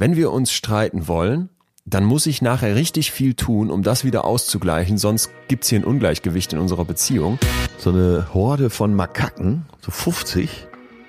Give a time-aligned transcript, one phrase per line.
[0.00, 1.50] wenn wir uns streiten wollen,
[1.84, 5.84] dann muss ich nachher richtig viel tun, um das wieder auszugleichen, sonst gibt's hier ein
[5.84, 7.38] Ungleichgewicht in unserer Beziehung.
[7.76, 10.68] So eine Horde von Makaken, so 50,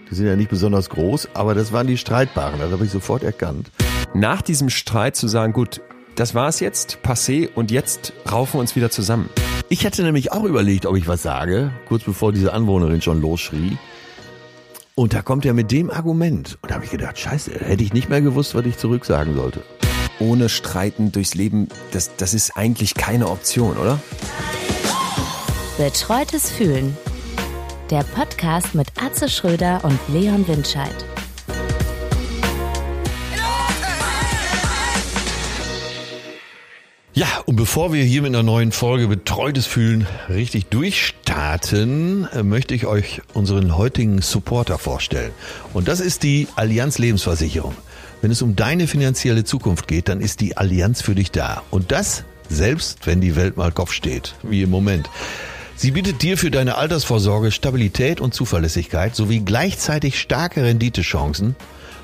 [0.09, 3.23] die sind ja nicht besonders groß, aber das waren die Streitbaren, das habe ich sofort
[3.23, 3.71] erkannt.
[4.13, 5.79] Nach diesem Streit zu sagen, gut,
[6.15, 9.29] das war's jetzt, passé und jetzt raufen wir uns wieder zusammen.
[9.69, 13.77] Ich hatte nämlich auch überlegt, ob ich was sage, kurz bevor diese Anwohnerin schon losschrie.
[14.95, 16.57] Und da kommt er mit dem Argument.
[16.61, 19.63] Und da habe ich gedacht, scheiße, hätte ich nicht mehr gewusst, was ich zurücksagen sollte.
[20.19, 23.99] Ohne Streiten durchs Leben, das, das ist eigentlich keine Option, oder?
[25.77, 26.95] Betreutes Fühlen.
[27.89, 30.93] Der Podcast mit Atze Schröder und Leon Windscheid.
[37.21, 42.87] Ja, und bevor wir hier mit einer neuen Folge Betreutes Fühlen richtig durchstarten, möchte ich
[42.87, 45.29] euch unseren heutigen Supporter vorstellen.
[45.71, 47.75] Und das ist die Allianz Lebensversicherung.
[48.23, 51.61] Wenn es um deine finanzielle Zukunft geht, dann ist die Allianz für dich da.
[51.69, 55.07] Und das selbst, wenn die Welt mal Kopf steht, wie im Moment.
[55.75, 61.55] Sie bietet dir für deine Altersvorsorge Stabilität und Zuverlässigkeit sowie gleichzeitig starke Renditechancen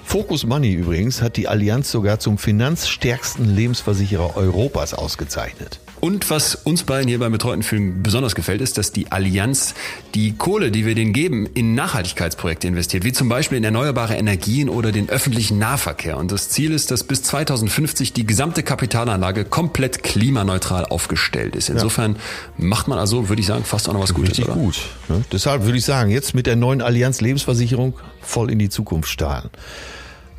[0.07, 5.81] Focus Money übrigens hat die Allianz sogar zum finanzstärksten Lebensversicherer Europas ausgezeichnet.
[5.99, 9.73] Und was uns beiden hier beim Betreuten Film besonders gefällt, ist, dass die Allianz
[10.15, 14.69] die Kohle, die wir denen geben, in Nachhaltigkeitsprojekte investiert, wie zum Beispiel in erneuerbare Energien
[14.69, 16.15] oder den öffentlichen Nahverkehr.
[16.17, 21.67] Und das Ziel ist, dass bis 2050 die gesamte Kapitalanlage komplett klimaneutral aufgestellt ist.
[21.67, 22.19] Insofern ja.
[22.65, 24.37] macht man also, würde ich sagen, fast auch noch was Gutes.
[24.37, 24.55] Richtig oder?
[24.55, 24.79] gut.
[25.09, 25.25] Ne?
[25.33, 29.49] Deshalb würde ich sagen, jetzt mit der neuen Allianz Lebensversicherung voll in die Zukunft starten.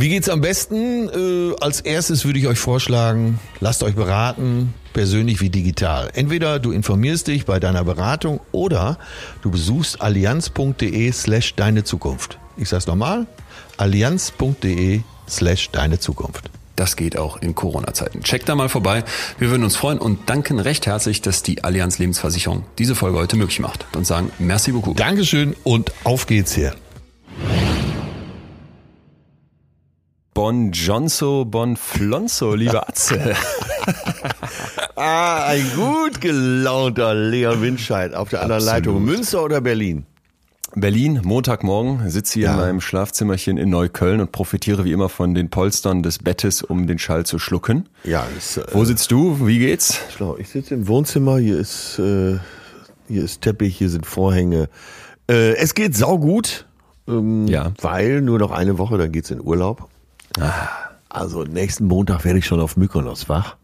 [0.01, 1.09] Wie geht's am besten?
[1.09, 6.09] Äh, als erstes würde ich euch vorschlagen, lasst euch beraten, persönlich wie digital.
[6.15, 8.97] Entweder du informierst dich bei deiner Beratung oder
[9.43, 12.39] du besuchst allianz.de slash deine Zukunft.
[12.57, 13.27] Ich sag's nochmal,
[13.77, 16.49] allianz.de slash deine Zukunft.
[16.77, 18.23] Das geht auch in Corona-Zeiten.
[18.23, 19.03] Checkt da mal vorbei.
[19.41, 23.35] Wir würden uns freuen und danken recht herzlich, dass die Allianz Lebensversicherung diese Folge heute
[23.35, 23.85] möglich macht.
[23.97, 24.97] Und sagen merci beaucoup.
[24.97, 26.77] Dankeschön und auf geht's hier.
[30.39, 33.35] Bon Jonso, Bon Flonzo, lieber Atze.
[34.95, 38.87] ah, ein gut gelaunter Leon Windscheid auf der anderen Absolut.
[38.87, 39.05] Leitung.
[39.05, 40.07] Münster oder Berlin?
[40.77, 42.53] Berlin, Montagmorgen, sitze hier ja.
[42.53, 46.87] in meinem Schlafzimmerchen in Neukölln und profitiere wie immer von den Polstern des Bettes, um
[46.87, 47.89] den Schall zu schlucken.
[48.05, 49.45] Ja, das, äh, Wo sitzt du?
[49.45, 49.99] Wie geht's?
[50.39, 52.39] Ich sitze im Wohnzimmer, hier ist, äh,
[53.09, 54.69] hier ist Teppich, hier sind Vorhänge.
[55.29, 56.69] Äh, es geht saugut,
[57.09, 57.73] ähm, ja.
[57.81, 59.89] weil nur noch eine Woche, dann geht's in Urlaub.
[61.09, 63.57] Also nächsten Montag werde ich schon auf Mykonos wach.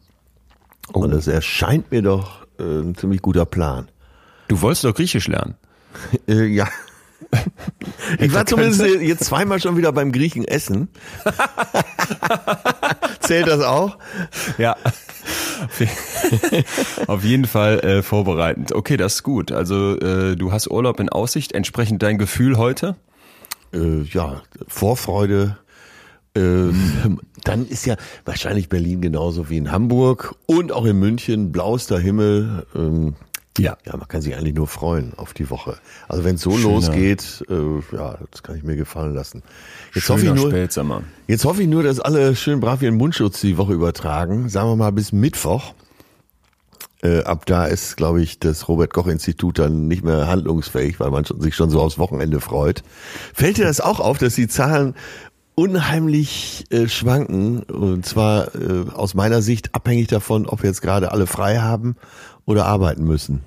[0.93, 1.01] Oh.
[1.01, 3.89] Und es erscheint mir doch äh, ein ziemlich guter Plan.
[4.49, 5.55] Du wolltest doch Griechisch lernen.
[6.29, 6.69] äh, ja.
[8.19, 10.89] Ich war zumindest jetzt zweimal schon wieder beim Griechen essen.
[13.21, 13.99] Zählt das auch?
[14.59, 14.77] Ja.
[17.07, 18.73] Auf jeden Fall äh, vorbereitend.
[18.73, 19.53] Okay, das ist gut.
[19.53, 21.53] Also äh, du hast Urlaub in Aussicht.
[21.53, 22.97] Entsprechend dein Gefühl heute?
[23.73, 25.59] Äh, ja, Vorfreude,
[26.35, 31.99] ähm, dann ist ja wahrscheinlich Berlin genauso wie in Hamburg und auch in München blauster
[31.99, 32.67] Himmel.
[32.75, 33.15] Ähm,
[33.57, 33.77] ja.
[33.87, 35.77] ja, man kann sich eigentlich nur freuen auf die Woche.
[36.09, 36.75] Also wenn es so Schöner.
[36.75, 39.45] losgeht, äh, ja, das kann ich mir gefallen lassen.
[39.95, 41.05] Jetzt hoffe, ich nur, Spätsommer.
[41.29, 44.49] jetzt hoffe ich nur, dass alle schön brav ihren Mundschutz die Woche übertragen.
[44.49, 45.73] Sagen wir mal bis Mittwoch.
[47.05, 51.55] Äh, ab da ist, glaube ich, das Robert-Koch-Institut dann nicht mehr handlungsfähig, weil man sich
[51.55, 52.83] schon so aufs Wochenende freut.
[53.35, 54.95] Fällt dir das auch auf, dass die Zahlen
[55.55, 57.63] unheimlich äh, schwanken.
[57.63, 61.97] Und zwar äh, aus meiner Sicht abhängig davon, ob wir jetzt gerade alle frei haben
[62.45, 63.41] oder arbeiten müssen.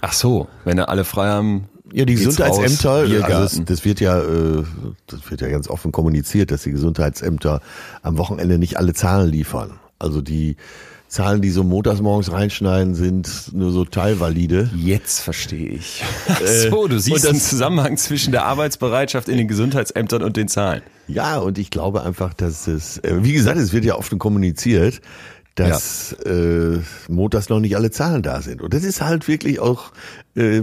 [0.00, 1.68] Ach so, wenn er alle frei haben.
[1.92, 4.64] Ja, die Gesundheitsämter, also das, das, wird ja, äh,
[5.06, 7.60] das wird ja ganz offen kommuniziert, dass die Gesundheitsämter
[8.02, 9.78] am Wochenende nicht alle Zahlen liefern.
[9.98, 10.56] Also die
[11.12, 14.70] Zahlen, die so montags morgens reinschneiden, sind nur so teilvalide.
[14.74, 16.02] Jetzt verstehe ich.
[16.42, 20.80] Äh, so, du siehst den Zusammenhang zwischen der Arbeitsbereitschaft in den Gesundheitsämtern und den Zahlen.
[21.08, 25.02] Ja, und ich glaube einfach, dass es, äh, wie gesagt, es wird ja oft kommuniziert,
[25.54, 26.30] dass ja.
[26.32, 28.62] äh, montags noch nicht alle Zahlen da sind.
[28.62, 29.92] Und das ist halt wirklich auch
[30.34, 30.62] äh,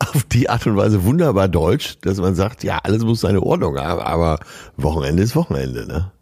[0.00, 3.78] auf die Art und Weise wunderbar deutsch, dass man sagt, ja, alles muss seine Ordnung
[3.78, 4.38] haben, aber
[4.76, 6.12] Wochenende ist Wochenende, ne?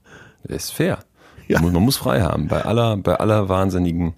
[0.44, 1.00] Das ist fair.
[1.48, 1.60] Ja.
[1.60, 2.48] Man, muss frei haben.
[2.48, 4.14] Bei aller, bei aller wahnsinnigen,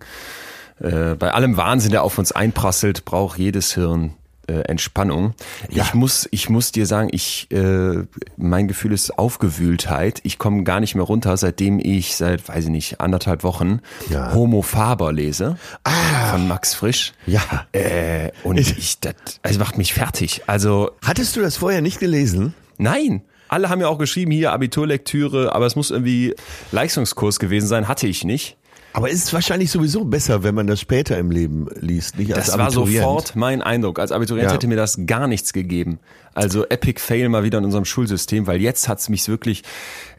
[0.81, 4.15] äh, bei allem Wahnsinn, der auf uns einprasselt, braucht jedes Hirn
[4.49, 5.35] äh, Entspannung.
[5.71, 5.85] Ja.
[5.85, 8.05] Ich muss, ich muss dir sagen, ich, äh,
[8.37, 10.21] mein Gefühl ist Aufgewühltheit.
[10.25, 14.33] Ich komme gar nicht mehr runter, seitdem ich seit, weiß ich nicht, anderthalb Wochen ja.
[14.33, 16.31] Homo Faber lese ah.
[16.31, 17.13] von Max Frisch.
[17.27, 17.43] Ja.
[17.73, 20.43] Äh, und ich, das, also macht mich fertig.
[20.47, 22.55] Also hattest du das vorher nicht gelesen?
[22.79, 23.23] Nein.
[23.49, 26.35] Alle haben ja auch geschrieben, hier Abiturlektüre, aber es muss irgendwie
[26.71, 28.58] Leistungskurs gewesen sein, hatte ich nicht.
[28.99, 32.47] Aber ist es wahrscheinlich sowieso besser, wenn man das später im Leben liest, nicht als
[32.47, 33.99] Das war sofort mein Eindruck.
[33.99, 34.55] Als Abiturient Ja.
[34.55, 35.99] hätte mir das gar nichts gegeben.
[36.35, 39.63] Also Epic Fail mal wieder in unserem Schulsystem, weil jetzt hat's mich wirklich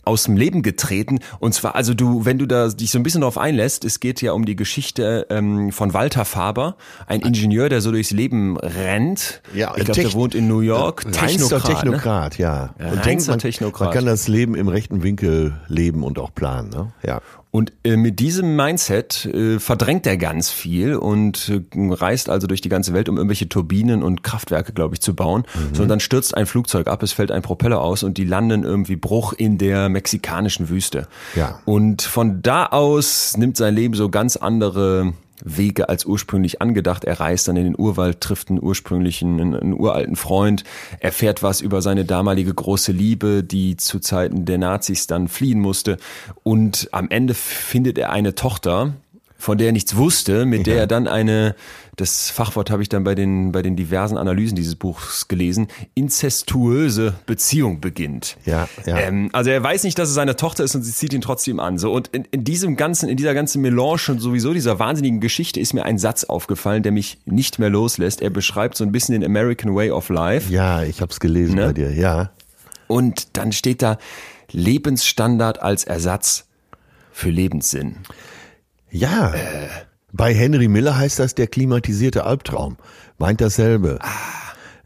[0.03, 1.19] aus dem Leben getreten.
[1.39, 4.21] Und zwar, also du, wenn du da dich so ein bisschen darauf einlässt, es geht
[4.21, 6.75] ja um die Geschichte ähm, von Walter Faber,
[7.07, 9.41] ein Ingenieur, der so durchs Leben rennt.
[9.53, 11.05] Ja, ich glaube, der wohnt in New York.
[11.05, 11.73] Reinster Technokrat, ne?
[11.91, 12.73] Technokrat, ja.
[12.79, 13.87] Ja, Und denkt, man, Technokrat.
[13.87, 16.91] man kann das Leben im rechten Winkel leben und auch planen, ne?
[17.05, 17.21] Ja.
[17.51, 22.61] Und äh, mit diesem Mindset äh, verdrängt er ganz viel und äh, reist also durch
[22.61, 25.45] die ganze Welt, um irgendwelche Turbinen und Kraftwerke, glaube ich, zu bauen.
[25.73, 28.63] So, und dann stürzt ein Flugzeug ab, es fällt ein Propeller aus und die landen
[28.63, 31.07] irgendwie Bruch in der mexikanischen Wüste.
[31.35, 31.59] Ja.
[31.65, 35.13] Und von da aus nimmt sein Leben so ganz andere
[35.43, 37.05] Wege als ursprünglich angedacht.
[37.05, 40.63] Er reist dann in den Urwald, trifft einen ursprünglichen, einen, einen uralten Freund,
[40.99, 45.97] erfährt was über seine damalige große Liebe, die zu Zeiten der Nazis dann fliehen musste.
[46.43, 48.93] Und am Ende findet er eine Tochter,
[49.37, 51.55] von der er nichts wusste, mit der er dann eine,
[51.99, 57.15] das Fachwort habe ich dann bei den, bei den diversen Analysen dieses Buchs gelesen, inzestuöse
[57.25, 58.37] Beziehung beginnt.
[58.45, 58.97] Ja, ja.
[58.97, 61.59] Ähm, also er weiß nicht, dass es seine Tochter ist und sie zieht ihn trotzdem
[61.59, 61.77] an.
[61.77, 65.59] So und in, in diesem ganzen, in dieser ganzen Melange und sowieso dieser wahnsinnigen Geschichte
[65.59, 68.21] ist mir ein Satz aufgefallen, der mich nicht mehr loslässt.
[68.21, 71.65] Er beschreibt so ein bisschen den American Way of Life Ja, ich hab's gelesen Ne?
[71.67, 72.31] bei dir, ja.
[72.87, 73.97] und dann steht da
[74.51, 76.45] Lebensstandard als Ersatz
[77.11, 77.97] für Lebenssinn.
[78.91, 79.33] Ja.
[80.11, 82.77] Bei Henry Miller heißt das der klimatisierte Albtraum.
[83.17, 83.99] Meint dasselbe.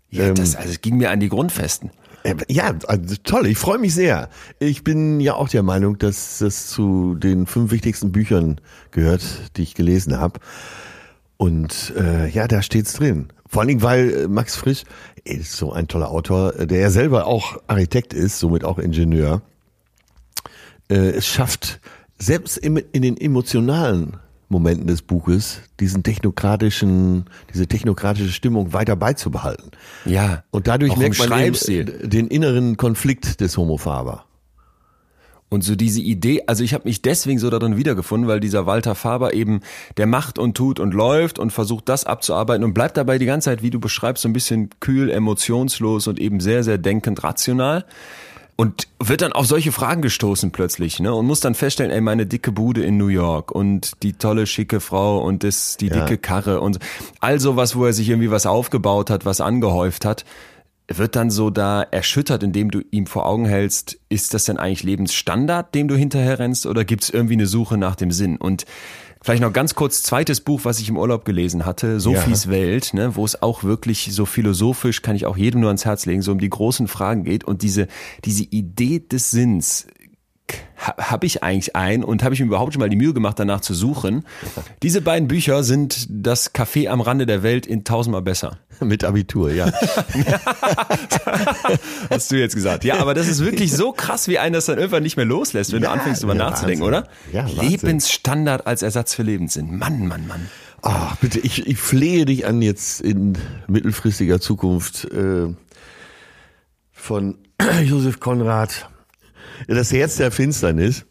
[0.09, 1.91] Ja, das also es ging mir an die Grundfesten.
[2.23, 4.29] Äh, Ja, also toll, ich freue mich sehr.
[4.59, 8.59] Ich bin ja auch der Meinung, dass das zu den fünf wichtigsten Büchern
[8.91, 9.23] gehört,
[9.57, 10.39] die ich gelesen habe.
[11.37, 13.29] Und äh, ja, da steht's drin.
[13.47, 14.83] Vor allen Dingen, weil äh, Max Frisch
[15.25, 18.77] er ist so ein toller Autor, äh, der ja selber auch Architekt ist, somit auch
[18.77, 19.41] Ingenieur.
[20.89, 21.79] Äh, es schafft,
[22.19, 24.17] selbst im, in den emotionalen
[24.53, 29.71] Momenten des Buches, diesen technokratischen, diese technokratische Stimmung weiter beizubehalten.
[30.05, 30.43] Ja.
[30.51, 34.25] Und dadurch merkt man äh, den inneren Konflikt des Homo Faber.
[35.49, 38.95] Und so diese Idee, also ich habe mich deswegen so darin wiedergefunden, weil dieser Walter
[38.95, 39.59] Faber eben,
[39.97, 43.51] der macht und tut und läuft und versucht das abzuarbeiten und bleibt dabei die ganze
[43.51, 47.85] Zeit, wie du beschreibst, so ein bisschen kühl, emotionslos und eben sehr, sehr denkend rational.
[48.55, 51.13] Und wird dann auf solche Fragen gestoßen plötzlich, ne?
[51.13, 54.79] Und muss dann feststellen, ey, meine dicke Bude in New York und die tolle, schicke
[54.79, 56.01] Frau und das, die Ja.
[56.05, 56.77] dicke Karre und
[57.19, 60.23] all sowas, wo er sich irgendwie was aufgebaut hat, was angehäuft hat,
[60.87, 64.83] wird dann so da erschüttert, indem du ihm vor Augen hältst, ist das denn eigentlich
[64.83, 68.37] Lebensstandard, dem du hinterher rennst, oder gibt es irgendwie eine Suche nach dem Sinn?
[68.37, 68.65] Und
[69.23, 73.15] vielleicht noch ganz kurz, zweites Buch, was ich im Urlaub gelesen hatte, Sophies Welt, ne,
[73.15, 76.33] wo es auch wirklich so philosophisch, kann ich auch jedem nur ans Herz legen, so
[76.33, 77.43] um die großen Fragen geht.
[77.43, 77.87] Und diese,
[78.25, 79.87] diese Idee des Sinns,
[80.77, 83.61] habe ich eigentlich ein und habe ich mir überhaupt schon mal die Mühe gemacht, danach
[83.61, 84.25] zu suchen.
[84.81, 88.57] Diese beiden Bücher sind das Café am Rande der Welt in tausendmal besser.
[88.81, 89.67] Mit Abitur, ja.
[92.09, 92.83] Hast du jetzt gesagt.
[92.83, 95.71] Ja, aber das ist wirklich so krass, wie einen das dann irgendwann nicht mehr loslässt,
[95.71, 97.03] wenn Ja, du anfängst, drüber ja, nachzudenken, Wahnsinn.
[97.03, 97.09] oder?
[97.31, 97.69] Ja, Wahnsinn.
[97.69, 99.77] Lebensstandard als Ersatz für Lebenssinn.
[99.77, 100.49] Mann, Mann, Mann.
[100.81, 103.37] Ach, bitte, ich, ich flehe dich an, jetzt in
[103.67, 105.47] mittelfristiger Zukunft äh,
[106.91, 107.37] von
[107.85, 108.89] Josef Konrad
[109.67, 111.05] das Herz der Finsternis.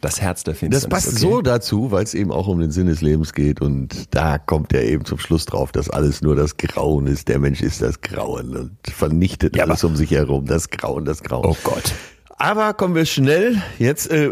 [0.00, 0.88] Das Herz der Das Finsternis.
[0.88, 1.18] passt okay.
[1.18, 4.74] so dazu, weil es eben auch um den Sinn des Lebens geht und da kommt
[4.74, 7.28] er eben zum Schluss drauf, dass alles nur das Grauen ist.
[7.28, 10.44] Der Mensch ist das Grauen und vernichtet Ja, alles um sich herum.
[10.44, 11.46] Das Grauen, das Grauen.
[11.46, 11.92] Oh Gott.
[12.36, 14.30] Aber kommen wir schnell jetzt, äh,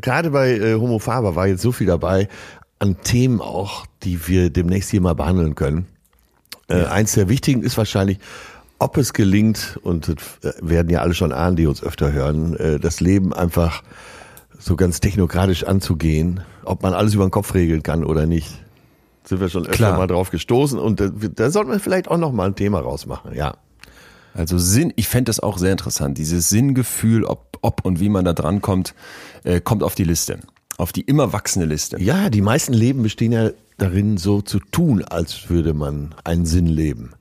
[0.00, 2.28] gerade bei äh, Homo Faber war jetzt so viel dabei
[2.78, 5.86] an Themen auch, die wir demnächst hier mal behandeln können.
[6.68, 8.18] Äh, Eins der wichtigen ist wahrscheinlich,
[8.82, 12.56] ob es gelingt, und das äh, werden ja alle schon ahnen, die uns öfter hören,
[12.56, 13.82] äh, das Leben einfach
[14.58, 18.48] so ganz technokratisch anzugehen, ob man alles über den Kopf regeln kann oder nicht.
[19.24, 19.98] Sind wir schon öfter Klar.
[19.98, 23.34] mal drauf gestoßen und da, da sollten wir vielleicht auch noch mal ein Thema rausmachen,
[23.34, 23.54] ja.
[24.34, 26.16] Also Sinn, ich fände das auch sehr interessant.
[26.16, 28.94] Dieses Sinngefühl, ob, ob und wie man da dran kommt,
[29.44, 30.38] äh, kommt auf die Liste.
[30.78, 32.00] Auf die immer wachsende Liste.
[32.00, 36.66] Ja, die meisten Leben bestehen ja darin, so zu tun, als würde man einen Sinn
[36.66, 37.12] leben.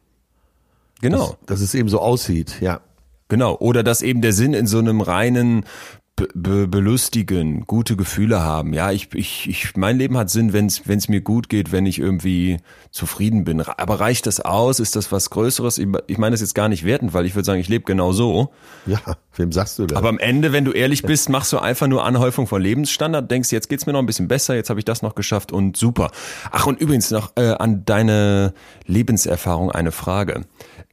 [1.02, 1.36] Genau.
[1.46, 2.82] Dass es eben so aussieht, ja.
[3.28, 3.56] Genau.
[3.58, 5.66] Oder dass eben der Sinn in so einem reinen
[6.16, 8.74] be be belustigen, gute Gefühle haben.
[8.74, 12.00] Ja, ich, ich, ich, mein Leben hat Sinn, wenn es mir gut geht, wenn ich
[12.00, 12.58] irgendwie
[12.92, 13.62] zufrieden bin.
[13.62, 14.80] Aber reicht das aus?
[14.80, 15.78] Ist das was Größeres?
[15.78, 18.12] Ich, ich meine das jetzt gar nicht wertend, weil ich würde sagen, ich lebe genau
[18.12, 18.52] so.
[18.86, 19.00] Ja,
[19.36, 19.98] wem sagst du das?
[19.98, 23.52] Aber am Ende, wenn du ehrlich bist, machst du einfach nur Anhäufung von Lebensstandard, denkst,
[23.52, 26.12] jetzt geht's mir noch ein bisschen besser, jetzt habe ich das noch geschafft und super.
[26.52, 28.54] Ach, und übrigens noch äh, an deine
[28.86, 30.42] Lebenserfahrung eine Frage.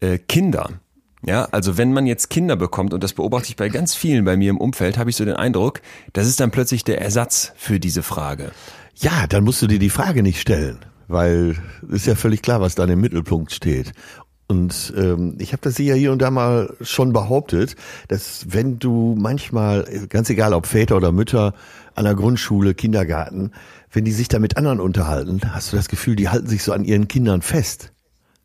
[0.00, 0.70] Äh, Kinder,
[1.26, 4.36] Ja, also wenn man jetzt Kinder bekommt, und das beobachte ich bei ganz vielen bei
[4.36, 5.80] mir im Umfeld, habe ich so den Eindruck,
[6.12, 8.52] das ist dann plötzlich der Ersatz für diese Frage.
[8.94, 11.56] Ja, dann musst du dir die Frage nicht stellen, weil
[11.90, 13.92] ist ja völlig klar, was da im Mittelpunkt steht.
[14.50, 17.76] Und ähm, ich habe das ja hier und da mal schon behauptet,
[18.08, 21.52] dass wenn du manchmal, ganz egal ob Väter oder Mütter
[21.94, 23.52] an der Grundschule, Kindergarten,
[23.92, 26.72] wenn die sich da mit anderen unterhalten, hast du das Gefühl, die halten sich so
[26.72, 27.92] an ihren Kindern fest.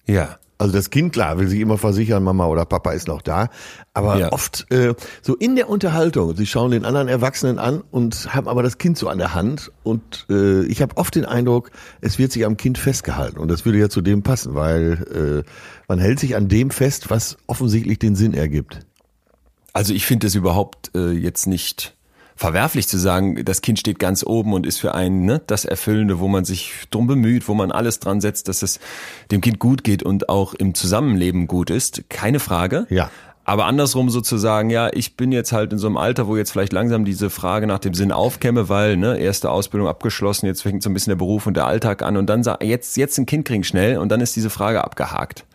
[0.05, 0.37] Ja.
[0.63, 3.49] Also das Kind, klar, will sich immer versichern, Mama oder Papa ist noch da.
[3.93, 4.31] Aber Ja.
[4.31, 8.63] oft äh, so in der Unterhaltung, sie schauen den anderen Erwachsenen an und haben aber
[8.63, 9.73] das Kind so an der Hand.
[9.83, 13.39] Und äh, ich habe oft den Eindruck, es wird sich am Kind festgehalten.
[13.39, 15.49] Und das würde ja zu dem passen, weil äh,
[15.89, 18.79] man hält sich an dem fest, was offensichtlich den Sinn ergibt.
[19.73, 21.93] Also ich finde es überhaupt äh, jetzt nicht
[22.43, 26.19] verwerflich zu sagen, das Kind steht ganz oben und ist für einen ne, das Erfüllende,
[26.19, 28.81] wo man sich drum bemüht, wo man alles dran setzt, dass es
[29.31, 32.03] dem Kind gut geht und auch im Zusammenleben gut ist.
[32.09, 32.85] Keine Frage.
[32.89, 33.09] Ja.
[33.45, 36.73] Aber andersrum sozusagen, ja, ich bin jetzt halt in so einem Alter, wo jetzt vielleicht
[36.73, 40.89] langsam diese Frage nach dem Sinn aufkäme, weil, ne, erste Ausbildung abgeschlossen, jetzt fängt so
[40.89, 43.63] ein bisschen der Beruf und der Alltag an und dann jetzt, jetzt ein Kind kriegen
[43.63, 45.45] schnell und dann ist diese Frage abgehakt.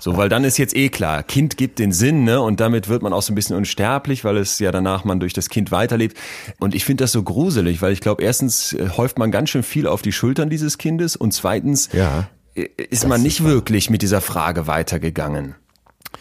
[0.00, 2.40] So, weil dann ist jetzt eh klar, Kind gibt den Sinn, ne?
[2.40, 5.32] Und damit wird man auch so ein bisschen unsterblich, weil es ja danach man durch
[5.32, 6.16] das Kind weiterlebt.
[6.58, 9.62] Und ich finde das so gruselig, weil ich glaube, erstens äh, häuft man ganz schön
[9.62, 12.28] viel auf die Schultern dieses Kindes und zweitens Ja.
[12.54, 15.54] äh, ist man nicht wirklich mit dieser Frage weitergegangen,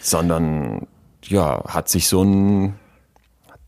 [0.02, 0.88] sondern
[1.24, 2.76] ja, hat sich so ein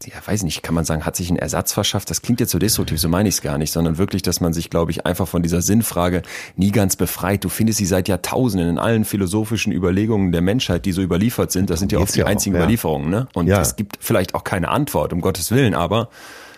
[0.07, 2.09] ja, weiß nicht, kann man sagen, hat sich einen Ersatz verschafft.
[2.09, 4.53] Das klingt jetzt so destruktiv, so meine ich es gar nicht, sondern wirklich, dass man
[4.53, 6.21] sich, glaube ich, einfach von dieser Sinnfrage
[6.55, 7.43] nie ganz befreit.
[7.43, 11.69] Du findest sie seit Jahrtausenden in allen philosophischen Überlegungen der Menschheit, die so überliefert sind.
[11.69, 12.61] Das sind ja oft die ja auch, einzigen ja.
[12.61, 13.27] Überlieferungen, ne?
[13.33, 13.61] Und Ja.
[13.61, 16.09] es gibt vielleicht auch keine Antwort, um Gottes Willen, aber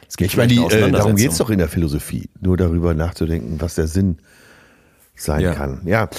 [0.08, 3.60] es gibt Ich meine, die, äh, darum geht's doch in der Philosophie, nur darüber nachzudenken,
[3.60, 4.18] was der Sinn
[5.16, 5.54] sein Ja.
[5.54, 5.82] kann.
[5.86, 6.10] Ja,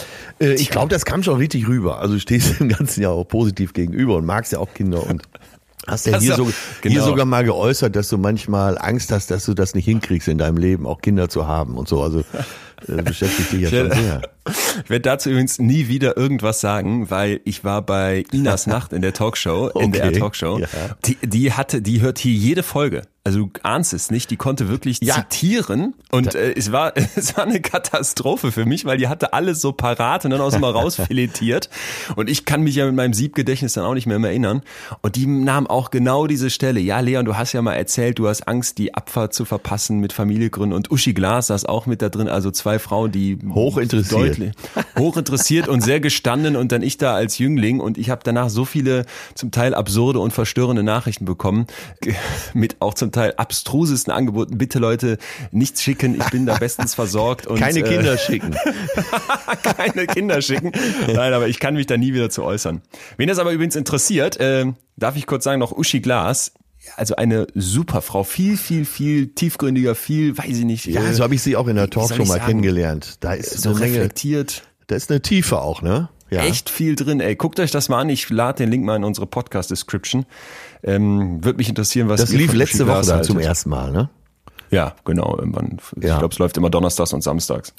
[0.41, 1.99] äh, ich glaube, das kam schon richtig rüber.
[1.99, 5.23] Also du stehst dem Ganzen ja auch positiv gegenüber und magst ja auch Kinder und
[5.87, 6.49] hast ja hier, so, auch-
[6.83, 7.05] hier genau.
[7.07, 10.57] sogar mal geäußert, dass du manchmal Angst hast, dass du das nicht hinkriegst in deinem
[10.57, 12.03] Leben, auch Kinder zu haben und so.
[12.03, 12.21] Also
[12.89, 14.23] äh, beschäftigt dich ja schon sehr.
[14.85, 19.01] Ich werde dazu übrigens nie wieder irgendwas sagen, weil ich war bei Inas Nacht in
[19.01, 20.59] der Talkshow, in der Okay, Talkshow.
[20.59, 20.67] ja.
[21.07, 23.03] Die, die hatte, die hört hier jede Folge.
[23.27, 25.15] Also du ahnst es nicht, die konnte wirklich Ja.
[25.15, 29.63] zitieren und äh, es war es war eine Katastrophe für mich, weil die hatte alles
[29.63, 31.71] so parat und dann auch so mal rausfiletiert
[32.17, 34.61] und ich kann mich ja mit meinem Siebgedächtnis dann auch nicht mehr, mehr erinnern
[35.01, 36.81] und die nahm auch genau diese Stelle.
[36.81, 40.13] Ja, Leon, du hast ja mal erzählt, du hast Angst, die Abfahrt zu verpassen mit
[40.13, 44.21] Familie gründen und Uschi Glas saß auch mit da drin, also zwei Frauen, die Hochinteressiert.
[44.39, 44.53] deutlich
[44.99, 48.65] hochinteressiert und sehr gestanden und dann ich da als Jüngling und ich habe danach so
[48.67, 51.67] viele zum Teil absurde und verstörende Nachrichten bekommen,
[52.53, 54.59] mit auch zum Teil abstrusesten Angeboten.
[54.59, 55.19] Bitte Leute,
[55.51, 58.55] nichts schicken, ich bin da bestens versorgt und Keine äh, Kinder schicken.
[59.63, 60.73] keine Kinder schicken.
[61.07, 62.83] Nein, aber ich kann mich da nie wieder zu äußern.
[63.17, 64.67] Wen das aber übrigens interessiert, äh,
[64.97, 66.53] darf ich kurz sagen, noch Uschi Glas.
[66.97, 70.85] Also eine super Frau, viel, viel, viel tiefgründiger, viel, weiß ich nicht.
[70.85, 72.45] Ja, äh, so habe ich sie auch in der Talkshow mal sagen?
[72.47, 73.17] kennengelernt.
[73.21, 74.65] Da ist so eine Menge, reflektiert.
[74.89, 76.11] da ist eine Tiefe auch, ne?
[76.31, 76.43] Ja.
[76.43, 77.21] echt viel drin.
[77.21, 78.09] Ey, guckt euch das mal an.
[78.09, 80.27] Ich lade den Link mal in unsere Podcast-Description.
[80.83, 84.09] Ähm, Würde mich interessieren, was Das lief letzte Woche dann zum ersten Mal, ne?
[84.71, 85.37] Ja, genau.
[85.39, 85.79] Irgendwann.
[85.97, 86.19] Ich Ja.
[86.19, 87.73] glaube, es läuft immer donnerstags und samstags.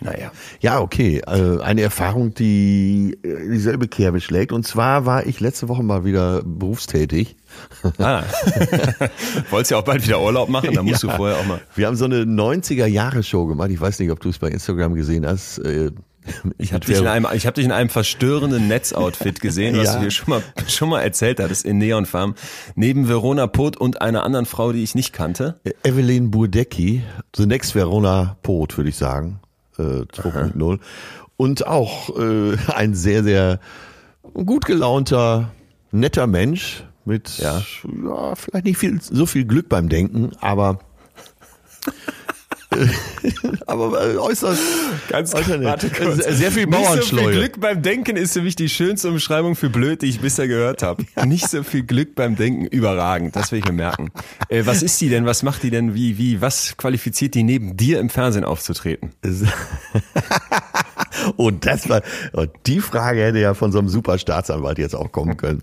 [0.00, 0.30] Naja.
[0.60, 1.22] Ja, okay.
[1.26, 4.52] Äh, Eine Erfahrung, die äh, dieselbe Kerbe schlägt.
[4.52, 7.34] Und zwar war ich letzte Woche mal wieder berufstätig.
[7.98, 8.22] Ah.
[9.50, 11.10] Wolltest ja auch bald wieder Urlaub machen, dann musst Ja.
[11.10, 11.60] du vorher auch mal.
[11.74, 13.70] Wir haben so eine 90er-Jahre-Show gemacht.
[13.72, 15.58] Ich weiß nicht, ob du es bei Instagram gesehen hast.
[16.58, 19.94] Ich habe dich, in einem- ich hab dich in einem verstörenden Netzoutfit gesehen, was Ja.
[19.94, 22.34] du hier schon mal, schon mal erzählt hattest, in Neonfarm.
[22.74, 25.60] Neben Verona Poth und einer anderen Frau, die ich nicht kannte.
[25.84, 27.02] Evelyn Burdecki,
[27.36, 29.40] The Next Verona Pot, würde ich sagen,
[29.78, 30.78] äh, 2.0.
[31.36, 33.60] Und auch äh, ein sehr, sehr
[34.34, 35.50] gut gelaunter,
[35.92, 37.62] netter Mensch mit Ja.
[38.04, 40.80] ja, vielleicht nicht viel, so viel Glück beim Denken, aber
[43.66, 44.62] aber äh, äußerst,
[45.08, 46.26] Ganz warte kurz.
[46.26, 47.32] Äh, sehr viel Nicht so viel Bauernschleue.
[47.32, 50.82] Glück beim Denken ist für mich die schönste Umschreibung für blöd, die ich bisher gehört
[50.82, 51.04] habe.
[51.26, 53.36] Nicht so viel Glück beim Denken, überragend.
[53.36, 54.10] Das will ich mir merken.
[54.48, 55.26] Äh, was ist die denn?
[55.26, 55.94] Was macht die denn?
[55.94, 59.10] Wie, wie, was qualifiziert die neben dir im Fernsehen aufzutreten?
[61.36, 65.10] Und das war, und die Frage hätte ja von so einem super Staatsanwalt jetzt auch
[65.10, 65.62] kommen können.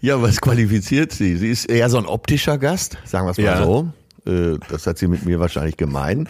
[0.00, 1.36] ja, was qualifiziert sie?
[1.36, 3.64] Sie ist eher so ein optischer Gast, sagen wir es mal Ja.
[3.64, 3.92] so.
[4.26, 6.28] Äh, Das hat sie mit mir wahrscheinlich gemein.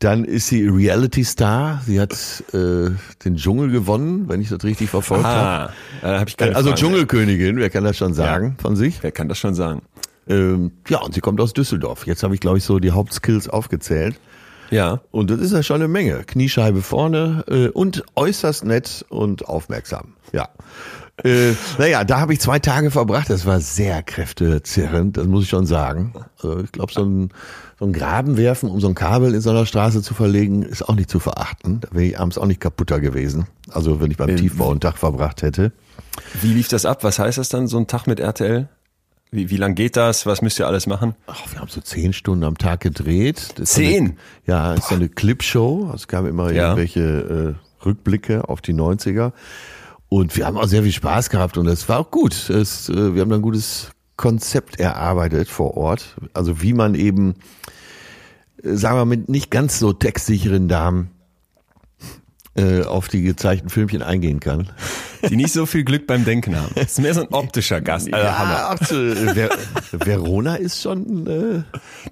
[0.00, 1.80] Dann ist sie Reality Star.
[1.86, 2.12] Sie hat
[2.52, 2.90] äh,
[3.24, 5.72] den Dschungel gewonnen, wenn ich das richtig verfolgt habe.
[6.02, 6.80] Ah, ich keine Also Fragen.
[6.80, 9.02] Dschungelkönigin, wer kann das schon sagen von sich?
[9.02, 9.82] Wer kann das schon sagen?
[10.28, 12.06] Ähm, ja, und sie kommt aus Düsseldorf.
[12.06, 14.16] Jetzt habe ich, glaube ich, so die Hauptskills aufgezählt.
[14.70, 15.00] Ja.
[15.10, 16.24] Und das ist ja schon eine Menge.
[16.24, 20.14] Kniescheibe vorne äh, und äußerst nett und aufmerksam.
[20.32, 20.48] Ja.
[21.22, 23.30] Äh, naja, da habe ich zwei Tage verbracht.
[23.30, 26.12] Das war sehr kräftezerrend, das muss ich schon sagen.
[26.42, 27.30] Also ich glaube, so ein,
[27.78, 30.88] so ein Graben werfen, um so ein Kabel in so einer Straße zu verlegen, ist
[30.88, 31.80] auch nicht zu verachten.
[31.80, 33.46] Da wäre ich abends auch nicht kaputter gewesen.
[33.70, 35.70] Also wenn ich beim Äh, Tiefbau einen Tag verbracht hätte.
[36.42, 37.04] Wie lief das ab?
[37.04, 38.68] Was heißt das dann, so ein Tag mit RTL?
[39.30, 40.26] Wie, wie lang geht das?
[40.26, 41.14] Was müsst ihr alles machen?
[41.28, 43.50] Ach, wir haben so zehn Stunden am Tag gedreht.
[43.56, 44.04] Das Zehn?
[44.04, 44.14] Eine,
[44.46, 45.90] ja, ist so eine Clipshow.
[45.94, 46.64] Es gab immer Ja.
[46.76, 49.32] irgendwelche äh, Rückblicke auf die 90er.
[50.08, 52.48] Und wir haben auch sehr viel Spaß gehabt und es war auch gut.
[52.50, 56.16] Es, äh, wir haben dann ein gutes Konzept erarbeitet vor Ort.
[56.34, 57.34] Also wie man eben,
[58.62, 61.10] äh, sagen wir, mit nicht ganz so textsicheren Damen
[62.56, 64.70] äh, auf die gezeigten Filmchen eingehen kann.
[65.28, 66.70] Die nicht so viel Glück beim Denken haben.
[66.76, 68.12] Das ist mehr so ein optischer Gast.
[68.14, 68.52] Also Hammer.
[68.52, 69.50] ja, ach, zu, äh, Ver
[70.06, 71.26] Verona ist schon...
[71.26, 71.62] Äh,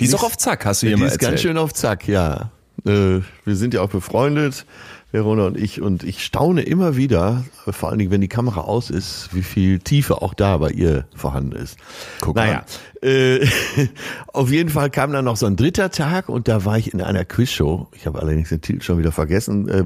[0.01, 1.31] Die ist auch auf Zack, hast du hier die mal ist erzählt.
[1.33, 2.51] ganz schön auf Zack, ja.
[2.85, 4.67] Äh, wir sind ja auch befreundet,
[5.13, 8.89] Verona und ich, und ich staune immer wieder, vor allen Dingen, wenn die Kamera aus
[8.89, 11.79] ist, wie viel Tiefe auch da bei ihr vorhanden ist.
[12.23, 12.65] Guck naja,
[13.03, 13.47] äh,
[14.33, 17.03] auf jeden Fall kam dann noch so ein dritter Tag und da war ich in
[17.03, 17.89] einer Quizshow.
[17.93, 19.85] Ich habe allerdings den Titel schon wieder vergessen, äh,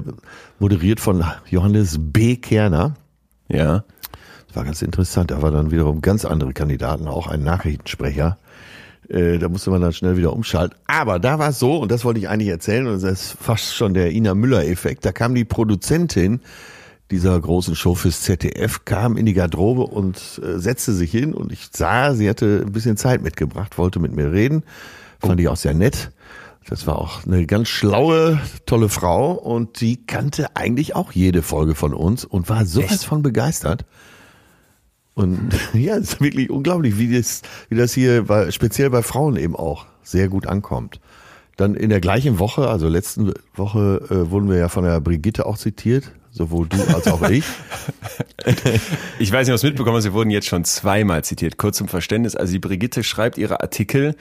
[0.59, 2.37] moderiert von Johannes B.
[2.37, 2.95] Kerner.
[3.49, 3.83] Ja.
[4.47, 5.31] Das war ganz interessant.
[5.31, 8.37] Da war dann wiederum ganz andere Kandidaten, auch ein Nachrichtensprecher.
[9.09, 10.77] Äh, da musste man dann schnell wieder umschalten.
[10.87, 13.73] Aber da war es so, und das wollte ich eigentlich erzählen, und das ist fast
[13.75, 15.05] schon der Ina Müller-Effekt.
[15.05, 16.41] Da kam die Produzentin
[17.11, 21.51] dieser großen Show fürs ZDF, kam in die Garderobe und äh, setzte sich hin und
[21.51, 24.63] ich sah, sie hatte ein bisschen Zeit mitgebracht, wollte mit mir reden.
[25.19, 26.11] Fand ich auch sehr nett.
[26.69, 31.75] Das war auch eine ganz schlaue, tolle Frau und die kannte eigentlich auch jede Folge
[31.75, 33.85] von uns und war sowas von begeistert.
[35.17, 39.35] Und ja, es ist wirklich unglaublich, wie das, wie das hier bei, speziell bei Frauen
[39.35, 40.99] eben auch sehr gut ankommt.
[41.55, 45.47] Dann in der gleichen Woche, also letzten Woche, äh, wurden wir ja von der Brigitte
[45.47, 47.45] auch zitiert, sowohl du als auch ich.
[49.19, 51.57] Ich weiß nicht, es mitbekommen hast, wir wurden jetzt schon zweimal zitiert.
[51.57, 54.15] Kurz zum Verständnis, also die Brigitte schreibt ihre Artikel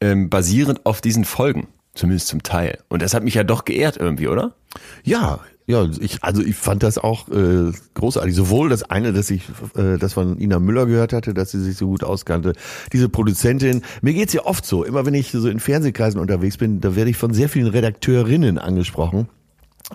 [0.00, 1.66] ähm, basierend auf diesen Folgen.
[1.94, 2.78] Zumindest zum Teil.
[2.88, 4.54] Und das hat mich ja doch geehrt irgendwie, oder?
[5.02, 5.40] Ja,
[5.72, 8.34] ja, ich, also ich fand das auch äh, großartig.
[8.34, 11.78] Sowohl das eine, dass ich äh, das von Ina Müller gehört hatte, dass sie sich
[11.78, 12.52] so gut auskannte.
[12.92, 16.82] Diese Produzentin, mir geht's ja oft so, immer wenn ich so in Fernsehkreisen unterwegs bin,
[16.82, 19.28] da werde ich von sehr vielen Redakteurinnen angesprochen.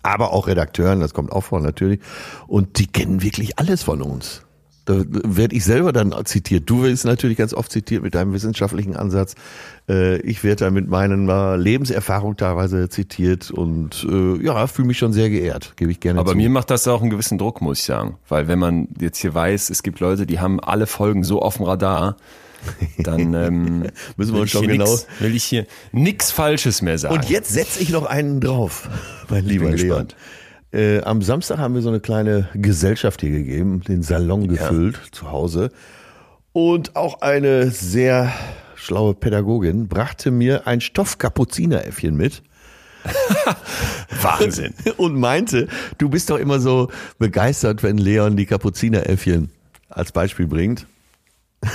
[0.01, 1.99] Aber auch Redakteuren, das kommt auch vor natürlich.
[2.47, 4.46] Und die kennen wirklich alles von uns.
[4.87, 6.69] Da werde ich selber dann zitiert.
[6.69, 9.35] Du wirst natürlich ganz oft zitiert mit deinem wissenschaftlichen Ansatz.
[9.89, 15.11] Äh, Ich werde da mit meiner Lebenserfahrung teilweise zitiert und äh, ja, fühle mich schon
[15.11, 16.37] sehr geehrt, gebe ich gerne Aber zu.
[16.37, 18.15] mir macht das auch einen gewissen Druck, muss ich sagen.
[18.29, 21.57] Weil wenn man jetzt hier weiß, es gibt Leute, die haben alle Folgen so auf
[21.57, 22.15] dem Radar,
[22.97, 23.83] dann ähm,
[24.15, 27.15] Müssen wir uns ich schon genau- nix, will ich hier nix Falsches mehr sagen.
[27.15, 28.87] Und jetzt setze ich noch einen drauf,
[29.29, 29.87] mein lieber bin Leon.
[29.89, 30.15] gespannt.
[30.73, 35.31] Äh, am Samstag haben wir so eine kleine Gesellschaft hier gegeben, den Salon gefüllt zu
[35.31, 35.71] Hause.
[36.51, 38.31] Und auch eine sehr
[38.75, 42.43] schlaue Pädagogin brachte mir ein Stoffkapuzineräffchen mit
[44.21, 44.73] Wahnsinn.
[44.97, 49.51] und meinte, du bist doch immer so begeistert, wenn Leon die Kapuzineräffchen
[49.89, 50.85] als Beispiel bringt.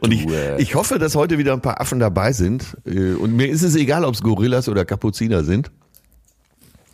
[0.00, 0.60] Und ich, äh.
[0.60, 2.76] ich hoffe, dass heute wieder ein paar Affen dabei sind.
[2.84, 5.70] Äh, Und mir ist es egal, ob es Gorillas oder Kapuziner sind.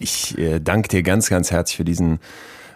[0.02, 2.20] Ich äh, danke dir ganz, ganz herzlich für diesen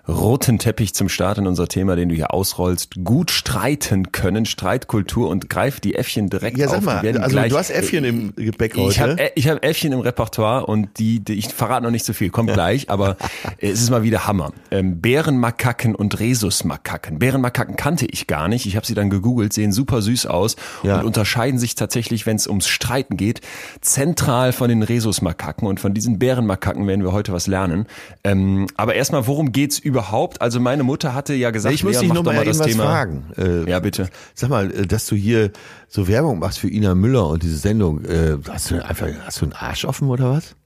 [0.07, 2.97] roten Teppich zum Start in unser Thema, den du hier ausrollst.
[3.05, 6.85] Gut streiten können, Streitkultur und greif die Äffchen direkt Ja, sag auf.
[6.85, 9.01] mal, also gleich, du hast Äffchen im Gepäck Ich heute.
[9.01, 12.29] habe ich hab Äffchen im Repertoire und die, die ich verrate noch nicht so viel,
[12.31, 13.17] kommt gleich, aber
[13.59, 14.53] äh, es ist mal wieder Hammer.
[14.71, 17.19] Ähm, Bärenmakaken und Rhesusmakaken.
[17.19, 18.67] Bärenmakaken kannte ich gar nicht.
[18.67, 20.99] Ich habe sie dann gegoogelt, sehen super süß aus Ja.
[21.01, 23.40] und unterscheiden sich tatsächlich, wenn es ums Streiten geht,
[23.81, 27.87] zentral von den Rhesusmakaken und von diesen Bärenmakaken werden wir heute was lernen.
[28.23, 30.41] Ähm, aber erstmal, worum geht's überhaupt?
[30.43, 32.85] Also meine Mutter hatte ja gesagt, ich muss dich mach noch doch mal das Thema.
[32.85, 33.25] fragen.
[33.37, 34.09] Äh, Ja, bitte.
[34.35, 35.51] Sag mal, äh, dass du hier
[35.89, 38.05] so Werbung machst für Ina Müller und diese Sendung.
[38.05, 40.57] Äh, hast du einfach, hast du einen Arsch offen oder was?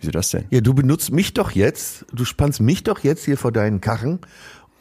[0.00, 0.44] Wieso das denn?
[0.50, 4.20] Ja, du benutzt mich doch jetzt, du spannst mich doch jetzt hier vor deinen Karren,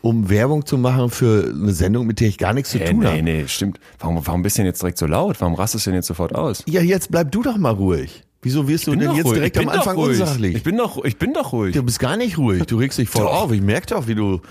[0.01, 2.99] um Werbung zu machen für eine Sendung, mit der ich gar nichts zu Äh, tun
[2.99, 3.21] nee, habe.
[3.23, 3.79] nee, stimmt.
[3.99, 5.41] Warum, warum bist du denn jetzt direkt so laut?
[5.41, 6.63] Warum rastest du denn jetzt sofort aus?
[6.67, 8.23] Ja, jetzt bleib du doch mal ruhig.
[8.41, 9.33] Wieso wirst du denn jetzt ruhig.
[9.35, 10.19] direkt am Anfang ruhig.
[10.19, 10.55] unsachlich?
[10.55, 11.73] Ich bin doch, ich bin doch ruhig.
[11.73, 12.63] du bist gar nicht ruhig.
[12.65, 13.51] Du regst dich voll auf.
[13.51, 14.41] Ich merke doch, wie du.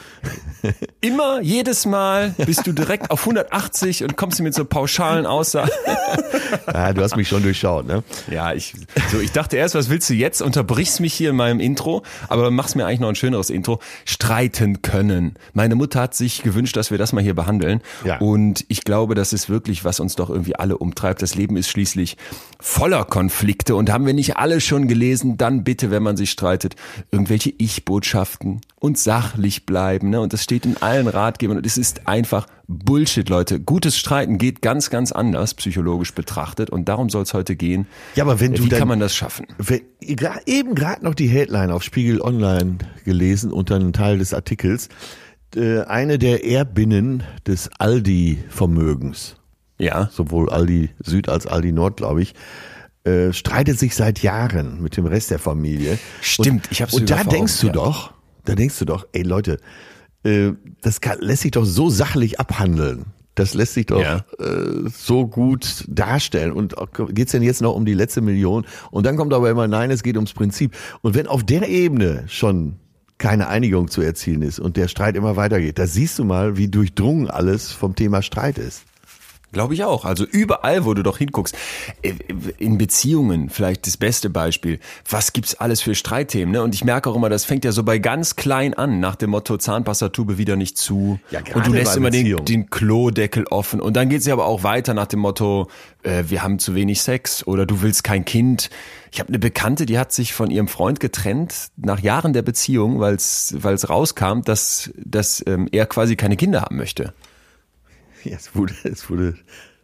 [1.01, 5.71] Immer, jedes Mal bist du direkt auf 180 und kommst mit so pauschalen Aussagen.
[6.67, 8.05] Ah, du hast mich schon durchschaut, ne?
[8.31, 8.75] Ja, ich,
[9.11, 10.43] so, ich dachte erst, was willst du jetzt?
[10.43, 13.81] Unterbrichst mich hier in meinem Intro, aber machst mir eigentlich noch ein schöneres Intro.
[14.05, 15.35] Streiten können.
[15.55, 17.81] Meine Mutter hat sich gewünscht, dass wir das mal hier behandeln.
[18.05, 18.19] Ja.
[18.19, 21.23] Und ich glaube, das ist wirklich, was uns doch irgendwie alle umtreibt.
[21.23, 22.17] Das Leben ist schließlich
[22.61, 26.77] voller Konflikte und haben wir nicht alle schon gelesen, dann bitte, wenn man sich streitet,
[27.11, 30.11] irgendwelche Ich-Botschaften und sachlich bleiben.
[30.11, 30.21] Ne?
[30.21, 33.61] Und das steht in allen Ratgebern und es ist einfach Bullshit, Leute.
[33.61, 36.69] Gutes Streiten geht ganz, ganz anders, psychologisch betrachtet.
[36.71, 37.87] Und darum soll es heute gehen.
[38.17, 39.47] Ja, aber wenn du Wie dann, kann man das schaffen?
[39.59, 39.81] wenn,
[40.47, 44.89] eben gerade noch die Headline auf Spiegel Online gelesen und dann einen Teil des Artikels.
[45.55, 49.37] Äh, eine der Erbinnen des Aldi-Vermögens,
[49.79, 50.09] Ja.
[50.13, 52.35] sowohl Aldi Süd als Aldi Nord, glaube ich,
[53.07, 55.99] äh, streitet sich seit Jahren mit dem Rest der Familie.
[56.21, 57.73] Stimmt, und, ich hab's Und da denkst du ja.
[57.73, 58.13] doch,
[58.45, 59.59] da denkst du doch, ey Leute,
[60.25, 63.07] äh, das kann, lässt sich doch so sachlich abhandeln.
[63.37, 64.25] Das lässt sich doch Ja.
[64.41, 66.53] äh, so gut darstellen.
[66.53, 66.75] Und
[67.11, 68.67] geht's denn jetzt noch um die letzte Million?
[68.91, 70.75] Und dann kommt aber immer, nein, es geht ums Prinzip.
[71.03, 72.77] Und wenn auf der Ebene schon
[73.19, 76.69] keine Einigung zu erzielen ist und der Streit immer weitergeht, da siehst du mal, wie
[76.69, 78.83] durchdrungen alles vom Thema Streit ist.
[79.57, 80.05] Glaube ich auch.
[80.05, 81.57] Also überall, wo du doch hinguckst.
[82.03, 82.13] Äh,
[82.59, 84.81] In Beziehungen vielleicht das beste Beispiel.
[85.09, 86.53] Was gibt's alles für Streitthemen?
[86.53, 86.63] Ne?
[86.63, 89.31] Und ich merke auch immer, das fängt ja so bei ganz klein an, nach dem
[89.31, 91.19] Motto Zahnpastatube wieder nicht zu.
[91.31, 93.81] Ja, und du lässt immer den, den Klodeckel offen.
[93.81, 95.69] Und dann geht's ja aber auch weiter nach dem Motto,
[96.03, 98.69] äh, wir haben zu wenig Sex oder du willst kein Kind.
[99.11, 103.01] Ich habe eine Bekannte, die hat sich von ihrem Freund getrennt nach Jahren der Beziehung,
[103.01, 103.55] weil es
[103.89, 107.15] rauskam, dass, dass ähm, er quasi keine Kinder haben möchte.
[108.31, 109.35] Ja, es wurde, es wurde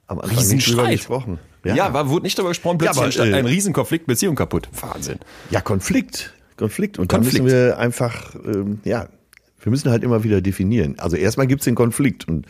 [0.06, 1.38] am Anfang nicht drüber gesprochen.
[1.64, 4.68] Ja, war, wurde nicht darüber gesprochen, plötzlich aber, entstand äh, ein Riesenkonflikt, Beziehung kaputt.
[4.80, 5.18] Wahnsinn.
[5.50, 6.34] Ja, Konflikt.
[6.56, 6.98] Konflikt.
[6.98, 7.38] Und Konflikt.
[7.38, 9.08] da müssen wir einfach, ähm, ja,
[9.60, 10.98] wir müssen halt immer wieder definieren.
[10.98, 12.26] Also erstmal gibt's den Konflikt.
[12.28, 12.46] Und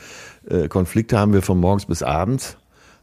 [0.48, 2.56] äh, Konflikte haben wir von morgens bis abends.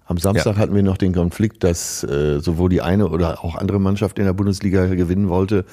[0.09, 0.61] Am Samstag Ja.
[0.61, 4.25] hatten wir noch den Konflikt, dass äh, sowohl die eine oder auch andere Mannschaft in
[4.25, 5.65] der Bundesliga gewinnen wollte.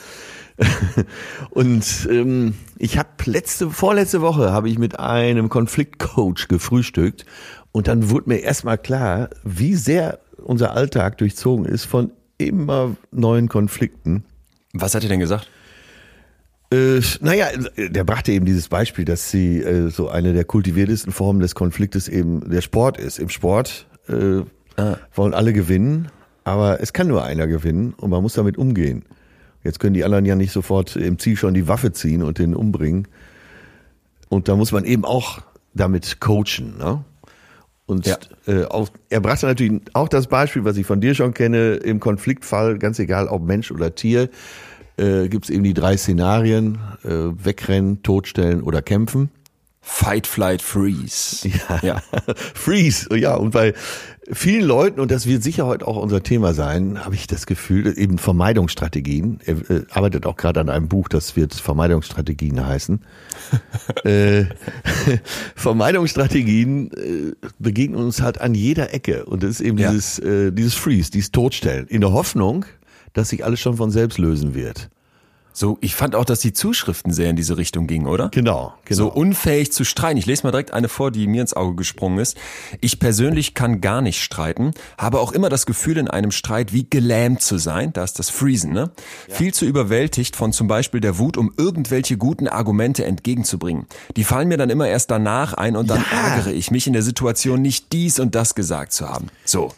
[1.51, 7.25] Und ähm, ich habe letzte, vorletzte Woche habe ich mit einem Konfliktcoach gefrühstückt
[7.73, 13.49] und dann wurde mir erstmal klar, wie sehr unser Alltag durchzogen ist von immer neuen
[13.49, 14.25] Konflikten.
[14.73, 15.49] Was hat er denn gesagt?
[16.73, 17.47] Äh, naja,
[17.77, 22.09] der brachte eben dieses Beispiel, dass sie äh, so eine der kultiviertesten Formen des Konfliktes
[22.09, 23.19] eben der Sport ist.
[23.19, 24.43] Im Sport äh,
[25.15, 26.09] wollen alle gewinnen,
[26.45, 29.05] aber es kann nur einer gewinnen und man muss damit umgehen.
[29.65, 32.55] Jetzt können die anderen ja nicht sofort im Ziel schon die Waffe ziehen und den
[32.55, 33.09] umbringen.
[34.29, 35.41] Und da muss man eben auch
[35.75, 36.77] damit coachen.
[36.79, 37.05] Ne?
[37.87, 38.17] Und Ja.
[38.47, 42.01] äh, auch, er brachte natürlich auch das Beispiel, was ich von dir schon kenne, im
[42.01, 44.29] Konfliktfall, ganz egal ob Mensch oder Tier,
[44.99, 49.31] äh, gibt es eben die drei Szenarien, äh, wegrennen, totstellen oder kämpfen.
[49.89, 51.49] Fight, Flight, Freeze.
[51.49, 51.81] Ja.
[51.81, 52.03] ja.
[52.55, 53.73] Freeze, ja, und bei
[54.31, 57.97] vielen Leuten, und das wird sicher heute auch unser Thema sein, habe ich das Gefühl,
[57.97, 59.39] eben Vermeidungsstrategien.
[59.47, 63.01] Er äh, arbeitet auch gerade an einem Buch, das wird Vermeidungsstrategien heißen.
[64.05, 64.47] äh,
[65.55, 69.25] Vermeidungsstrategien äh, begegnen uns halt an jeder Ecke.
[69.25, 69.93] Und das ist eben Ja.
[69.93, 71.87] dieses, äh, dieses Freeze, dieses Totstellen.
[71.87, 72.67] In der Hoffnung,
[73.13, 74.91] dass sich alles schon von selbst lösen wird.
[75.59, 78.29] So, ich fand auch, dass die Zuschriften sehr in diese Richtung gingen, oder?
[78.29, 78.97] Genau, genau.
[78.99, 80.19] So unfähig zu streiten.
[80.19, 82.37] Ich lese mal direkt eine vor, die mir ins Auge gesprungen ist.
[82.83, 86.87] Ich persönlich kann gar nicht streiten, habe auch immer das Gefühl, in einem Streit wie
[86.91, 87.95] gelähmt zu sein.
[87.95, 88.91] Da ist das Freezen, ne?
[89.31, 93.87] Viel zu überwältigt von zum Beispiel der Wut, um irgendwelche guten Argumente entgegenzubringen.
[94.15, 96.35] Die fallen mir dann immer erst danach ein und dann Ja.
[96.35, 99.29] ärgere ich mich in der Situation, nicht dies und das gesagt zu haben.
[99.47, 99.73] So.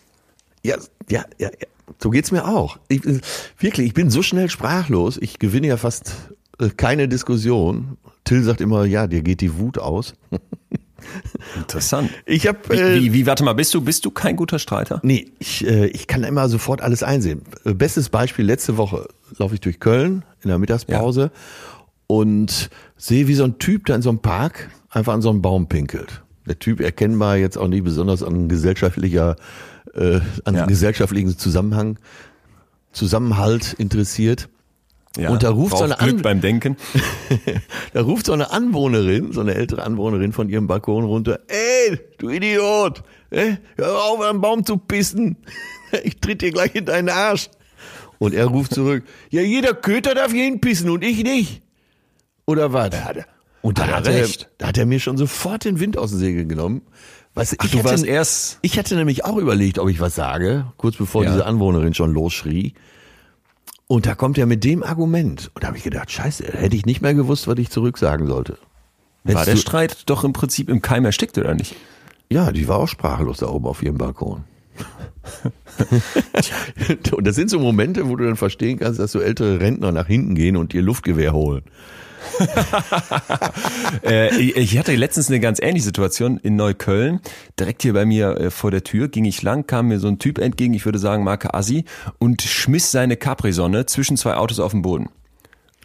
[0.65, 0.75] Ja,
[1.09, 1.67] ja, ja, ja.
[1.99, 2.79] So geht's mir auch.
[2.89, 3.21] Ich, äh,
[3.59, 5.19] wirklich, ich bin so schnell sprachlos.
[5.21, 6.15] Ich gewinne ja fast
[6.59, 7.97] äh, keine Diskussion.
[8.25, 10.15] Till sagt immer, ja, dir geht die Wut aus.
[11.57, 12.11] Interessant.
[12.27, 15.01] Ich Wie, äh, wie, wie, warte mal, bist du, bist du kein guter Streiter?
[15.03, 17.43] Nee, ich, äh, ich kann immer sofort alles einsehen.
[17.65, 21.31] Äh, Bestes Beispiel, letzte Woche laufe ich durch Köln in der Mittagspause
[22.07, 25.43] und sehe, wie so ein Typ da in so einem Park einfach an so einem
[25.43, 26.23] Baum pinkelt.
[26.47, 29.37] Der Typ erkennbar jetzt auch nicht besonders an gesellschaftlicher,
[29.95, 30.67] äh, an Ja.
[30.67, 31.99] gesellschaftlichen Zusammenhang,
[32.93, 34.49] Zusammenhalt interessiert.
[35.17, 36.77] Ja, Und da ruft so eine Glück An- beim Denken.
[37.93, 42.29] Da ruft so eine Anwohnerin, so eine ältere Anwohnerin von ihrem Balkon runter, ey, du
[42.29, 45.37] Idiot, äh, hör auf, am Baum zu pissen.
[46.05, 47.49] Ich tritt dir gleich in deinen Arsch.
[48.19, 51.63] Und er ruft zurück, ja, jeder Köter darf hier hinpissen und ich nicht.
[52.45, 52.91] Oder was?
[53.63, 54.27] Und da Hat er
[54.59, 56.83] da hat er mir schon sofort den Wind aus den Segeln genommen.
[57.39, 60.01] Weißt du, Ach, ich du hatte- warst erst- Ich hatte nämlich auch überlegt, ob ich
[60.01, 61.31] was sage, kurz bevor Ja.
[61.33, 62.75] diese Anwohnerin schon losschrie.
[63.87, 65.51] Und da kommt er mit dem Argument.
[65.55, 68.59] Und da habe ich gedacht, scheiße, hätte ich nicht mehr gewusst, was ich zurücksagen sollte.
[69.25, 71.75] War Hättest der du- Streit doch im Prinzip im Keim erstickt, oder nicht?
[72.31, 74.45] Ja, die war auch sprachlos da oben auf ihrem Balkon.
[77.17, 80.07] und das sind so Momente, wo du dann verstehen kannst, dass so ältere Rentner nach
[80.07, 81.63] hinten gehen und ihr Luftgewehr holen.
[84.05, 87.21] Äh, ich hatte letztens eine ganz ähnliche Situation in Neukölln.
[87.59, 90.19] Direkt hier bei mir äh, vor der Tür ging ich lang, kam mir so ein
[90.19, 91.85] Typ entgegen, ich würde sagen Marke Assi,
[92.19, 95.09] und schmiss seine Capri-Sonne zwischen zwei Autos auf den Boden.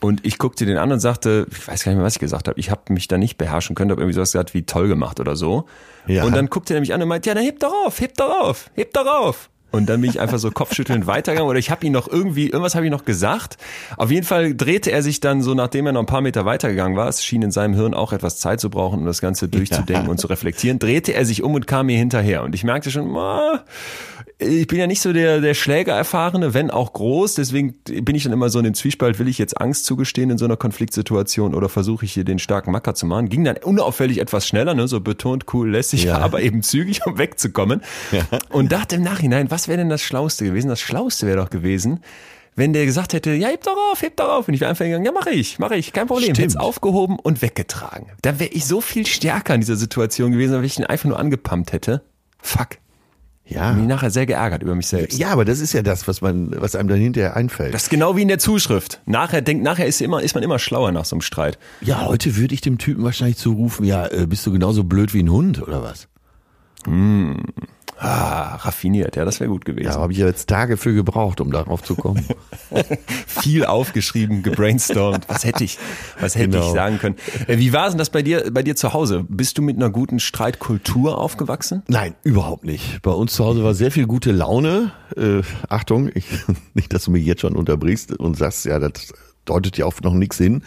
[0.02, 2.50] Und ich guckte den an und sagte, ich weiß gar nicht mehr, was ich gesagt
[2.50, 2.60] habe.
[2.60, 5.38] Ich habe mich da nicht beherrschen können, habe irgendwie sowas gesagt wie toll gemacht oder
[5.38, 5.65] so.
[6.08, 6.26] Ja.
[6.26, 8.41] Und dann guckte er mich an und meinte, ja, dann heb doch auf, heb doch
[8.41, 9.50] auf, heb doch auf.
[9.73, 12.75] Und dann bin ich einfach so kopfschüttelnd weitergegangen oder ich habe ihn noch irgendwie, irgendwas
[12.75, 13.57] habe ich noch gesagt.
[13.97, 16.95] Auf jeden Fall drehte er sich dann so, nachdem er noch ein paar Meter weitergegangen
[16.95, 20.09] war, es schien in seinem Hirn auch etwas Zeit zu brauchen, um das Ganze durchzudenken
[20.09, 22.43] und zu reflektieren, drehte er sich um und kam mir hinterher.
[22.43, 23.57] Und ich merkte schon, oh,
[24.39, 27.36] ich bin ja nicht so der, der Schlägererfahrene, wenn auch groß.
[27.36, 30.38] Deswegen bin ich dann immer so in dem Zwiespalt, will ich jetzt Angst zugestehen in
[30.38, 33.29] so einer Konfliktsituation oder versuche ich hier den starken Macker zu machen?
[33.29, 34.88] Ging dann unauffällig etwas schneller, ne?
[34.88, 36.17] so betont, cool, lässig, ja.
[36.19, 37.81] aber eben zügig, um wegzukommen.
[38.12, 38.23] Ja.
[38.49, 40.69] Und dachte im Nachhinein, was wäre denn das Schlauste gewesen?
[40.69, 41.99] Das Schlauste wäre doch gewesen,
[42.56, 44.47] wenn der gesagt hätte, ja, heb doch auf, heb doch auf.
[44.47, 46.36] Und ich wäre einfach gegangen, ja, mache ich, mache ich, kein Problem.
[46.36, 48.08] Hätte aufgehoben und weggetragen.
[48.21, 51.19] Dann wäre ich so viel stärker in dieser Situation gewesen, wenn ich ihn einfach nur
[51.19, 52.02] angepumpt hätte.
[52.39, 52.78] Fuck.
[53.45, 53.71] Ja.
[53.71, 55.19] Ich bin nachher sehr geärgert über mich selbst.
[55.19, 57.73] Ja, aber das ist ja das, was man, was einem dann hinterher einfällt.
[57.73, 59.02] Das ist genau wie in der Zuschrift.
[59.06, 61.60] Nachher denkt, nachher ist immer, ist man immer schlauer nach so einem Streit.
[61.82, 65.23] Ja, heute würde ich dem Typen wahrscheinlich zurufen, ja, äh, bist du genauso blöd wie
[65.23, 66.08] ein Hund oder was?
[66.86, 67.43] Hm.
[67.97, 69.88] Ah, raffiniert, ja, das wäre gut gewesen.
[69.88, 72.25] Ja, habe ich ja jetzt Tage für gebraucht, um darauf zu kommen.
[73.27, 75.29] Viel aufgeschrieben, gebrainstormt.
[75.29, 75.77] Was hätte ich,
[76.19, 76.67] was hätte genau.
[76.67, 77.15] ich sagen können?
[77.47, 79.25] Äh, wie war denn das bei dir, bei dir zu Hause?
[79.27, 81.84] Bist du mit einer guten Streitkultur aufgewachsen?
[81.88, 83.01] Nein, überhaupt nicht.
[83.01, 84.91] Bei uns zu Hause war sehr viel gute Laune.
[85.15, 86.25] Äh, Achtung, ich,
[86.73, 89.13] nicht, dass du mich jetzt schon unterbrichst und sagst, ja, das
[89.45, 90.63] deutet ja auch noch nichts hin.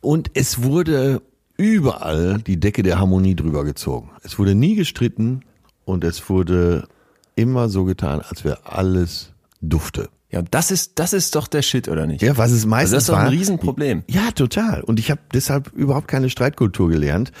[0.00, 1.22] Und es wurde
[1.56, 4.10] überall die Decke der Harmonie drüber gezogen.
[4.22, 5.42] Es wurde nie gestritten,
[5.84, 6.88] und es wurde
[7.34, 10.08] immer so getan, als wäre alles dufte.
[10.30, 12.22] Ja, das ist, das ist doch der Shit, oder nicht?
[12.22, 14.04] Ja, was es meistens also Das ist doch ein Riesenproblem.
[14.06, 14.82] Ja, total.
[14.82, 17.32] Und ich habe deshalb überhaupt keine Streitkultur gelernt.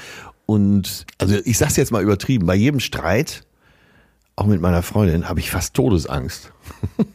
[0.46, 3.44] Und also ich sag's jetzt mal übertrieben, bei jedem Streit,
[4.34, 6.52] auch mit meiner Freundin, habe ich fast Todesangst.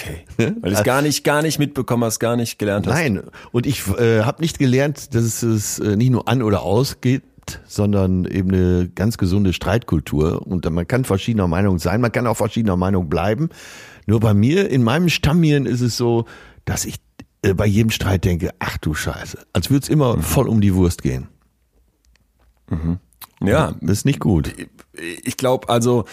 [0.00, 0.24] Okay.
[0.38, 2.94] Weil du es gar nicht, gar nicht mitbekommen hast, gar nicht gelernt hast.
[2.94, 3.22] Nein.
[3.52, 7.22] Und ich äh, habe nicht gelernt, dass es äh, nicht nur an oder aus geht,
[7.66, 10.46] sondern eben eine ganz gesunde Streitkultur.
[10.46, 13.48] Und man kann verschiedener Meinung sein, man kann auch verschiedener Meinung bleiben.
[14.06, 16.26] Nur bei mir, in meinem Stammhirn ist es so,
[16.64, 16.96] dass ich
[17.42, 20.74] äh, bei jedem Streit denke, ach du Scheiße, als würde es immer voll um die
[20.74, 21.28] Wurst gehen.
[22.68, 22.98] Mhm.
[23.42, 24.52] Ja, das ist nicht gut.
[25.22, 26.04] Ich glaube also,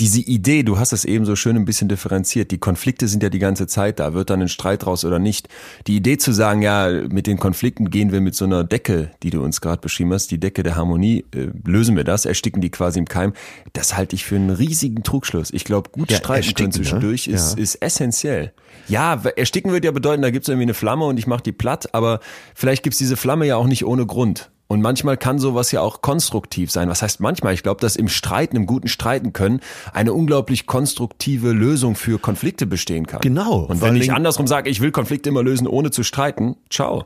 [0.00, 3.28] diese Idee, du hast es eben so schön ein bisschen differenziert, die Konflikte sind ja
[3.28, 5.48] die ganze Zeit da, wird dann ein Streit raus oder nicht.
[5.86, 9.30] Die Idee zu sagen, ja, mit den Konflikten gehen wir mit so einer Decke, die
[9.30, 12.70] du uns gerade beschrieben hast, die Decke der Harmonie, äh, lösen wir das, ersticken die
[12.70, 13.34] quasi im Keim,
[13.72, 15.52] das halte ich für einen riesigen Trugschluss.
[15.52, 16.74] Ich glaube, gut ja, streiten können ne?
[16.74, 17.34] zwischendurch ne?
[17.34, 17.62] ist, ja.
[17.62, 18.52] ist essentiell.
[18.88, 21.52] Ja, ersticken würde ja bedeuten, da gibt es irgendwie eine Flamme und ich mache die
[21.52, 22.18] platt, aber
[22.54, 24.50] vielleicht gibt es diese Flamme ja auch nicht ohne Grund.
[24.66, 26.88] Und manchmal kann sowas ja auch konstruktiv sein.
[26.88, 27.52] Was heißt manchmal?
[27.52, 29.60] Ich glaube, dass im Streiten, im guten Streiten können,
[29.92, 33.20] eine unglaublich konstruktive Lösung für Konflikte bestehen kann.
[33.20, 33.64] Genau.
[33.64, 37.04] Und wenn ich andersrum sage, ich will Konflikte immer lösen, ohne zu streiten, ciao.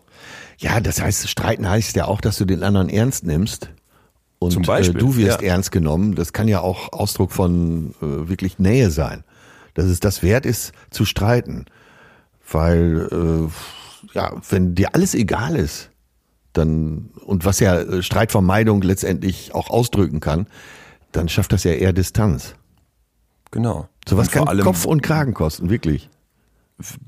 [0.59, 3.71] Ja, das heißt, streiten heißt ja auch, dass du den anderen ernst nimmst.
[4.38, 5.49] Und Zum Beispiel, äh, du wirst ja.
[5.49, 6.14] ernst genommen.
[6.14, 9.25] Das kann ja auch Ausdruck von äh, wirklich Nähe sein.
[9.75, 11.66] Dass es das wert ist, zu streiten.
[12.51, 15.90] Weil, äh, ja, wenn dir alles egal ist,
[16.52, 20.46] dann, und was ja äh, Streitvermeidung letztendlich auch ausdrücken kann,
[21.12, 22.54] dann schafft das ja eher Distanz.
[23.50, 23.88] Genau.
[24.06, 26.11] Sowas kann allem, Kopf und Kragen kosten, wirklich.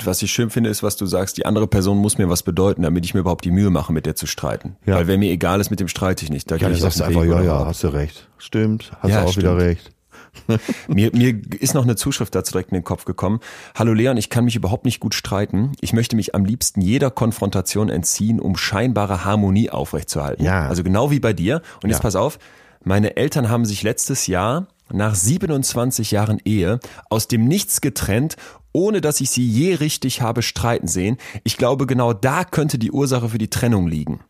[0.02, 2.82] Was ich schön finde, ist, was du sagst, die andere Person muss mir was bedeuten,
[2.82, 4.76] damit ich mir überhaupt die Mühe mache, mit der zu streiten.
[4.84, 4.96] Ja.
[4.96, 6.50] Weil wenn mir egal ist, mit dem streite ich nicht.
[6.50, 8.28] Da ja, ich sagst einfach, ja, ja, hast du recht.
[8.38, 9.44] Stimmt, hast ja, du auch stimmt.
[9.44, 9.92] wieder recht.
[10.88, 13.40] mir, mir ist noch eine Zuschrift dazu direkt in den Kopf gekommen.
[13.74, 15.72] Hallo Leon, ich kann mich überhaupt nicht gut streiten.
[15.80, 20.44] Ich möchte mich am liebsten jeder Konfrontation entziehen, um scheinbare Harmonie aufrechtzuerhalten.
[20.44, 20.66] Ja.
[20.66, 21.62] Also genau wie bei dir.
[21.82, 22.02] Und jetzt ja.
[22.02, 22.38] pass auf,
[22.82, 28.36] meine Eltern haben sich letztes Jahr nach 27 Jahren Ehe aus dem Nichts getrennt,
[28.72, 31.16] ohne dass ich sie je richtig habe streiten sehen.
[31.44, 34.20] Ich glaube, genau da könnte die Ursache für die Trennung liegen.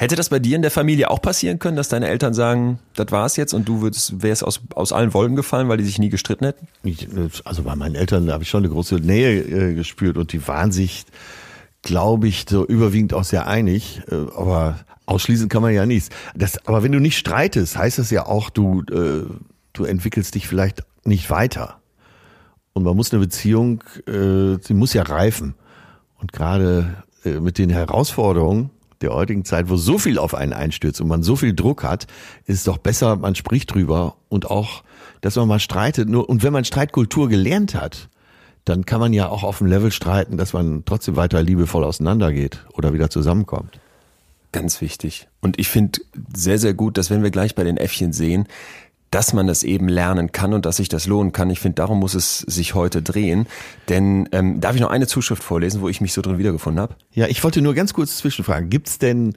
[0.00, 3.10] Hätte das bei dir in der Familie auch passieren können, dass deine Eltern sagen, das
[3.10, 6.08] war's jetzt und du würdest, wärst aus, aus allen Wolken gefallen, weil die sich nie
[6.08, 6.68] gestritten hätten?
[6.84, 7.08] Ich,
[7.44, 10.70] also bei meinen Eltern habe ich schon eine große Nähe äh, gespürt und die waren
[10.70, 11.04] sich,
[11.82, 14.00] glaube ich, so überwiegend auch sehr einig.
[14.08, 16.10] Äh, aber ausschließen kann man ja nichts.
[16.36, 19.24] Das, aber wenn du nicht streitest, heißt das ja auch, du, äh,
[19.72, 21.80] du entwickelst dich vielleicht nicht weiter.
[22.72, 25.56] Und man muss eine Beziehung, äh, sie muss ja reifen.
[26.20, 31.00] Und gerade äh, mit den Herausforderungen, der heutigen Zeit, wo so viel auf einen einstürzt
[31.00, 32.06] und man so viel Druck hat,
[32.46, 34.82] ist es doch besser, man spricht drüber und auch,
[35.20, 36.08] dass man mal streitet.
[36.08, 38.08] Nur, und wenn man Streitkultur gelernt hat,
[38.64, 42.64] dann kann man ja auch auf dem Level streiten, dass man trotzdem weiter liebevoll auseinandergeht
[42.74, 43.80] oder wieder zusammenkommt.
[44.52, 45.28] Ganz wichtig.
[45.40, 46.00] Und ich finde
[46.34, 48.46] sehr, sehr gut, dass wenn wir gleich bei den Äffchen sehen,
[49.10, 51.50] dass man das eben lernen kann und dass sich das lohnen kann.
[51.50, 53.46] Ich finde, darum muss es sich heute drehen.
[53.88, 56.96] Denn ähm, darf ich noch eine Zuschrift vorlesen, wo ich mich so drin wiedergefunden habe?
[57.12, 58.70] Ja, ich wollte nur ganz kurz zwischenfragen.
[58.70, 59.34] Gibt's denn,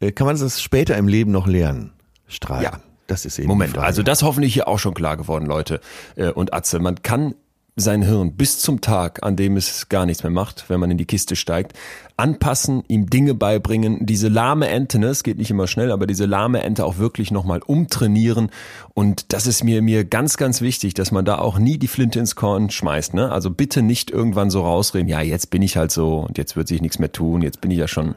[0.00, 1.92] äh, kann man das später im Leben noch lernen?
[2.26, 2.64] Strahlen.
[2.64, 2.80] Ja.
[3.06, 5.80] Das ist eben Moment, also das hoffentlich hier auch schon klar geworden, Leute
[6.16, 6.78] äh, und Atze.
[6.78, 7.34] Man kann
[7.76, 10.98] sein Hirn bis zum Tag, an dem es gar nichts mehr macht, wenn man in
[10.98, 11.72] die Kiste steigt,
[12.16, 16.26] anpassen, ihm Dinge beibringen, diese lahme Ente, ne, es geht nicht immer schnell, aber diese
[16.26, 18.50] lahme Ente auch wirklich nochmal umtrainieren
[18.94, 22.20] und das ist mir, mir ganz, ganz wichtig, dass man da auch nie die Flinte
[22.20, 25.90] ins Korn schmeißt, ne, also bitte nicht irgendwann so rausreden, ja, jetzt bin ich halt
[25.90, 28.14] so und jetzt wird sich nichts mehr tun, jetzt bin ich ja schon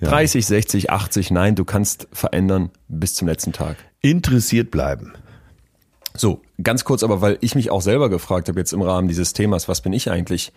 [0.00, 0.08] ja.
[0.08, 3.76] 30, 60, 80, nein, du kannst verändern bis zum letzten Tag.
[4.00, 5.12] Interessiert bleiben.
[6.16, 9.32] So, ganz kurz aber, weil ich mich auch selber gefragt habe jetzt im Rahmen dieses
[9.32, 10.52] Themas, was bin ich eigentlich?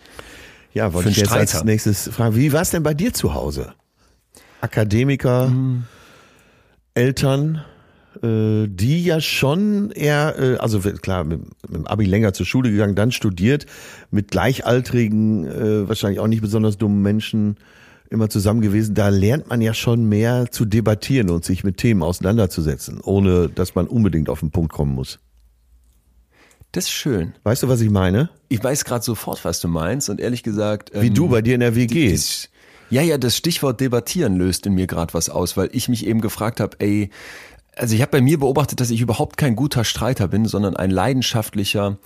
[0.72, 1.58] Ja, wollte ich jetzt Streiter?
[1.58, 3.72] als nächstes fragen, wie war es denn bei dir zu Hause?
[4.60, 5.84] Akademiker, mhm.
[6.94, 7.64] Eltern,
[8.22, 12.70] äh, die ja schon eher, äh, also klar, mit, mit dem Abi länger zur Schule
[12.70, 13.66] gegangen, dann studiert,
[14.10, 17.56] mit gleichaltrigen, äh, wahrscheinlich auch nicht besonders dummen Menschen
[18.10, 18.94] immer zusammen gewesen.
[18.94, 23.74] Da lernt man ja schon mehr zu debattieren und sich mit Themen auseinanderzusetzen, ohne dass
[23.74, 25.18] man unbedingt auf den Punkt kommen muss.
[26.72, 27.34] Das ist schön.
[27.44, 28.30] Weißt du, was ich meine?
[28.48, 30.90] Ich weiß gerade sofort, was du meinst und ehrlich gesagt.
[30.92, 32.14] Wie ähm, du bei dir in der WG.
[32.14, 32.20] Die,
[32.90, 36.20] ja, ja, das Stichwort debattieren löst in mir gerade was aus, weil ich mich eben
[36.20, 37.10] gefragt habe, ey,
[37.76, 40.90] also ich habe bei mir beobachtet, dass ich überhaupt kein guter Streiter bin, sondern ein
[40.90, 41.98] leidenschaftlicher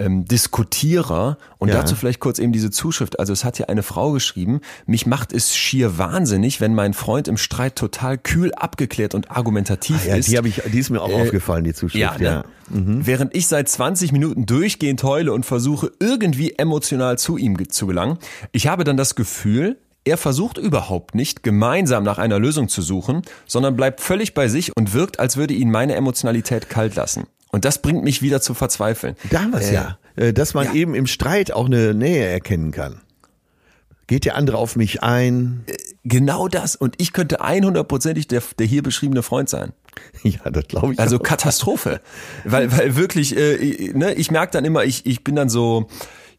[0.00, 1.74] ähm, Diskutierer und ja.
[1.74, 3.20] dazu vielleicht kurz eben diese Zuschrift.
[3.20, 7.28] Also es hat hier eine Frau geschrieben, mich macht es schier wahnsinnig, wenn mein Freund
[7.28, 10.28] im Streit total kühl abgeklärt und argumentativ ah, ja, ist.
[10.28, 12.00] Die, ich, die ist mir auch äh, aufgefallen, die Zuschrift.
[12.00, 12.44] Ja, ja.
[12.70, 12.80] Ne?
[12.80, 13.06] Mhm.
[13.06, 18.18] Während ich seit 20 Minuten durchgehend heule und versuche irgendwie emotional zu ihm zu gelangen.
[18.52, 23.22] Ich habe dann das Gefühl, er versucht überhaupt nicht, gemeinsam nach einer Lösung zu suchen,
[23.46, 27.26] sondern bleibt völlig bei sich und wirkt, als würde ihn meine Emotionalität kalt lassen.
[27.52, 29.16] Und das bringt mich wieder zu verzweifeln.
[29.30, 29.98] Damals äh, ja.
[30.16, 30.74] Äh, dass man ja.
[30.74, 33.00] eben im Streit auch eine Nähe erkennen kann.
[34.06, 35.64] Geht der andere auf mich ein?
[35.66, 36.76] Äh, genau das.
[36.76, 39.72] Und ich könnte 100%ig der, der hier beschriebene Freund sein.
[40.22, 41.00] Ja, das glaube ich.
[41.00, 41.22] Also auch.
[41.22, 42.00] Katastrophe.
[42.44, 45.88] weil, weil wirklich, äh, ne, ich merke dann immer, ich, ich bin dann so,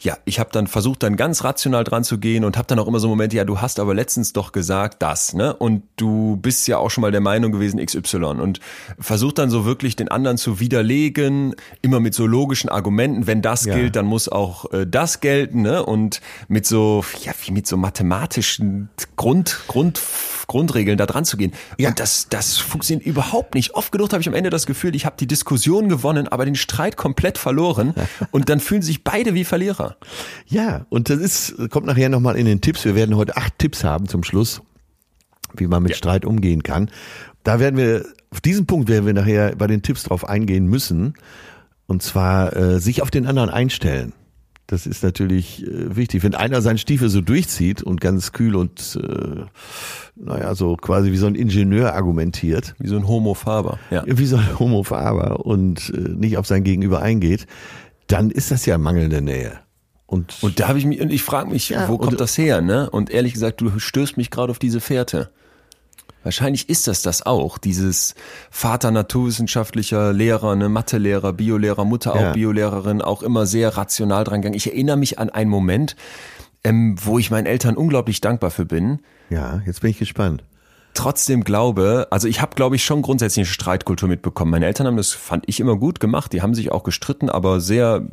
[0.03, 2.87] ja, ich habe dann versucht, dann ganz rational dran zu gehen und habe dann auch
[2.87, 5.55] immer so Momente, ja, du hast aber letztens doch gesagt das, ne?
[5.55, 8.59] Und du bist ja auch schon mal der Meinung gewesen XY und
[8.99, 13.65] versucht dann so wirklich den anderen zu widerlegen, immer mit so logischen Argumenten, wenn das
[13.65, 13.75] ja.
[13.75, 15.85] gilt, dann muss auch äh, das gelten, ne?
[15.85, 20.01] Und mit so ja, wie mit so mathematischen Grund Grund
[20.47, 21.53] Grundregeln da dran zu gehen.
[21.77, 21.89] Ja.
[21.89, 23.73] Und das, das funktioniert überhaupt nicht.
[23.73, 26.55] Oft genug habe ich am Ende das Gefühl, ich habe die Diskussion gewonnen, aber den
[26.55, 27.93] Streit komplett verloren.
[28.31, 29.90] Und dann fühlen sich beide wie Verlierer.
[30.47, 32.85] Ja, und das ist, kommt nachher nochmal in den Tipps.
[32.85, 34.61] Wir werden heute acht Tipps haben zum Schluss,
[35.55, 35.97] wie man mit ja.
[35.97, 36.89] Streit umgehen kann.
[37.43, 41.15] Da werden wir, auf diesen Punkt werden wir nachher bei den Tipps drauf eingehen müssen.
[41.87, 44.13] Und zwar äh, sich auf den anderen einstellen.
[44.71, 46.23] Das ist natürlich äh, wichtig.
[46.23, 49.41] Wenn einer seinen Stiefel so durchzieht und ganz kühl und äh,
[50.15, 52.75] naja, so quasi wie so ein Ingenieur argumentiert.
[52.79, 53.79] Wie so ein Homo Faber.
[53.89, 54.03] Ja.
[54.05, 57.47] Wie so ein Homo Faber und äh, nicht auf sein Gegenüber eingeht,
[58.07, 59.59] dann ist das ja mangelnde Nähe.
[60.11, 62.59] Und, und da habe ich mich, und ich frage mich, ja, wo kommt das her,
[62.59, 62.89] ne?
[62.89, 65.29] Und ehrlich gesagt, du stößt mich gerade auf diese Fährte.
[66.23, 68.15] Wahrscheinlich ist das das auch, dieses
[68.49, 72.33] Vater naturwissenschaftlicher Lehrer, ne Mathelehrer, Biolehrer, Mutter auch ja.
[72.33, 74.57] Biolehrerin, auch immer sehr rational dran gegangen.
[74.57, 75.95] Ich erinnere mich an einen Moment,
[76.65, 78.99] ähm, wo ich meinen Eltern unglaublich dankbar für bin.
[79.29, 80.43] Ja, jetzt bin ich gespannt.
[80.93, 84.51] Trotzdem glaube, also ich habe, glaube ich, schon grundsätzlich eine Streitkultur mitbekommen.
[84.51, 86.33] Meine Eltern haben das, fand ich, immer gut gemacht.
[86.33, 88.05] Die haben sich auch gestritten, aber sehr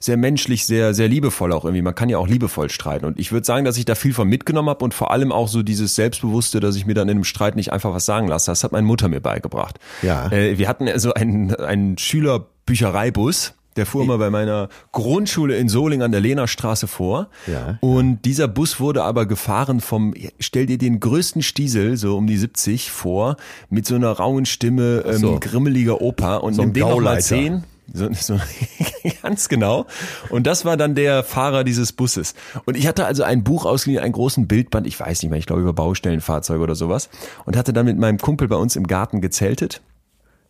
[0.00, 1.82] sehr menschlich, sehr, sehr liebevoll auch irgendwie.
[1.82, 3.06] Man kann ja auch liebevoll streiten.
[3.06, 5.48] Und ich würde sagen, dass ich da viel von mitgenommen habe und vor allem auch
[5.48, 8.50] so dieses Selbstbewusste, dass ich mir dann in einem Streit nicht einfach was sagen lasse.
[8.50, 9.78] Das hat meine Mutter mir beigebracht.
[10.02, 10.30] Ja.
[10.30, 13.54] Äh, wir hatten also einen, einen Schülerbüchereibus.
[13.76, 17.28] Der fuhr immer bei meiner Grundschule in Solingen an der Lehnerstraße vor.
[17.46, 18.18] Ja, und ja.
[18.22, 22.90] dieser Bus wurde aber gefahren vom, stell dir den größten Stiesel, so um die 70
[22.90, 23.36] vor,
[23.70, 25.40] mit so einer rauen Stimme, ähm, so.
[25.40, 27.64] grimmeliger Oper und so nimm den nochmal 10.
[27.92, 28.38] So, so,
[29.22, 29.86] ganz genau.
[30.30, 32.34] Und das war dann der Fahrer dieses Busses.
[32.64, 35.46] Und ich hatte also ein Buch ausgeliehen, einen großen Bildband, ich weiß nicht mehr, ich
[35.46, 37.10] glaube über Baustellenfahrzeuge oder sowas.
[37.44, 39.82] Und hatte dann mit meinem Kumpel bei uns im Garten gezeltet.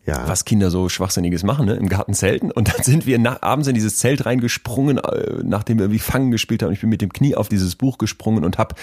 [0.05, 0.27] Ja.
[0.27, 1.75] was Kinder so Schwachsinniges machen, ne?
[1.75, 2.51] im Garten zelten.
[2.51, 6.29] Und dann sind wir nach, abends in dieses Zelt reingesprungen, äh, nachdem wir irgendwie Fangen
[6.29, 6.73] gespielt haben.
[6.73, 8.75] Ich bin mit dem Knie auf dieses Buch gesprungen und habe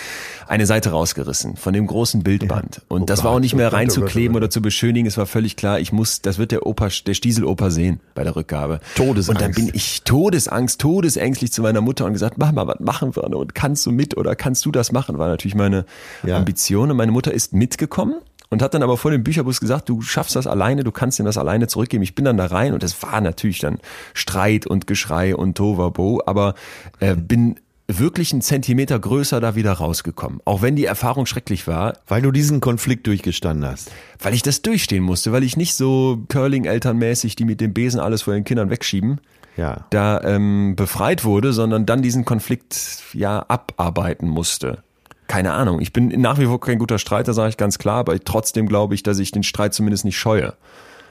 [0.49, 2.83] eine Seite rausgerissen von dem großen Bildband.
[2.89, 4.45] Und Oh das war auch nicht oh mehr oh reinzukleben oh Gott.
[4.45, 5.07] oder zu beschönigen.
[5.07, 8.35] Es war völlig klar, ich muss, das wird der Opa, der Stiesel-Opa sehen bei der
[8.35, 8.81] Rückgabe.
[8.95, 9.29] Todesangst.
[9.29, 13.25] Und dann bin ich Todesangst, todesängstlich zu meiner Mutter und gesagt, Mama, was machen wir?
[13.25, 15.19] Und kannst du mit oder kannst du das machen?
[15.19, 15.85] War natürlich meine
[16.25, 16.39] Ja.
[16.39, 16.91] Ambition.
[16.91, 18.15] Und meine Mutter ist mitgekommen
[18.51, 21.25] und hat dann aber vor dem Bücherbus gesagt, du schaffst das alleine, du kannst ihm
[21.25, 22.03] das alleine zurückgeben.
[22.03, 23.79] Ich bin dann da rein und es war natürlich dann
[24.13, 26.55] Streit und Geschrei und Tovabo, aber
[26.99, 30.41] äh, bin wirklich einen Zentimeter größer da wieder rausgekommen.
[30.45, 33.91] Auch wenn die Erfahrung schrecklich war, Weil du diesen Konflikt durchgestanden hast.
[34.21, 38.23] weil ich das durchstehen musste, weil ich nicht so Curling-Elternmäßig, die mit dem Besen alles
[38.23, 39.21] vor den Kindern wegschieben,
[39.57, 39.87] Ja.
[39.91, 44.85] da ähm, befreit wurde, sondern dann diesen Konflikt ja abarbeiten musste.
[45.31, 45.81] Keine Ahnung.
[45.81, 48.97] Ich bin nach wie vor kein guter Streiter, sage ich ganz klar, aber trotzdem glaube
[48.97, 50.55] ich, dass ich den Streit zumindest nicht scheue.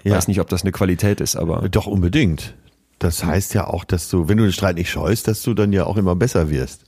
[0.03, 0.17] Ja.
[0.17, 2.53] Weiß nicht, ob das eine Qualität ist, aber Doch unbedingt.
[2.99, 5.71] Das heißt ja auch, dass du, wenn du den Streit nicht scheust, dass du dann
[5.71, 6.83] ja auch immer besser wirst.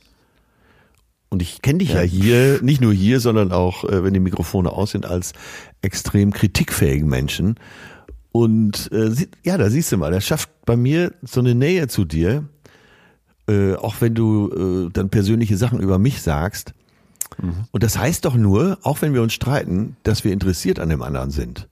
[1.30, 2.02] Und ich kenne dich ja.
[2.02, 5.32] hier, nicht nur hier, sondern auch, äh, wenn die Mikrofone aus sind, als
[5.82, 7.56] extrem kritikfähigen Menschen.
[8.34, 9.16] Und äh,
[9.46, 12.44] ja, da siehst du mal, das schafft bei mir so eine Nähe zu dir,
[13.48, 16.74] äh, auch wenn du äh, dann persönliche Sachen über mich sagst.
[17.72, 21.02] Und das heißt doch nur, auch wenn wir uns streiten, dass wir interessiert an dem
[21.02, 21.68] anderen sind.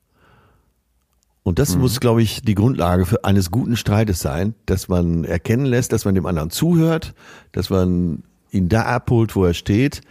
[1.43, 5.65] Und das muss, glaube ich, die Grundlage für eines guten Streites sein, dass man erkennen
[5.65, 7.13] lässt, dass man dem anderen zuhört,
[7.51, 10.01] dass man ihn da abholt, wo er steht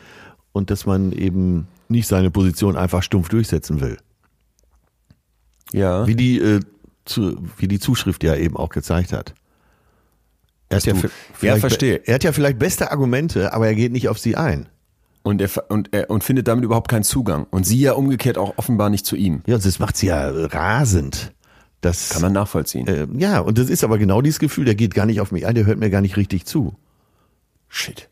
[0.53, 3.99] und dass man eben nicht seine Position einfach stumpf durchsetzen will.
[5.72, 6.07] ja.
[6.07, 6.61] Wie die, äh,
[7.05, 9.34] zu, wie die Zuschrift ja eben auch gezeigt hat.
[10.68, 10.94] Er hat Ja,
[11.34, 12.03] vielleicht- verstehe.
[12.07, 14.68] Er hat ja vielleicht beste Argumente, aber er geht nicht auf sie ein.
[15.28, 17.46] Und er, und er und findet damit überhaupt keinen Zugang.
[17.50, 19.42] Und sie ja umgekehrt auch offenbar nicht zu ihm.
[19.46, 21.34] Ja, und das macht sie ja rasend.
[21.82, 22.86] Das, Kann man nachvollziehen.
[22.86, 25.46] äh, ja, und das ist aber genau dieses Gefühl, der geht gar nicht auf mich
[25.46, 26.74] ein, der hört mir gar nicht richtig zu.
[27.68, 28.08] Shit.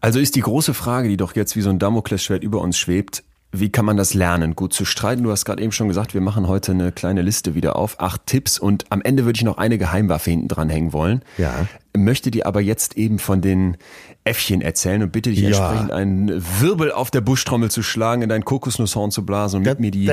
[0.00, 3.22] Also ist die große Frage, die doch jetzt wie so ein Damoklesschwert über uns schwebt,
[3.52, 5.24] wie kann man das lernen, gut zu streiten?
[5.24, 8.26] Du hast gerade eben schon gesagt, wir machen heute eine kleine Liste wieder auf, acht
[8.26, 11.22] Tipps und am Ende würde ich noch eine Geheimwaffe hinten dran hängen wollen.
[11.36, 11.66] Ja.
[11.96, 13.76] Möchte dir aber jetzt eben von den
[14.22, 15.48] Äffchen erzählen und bitte dich Ja.
[15.48, 19.80] entsprechend einen Wirbel auf der Buschtrommel zu schlagen, in dein Kokosnusshorn zu blasen und mit
[19.80, 20.06] mir die,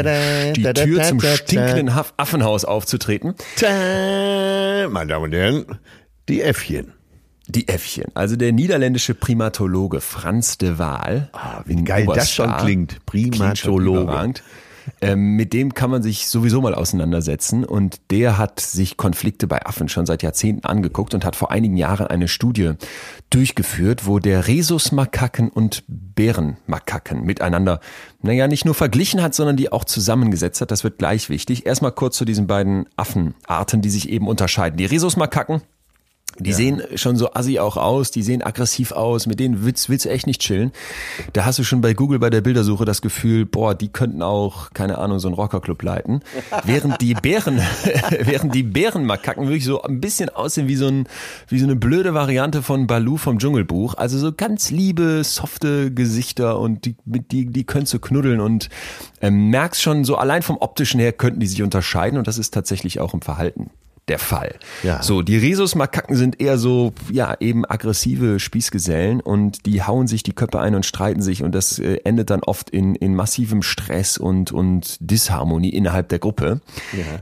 [0.53, 3.35] die Tür zum stinkenden Affenhaus aufzutreten.
[3.61, 5.65] Meine Damen und Herren,
[6.27, 6.93] die Äffchen.
[7.47, 8.05] Die Äffchen.
[8.13, 11.29] Also der niederländische Primatologe Franz de Waal.
[11.33, 13.05] Ah, wie geil das schon klingt.
[13.05, 14.33] Primatologe.
[15.01, 19.65] Ähm, mit dem kann man sich sowieso mal auseinandersetzen und der hat sich Konflikte bei
[19.65, 22.73] Affen schon seit Jahrzehnten angeguckt und hat vor einigen Jahren eine Studie
[23.29, 27.79] durchgeführt, wo der Rhesusmakaken und Bärenmakaken miteinander,
[28.21, 30.71] naja, nicht nur verglichen hat, sondern die auch zusammengesetzt hat.
[30.71, 31.65] Das wird gleich wichtig.
[31.65, 34.77] Erstmal kurz zu diesen beiden Affenarten, die sich eben unterscheiden.
[34.77, 35.61] Die Rhesusmakaken,
[36.39, 40.05] die sehen schon so assi auch aus, die sehen aggressiv aus, mit denen willst, willst
[40.05, 40.71] du echt nicht chillen.
[41.33, 44.71] Da hast du schon bei Google bei der Bildersuche das Gefühl, boah, die könnten auch,
[44.73, 46.21] keine Ahnung, so einen Rockerclub leiten.
[46.63, 47.59] Während die Bären,
[48.19, 51.07] während die Bärenmakaken wirklich so ein bisschen aussehen wie so, ein,
[51.47, 53.95] wie so eine blöde Variante von Baloo vom Dschungelbuch.
[53.95, 58.69] Also so ganz liebe, softe Gesichter und die, mit die, die könntest du knuddeln und
[59.21, 62.53] ähm, merkst schon, so allein vom optischen her könnten die sich unterscheiden und das ist
[62.53, 63.71] tatsächlich auch im Verhalten
[64.07, 64.55] der Fall.
[64.83, 65.03] Ja.
[65.03, 70.33] So, die Rhesusmakaken sind eher so, ja, eben aggressive Spießgesellen und die hauen sich die
[70.33, 74.17] Köpfe ein und streiten sich und das äh, endet dann oft in, in massivem Stress
[74.17, 76.61] und, und Disharmonie innerhalb der Gruppe.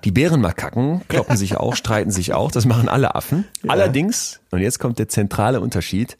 [0.03, 3.45] Die Bärenmakaken kloppen sich auch, streiten sich auch, das machen alle Affen.
[3.67, 6.17] Allerdings, und jetzt kommt der zentrale Unterschied,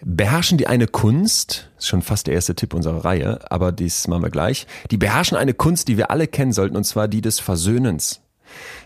[0.00, 4.22] beherrschen die eine Kunst, ist schon fast der erste Tipp unserer Reihe, aber dies machen
[4.22, 7.40] wir gleich, die beherrschen eine Kunst, die wir alle kennen sollten, und zwar die des
[7.40, 8.20] Versöhnens.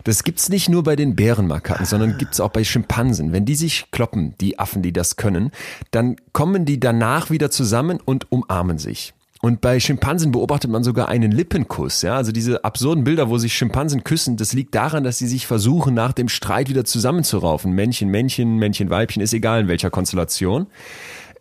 [0.04, 3.32] Das gibt's nicht nur bei den Bärenmakaken, sondern gibt's auch bei Schimpansen.
[3.32, 5.50] Wenn die sich kloppen, die Affen, die das können,
[5.90, 9.14] dann kommen die danach wieder zusammen und umarmen sich.
[9.44, 12.02] Und bei Schimpansen beobachtet man sogar einen Lippenkuss.
[12.02, 15.48] Ja, also diese absurden Bilder, wo sich Schimpansen küssen, das liegt daran, dass sie sich
[15.48, 17.72] versuchen, nach dem Streit wieder zusammenzuraufen.
[17.72, 20.68] Männchen, Männchen, Männchen, Weibchen, ist egal in welcher Konstellation.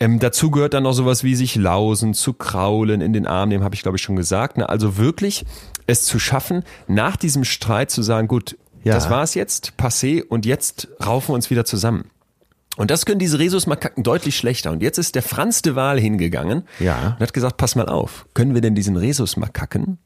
[0.02, 3.64] Ähm, dazu gehört dann noch sowas wie sich lausen, zu kraulen, in den Arm nehmen,
[3.64, 4.58] habe ich glaube ich schon gesagt.
[4.58, 4.68] Ne?
[4.68, 5.46] Also wirklich
[5.86, 8.96] es zu schaffen, nach diesem Streit zu sagen, gut, Ja.
[8.96, 12.06] das war's jetzt, passé und jetzt raufen wir uns wieder zusammen.
[12.78, 14.72] Und das können diese Rhesusmakaken deutlich schlechter.
[14.72, 17.10] Und jetzt ist der Franz de Waal hingegangen Ja.
[17.10, 20.00] und hat gesagt, pass mal auf, können wir denn diesen Rhesusmakaken,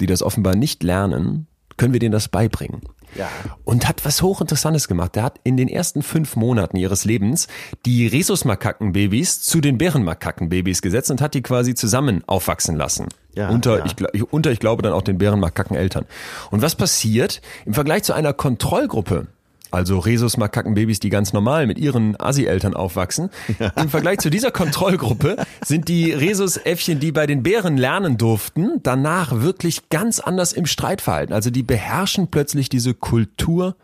[0.00, 1.46] die das offenbar nicht lernen,
[1.80, 2.82] können wir denen das beibringen.
[3.16, 3.26] Ja.
[3.64, 5.16] Und hat was hochinteressantes gemacht.
[5.16, 7.48] Der hat in den ersten fünf Monaten ihres Lebens
[7.86, 13.06] die Rhesusmakackenbabys zu den Bärenmakackenbabys gesetzt und hat die quasi zusammen aufwachsen lassen.
[13.34, 13.84] Ja, unter, ja.
[14.12, 16.04] Ich, unter, ich glaube, dann auch den Bärenmakakeneltern.
[16.50, 19.28] Und was passiert im Vergleich zu einer Kontrollgruppe?
[19.70, 23.30] Also Rhesusmakackenbabys, die ganz normal mit ihren Assi-Eltern aufwachsen.
[23.76, 29.40] Im Vergleich zu dieser Kontrollgruppe sind die Rhesusäffchen, die bei den Bären lernen durften, danach
[29.40, 31.34] wirklich ganz anders im Streitverhalten.
[31.34, 33.76] Also die beherrschen plötzlich diese Kultur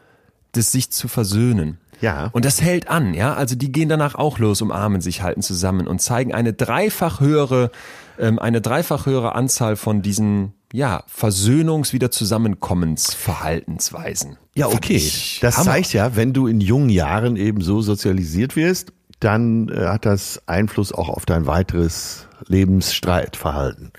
[0.55, 1.79] des sich zu versöhnen.
[2.01, 2.29] Ja.
[2.33, 3.35] Und das hält an, ja.
[3.35, 7.71] Also die gehen danach auch los, umarmen sich, halten zusammen und zeigen eine dreifach höhere,
[8.19, 14.37] ähm, eine dreifach höhere Anzahl von diesen, ja, Versöhnungs-, wieder Zusammenkommensverhaltensweisen.
[14.55, 15.03] Ja, okay.
[15.41, 15.71] Das Hammer.
[15.71, 20.43] zeigt ja, wenn du in jungen Jahren eben so sozialisiert wirst, dann äh, hat das
[20.47, 23.91] Einfluss auch auf dein weiteres Lebensstreitverhalten.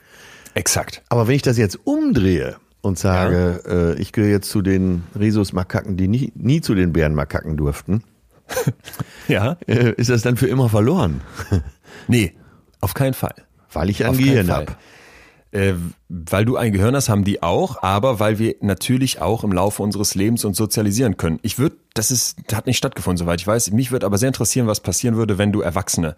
[0.53, 1.01] Exakt.
[1.09, 5.97] Aber wenn ich das jetzt umdrehe und sage, äh, ich gehöre jetzt zu den Rhesusmakaken,
[5.97, 8.03] die nie, nie zu den Bärenmakaken durften,
[9.27, 9.57] Ja.
[9.67, 11.21] äh, ist das dann für immer verloren,
[12.07, 12.33] Nee,
[12.81, 13.33] auf keinen Fall.
[13.73, 14.75] weil ich ein Gehirn habe.
[15.57, 15.73] Äh,
[16.09, 19.81] weil du ein Gehirn hast, haben die auch, aber weil wir natürlich auch im Laufe
[19.81, 21.39] unseres Lebens uns sozialisieren können.
[21.41, 23.71] Ich würde, das ist, das hat nicht stattgefunden, soweit ich weiß.
[23.71, 26.15] Mich würde aber sehr interessieren, was passieren würde, wenn du erwachsene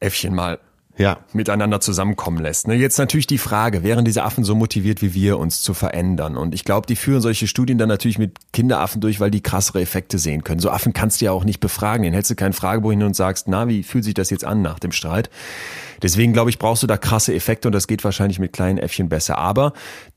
[0.00, 0.58] Äffchen mal
[0.98, 1.18] Ja.
[1.32, 2.66] miteinander zusammenkommen lässt.
[2.68, 6.36] Ne, Jetzt natürlich die Frage, wären diese Affen so motiviert wie wir, uns zu verändern?
[6.36, 9.80] Und ich glaube, die führen solche Studien dann natürlich mit Kinderaffen durch, weil die krassere
[9.80, 10.60] Effekte sehen können.
[10.60, 12.02] So Affen kannst du ja auch nicht befragen.
[12.02, 14.60] Den hältst du keinen Fragebogen hin und sagst, na, wie fühlt sich das jetzt an
[14.60, 15.30] nach dem Streit?
[16.02, 19.08] Deswegen glaube ich, brauchst du da krasse Effekte und das geht wahrscheinlich mit kleinen Äffchen
[19.08, 19.38] besser.
[19.38, 19.72] Aber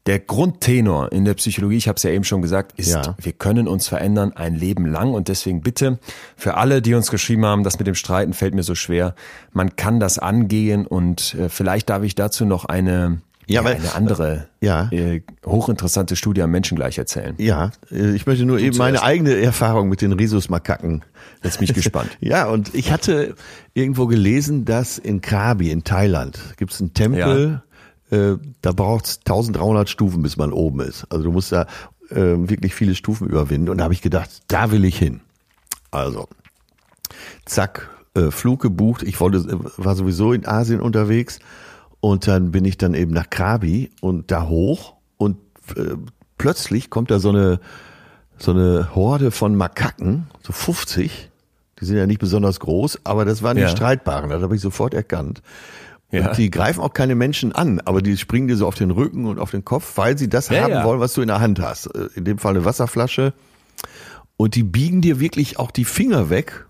[0.07, 3.15] der Grundtenor in der Psychologie, ich habe es ja eben schon gesagt, ist, Ja.
[3.19, 5.99] wir können uns verändern ein Leben lang und deswegen bitte
[6.35, 9.15] für alle, die uns geschrieben haben, das mit dem Streiten fällt mir so schwer,
[9.53, 13.75] man kann das angehen und äh, vielleicht darf ich dazu noch eine, Ja, ja, weil-
[13.75, 14.89] eine andere Ja.
[14.91, 17.35] äh, hochinteressante Studie am Menschen gleich erzählen.
[17.37, 21.03] Ja, äh, ich möchte nur eben meine eigene Erfahrung mit den Rhesusmakaken.
[21.43, 22.09] Jetzt bin ich gespannt.
[22.21, 23.35] Ja, und ich hatte
[23.73, 27.61] irgendwo gelesen, dass in Krabi in Thailand gibt es einen Tempel,
[28.11, 31.05] äh, da braucht es 1300 Stufen, bis man oben ist.
[31.11, 31.67] Also du musst da
[32.09, 33.69] äh, wirklich viele Stufen überwinden.
[33.69, 35.21] Und da habe ich gedacht, da will ich hin.
[35.91, 36.27] Also,
[37.45, 39.03] zack, äh, Flug gebucht.
[39.03, 41.39] Ich wollte, äh, war sowieso in Asien unterwegs.
[42.05, 45.37] Und dann bin ich dann eben nach Krabi und da hoch und
[45.75, 45.95] äh,
[46.37, 47.59] plötzlich kommt da so eine
[48.37, 51.31] so eine Horde von Makaken, so 50.
[51.79, 53.69] Die sind ja nicht besonders groß, aber das waren die Ja.
[53.69, 55.41] Streitbaren, das habe ich sofort erkannt.
[56.11, 56.27] Ja.
[56.29, 59.25] Und die greifen auch keine Menschen an, aber die springen dir so auf den Rücken
[59.25, 61.59] und auf den Kopf, weil sie das Ja, haben wollen, was du in der Hand
[61.59, 61.87] hast.
[61.87, 63.33] Äh, In dem Fall eine Wasserflasche.
[64.37, 66.67] Und die biegen dir wirklich auch die Finger weg,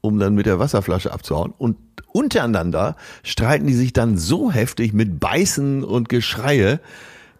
[0.00, 1.52] um dann mit der Wasserflasche abzuhauen.
[1.56, 1.76] Und
[2.12, 6.80] untereinander streiten die sich dann so heftig mit Beißen und Geschreie.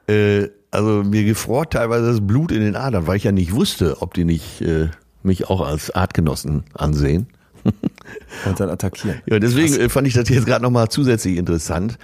[0.07, 4.03] Äh, also mir gefror teilweise das Blut in den Adern, weil ich ja nicht wusste,
[4.03, 4.89] ob die nicht äh,
[5.23, 7.29] mich auch als Artgenossen ansehen.
[8.47, 9.21] Und dann attackieren.
[9.27, 11.99] Ja, deswegen äh, fand ich das jetzt gerade nochmal zusätzlich interessant.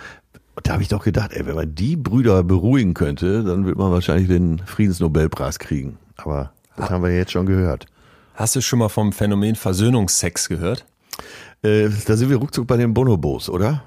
[0.57, 3.77] Und da habe ich doch gedacht, ey, wenn man die Brüder beruhigen könnte, dann wird
[3.77, 5.99] man wahrscheinlich den Friedensnobelpreis kriegen.
[6.17, 7.87] Aber das haben wir ja jetzt schon gehört.
[8.35, 10.85] Hast du schon mal vom Phänomen Versöhnungsex gehört?
[11.63, 13.85] Äh, da sind wir ruckzuck bei den Bonobos, oder?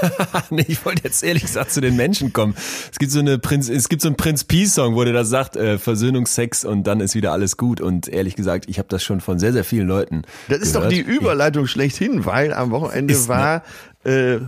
[0.50, 2.54] nee, ich wollte jetzt ehrlich gesagt zu den Menschen kommen.
[2.92, 5.30] Es gibt so eine Prinz, es gibt so einen Prinz Peace Song, wo der das
[5.30, 7.80] sagt, äh, Versöhnungsex und dann ist wieder alles gut.
[7.80, 10.22] Und ehrlich gesagt, ich habe das schon von sehr, sehr vielen Leuten.
[10.48, 10.92] Das ist doch gehört.
[10.92, 13.34] die Überleitung schlechthin, weil am Wochenende Ist, ne?
[13.34, 13.62] war,
[14.04, 14.40] äh,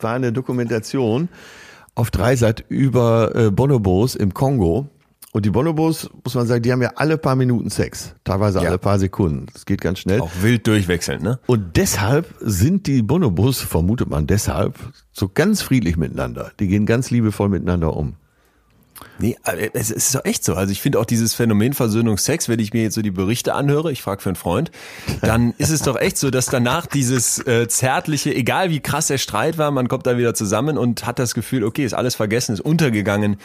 [0.00, 1.28] war eine Dokumentation
[1.94, 4.88] auf Dreisat über äh, Bonobos im Kongo.
[5.36, 8.14] Und die Bonobos, muss man sagen, die haben ja alle paar Minuten Sex.
[8.24, 8.68] Teilweise Ja.
[8.70, 9.44] alle paar Sekunden.
[9.52, 10.18] Das geht ganz schnell.
[10.22, 11.38] Auch wild durchwechseln, ne?
[11.44, 14.78] Und deshalb sind die Bonobos, vermutet man deshalb,
[15.12, 16.52] so ganz friedlich miteinander.
[16.58, 18.14] Die gehen ganz liebevoll miteinander um.
[19.18, 20.54] Nee, äh, es ist doch echt so.
[20.54, 23.92] Also ich finde auch dieses Phänomen Versöhnungsex, wenn ich mir jetzt so die Berichte anhöre,
[23.92, 24.70] ich frage für einen Freund,
[25.22, 29.18] dann ist es doch echt so, dass danach dieses äh, zärtliche, egal wie krass der
[29.18, 32.52] Streit war, man kommt da wieder zusammen und hat das Gefühl, okay, ist alles vergessen,
[32.52, 33.36] ist untergegangen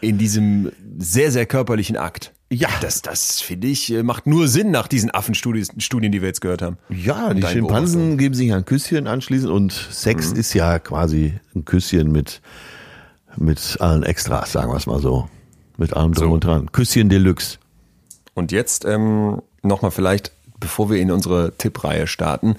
[0.00, 2.32] in diesem sehr, sehr körperlichen Akt.
[2.50, 2.68] Ja.
[2.80, 6.40] Das, das finde ich, äh, macht nur Sinn nach diesen Affenstudien, Studien, die wir jetzt
[6.40, 6.78] gehört haben.
[6.88, 12.10] Ja, die Schimpansen geben sich ein Küsschen anschließend und Sex ist ja quasi ein Küsschen
[12.10, 12.40] mit,
[13.36, 15.28] mit allen Extras, sagen wir es mal so.
[15.76, 16.34] Mit allem drum So.
[16.34, 16.72] und dran.
[16.72, 17.58] Küsschen Deluxe.
[18.34, 22.56] Und jetzt ähm, nochmal vielleicht, bevor wir in unsere Tippreihe starten,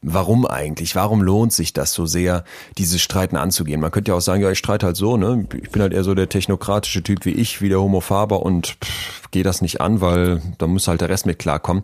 [0.00, 0.96] warum eigentlich?
[0.96, 2.44] Warum lohnt sich das so sehr,
[2.78, 3.80] dieses Streiten anzugehen?
[3.80, 5.46] Man könnte ja auch sagen, ja, ich streite halt so, ne?
[5.62, 8.78] Ich bin halt eher so der technokratische Typ wie ich, wie der Homo Faber und
[8.82, 11.82] pff, gehe das nicht an, weil da muss halt der Rest mit klarkommen.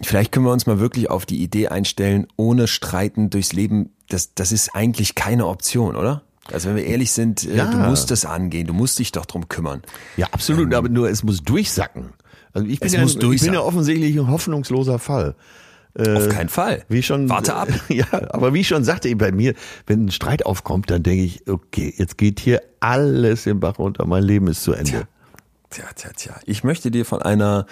[0.00, 4.34] Vielleicht können wir uns mal wirklich auf die Idee einstellen, ohne Streiten durchs Leben, das,
[4.34, 6.22] das ist eigentlich keine Option, oder?
[6.52, 7.70] Also wenn wir ehrlich sind, äh, Ja.
[7.70, 9.82] du musst es angehen, du musst dich doch drum kümmern.
[10.16, 12.10] Ja, absolut, aber nur es muss durchsacken.
[12.52, 13.54] Also ich bin, ja, muss ich bin durchsacken.
[13.54, 15.34] ja offensichtlich ein hoffnungsloser Fall.
[15.96, 16.84] Auf keinen Fall.
[16.88, 17.68] Wie schon, Warte ab.
[17.88, 19.54] Ja, aber wie ich schon sagte, eben bei mir,
[19.86, 24.04] wenn ein Streit aufkommt, dann denke ich, okay, jetzt geht hier alles im Bach runter,
[24.04, 25.06] mein Leben ist zu Ende.
[25.70, 26.34] Tja, tja, tja.
[26.46, 27.66] Ich möchte dir von einer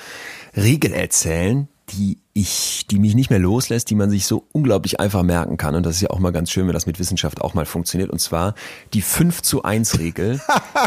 [0.56, 5.22] Regel erzählen, die ich, die mich nicht mehr loslässt, die man sich so unglaublich einfach
[5.22, 5.74] merken kann.
[5.74, 8.10] Und das ist ja auch mal ganz schön, wenn das mit Wissenschaft auch mal funktioniert.
[8.10, 8.54] Und zwar
[8.94, 10.40] die 5 zu 1 Regel.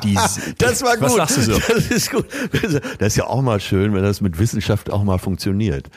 [0.04, 0.18] Die,
[0.58, 1.04] Das war gut.
[1.04, 1.60] Was sagst du so?
[1.68, 2.26] Das ist gut.
[3.00, 5.89] Das ist ja auch mal schön, wenn das mit Wissenschaft auch mal funktioniert.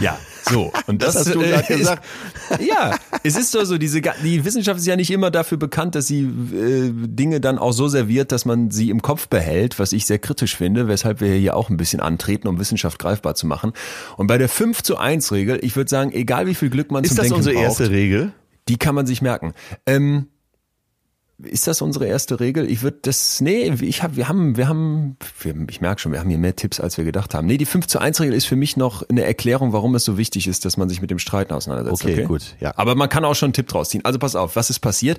[0.00, 0.18] Ja,
[0.50, 0.72] so.
[0.86, 2.04] Und das, Das hast du äh, gerade gesagt.
[2.50, 5.94] Ist, ja, es ist doch so, diese, die Wissenschaft ist ja nicht immer dafür bekannt,
[5.94, 9.92] dass sie äh, Dinge dann auch so serviert, dass man sie im Kopf behält, was
[9.92, 13.46] ich sehr kritisch finde, weshalb wir hier auch ein bisschen antreten, um Wissenschaft greifbar zu
[13.46, 13.72] machen.
[14.16, 17.04] Und bei der 5 zu 1 Regel, ich würde sagen, egal wie viel Glück man
[17.04, 18.32] Ist zum das Denken unsere braucht, erste Regel?
[18.68, 19.52] die kann man sich merken.
[19.86, 20.28] Ähm,
[21.44, 22.70] ist das unsere erste Regel?
[22.70, 26.20] Ich würde das, nee, ich hab, wir haben, wir haben, wir, ich merke schon, wir
[26.20, 27.46] haben hier mehr Tipps, als wir gedacht haben.
[27.46, 30.18] Nee, die 5 zu 1 Regel ist für mich noch eine Erklärung, warum es so
[30.18, 32.04] wichtig ist, dass man sich mit dem Streiten auseinandersetzt.
[32.04, 32.72] Okay, gut, ja.
[32.76, 34.04] Aber man kann auch schon einen Tipp draus ziehen.
[34.04, 35.18] Also pass auf, was ist passiert?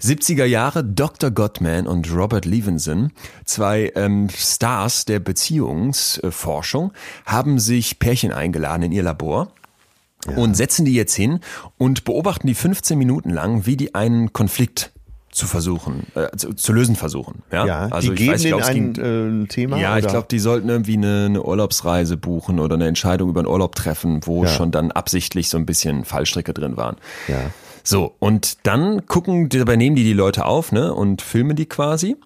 [0.00, 1.30] 70er Jahre, Dr.
[1.30, 3.12] Gottman und Robert Levinson,
[3.44, 6.92] zwei ähm, Stars der Beziehungsforschung,
[7.26, 9.52] haben sich Pärchen eingeladen in ihr Labor
[10.36, 11.40] und setzen die jetzt hin
[11.78, 14.92] und beobachten die 15 Minuten lang, wie die einen Konflikt
[15.32, 17.42] zu versuchen, äh, zu, zu lösen versuchen.
[17.50, 19.78] Ja, Ja, also die ich geben weiß, ich glaub, es ging- ein äh, Thema?
[19.78, 20.12] ja, ich oder?
[20.12, 24.20] glaube, die sollten irgendwie eine, eine Urlaubsreise buchen oder eine Entscheidung über einen Urlaub treffen,
[24.24, 24.50] wo Ja.
[24.50, 26.96] schon dann absichtlich so ein bisschen Fallstricke drin waren.
[27.28, 27.50] Ja.
[27.82, 32.16] So, und dann gucken, dabei nehmen die die Leute auf, ne, und filmen die quasi.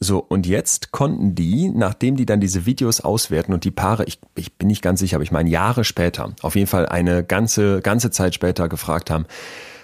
[0.00, 4.18] So, und jetzt konnten die, nachdem die dann diese Videos auswerten und die Paare, ich,
[4.34, 7.80] ich bin nicht ganz sicher, aber ich meine Jahre später, auf jeden Fall eine ganze,
[7.82, 9.26] ganze Zeit später gefragt haben,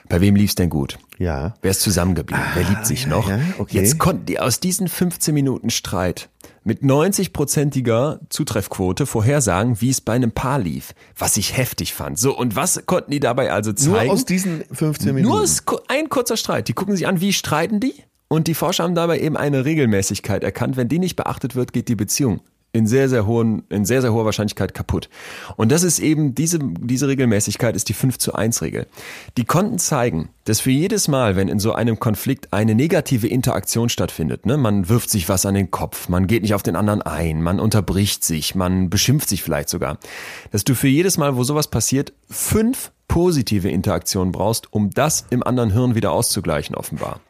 [0.08, 0.98] bei wem lief's denn gut?
[1.18, 1.54] Ja.
[1.62, 2.42] Wer ist zusammengeblieben?
[2.54, 3.28] Wer liebt sich ja, noch?
[3.28, 3.78] ja, okay.
[3.78, 6.28] Jetzt konnten die aus diesen 15 Minuten Streit
[6.64, 12.18] mit 90-prozentiger Zutreffquote vorhersagen, wie es bei einem Paar lief, was ich heftig fand.
[12.18, 14.06] So, und was konnten die dabei also zeigen?
[14.06, 15.34] Nur aus diesen 15 Minuten.
[15.34, 15.46] Nur
[15.88, 16.68] ein kurzer Streit.
[16.68, 17.94] Die gucken sich an, wie streiten die?
[18.28, 20.76] Und die Forscher haben dabei eben eine Regelmäßigkeit erkannt.
[20.76, 22.40] Wenn die nicht beachtet wird, geht die Beziehung
[22.72, 25.08] in sehr, sehr hohen, in sehr, sehr hoher Wahrscheinlichkeit kaputt.
[25.56, 28.86] Und das ist eben, diese, diese Regelmäßigkeit ist die 5 zu 1 Regel.
[29.36, 33.88] Die konnten zeigen, dass für jedes Mal, wenn in so einem Konflikt eine negative Interaktion
[33.88, 37.02] stattfindet, ne, man wirft sich was an den Kopf, man geht nicht auf den anderen
[37.02, 39.98] ein, man unterbricht sich, man beschimpft sich vielleicht sogar,
[40.50, 45.42] dass du für jedes Mal, wo sowas passiert, fünf positive Interaktionen brauchst, um das im
[45.42, 47.20] anderen Hirn wieder auszugleichen, offenbar.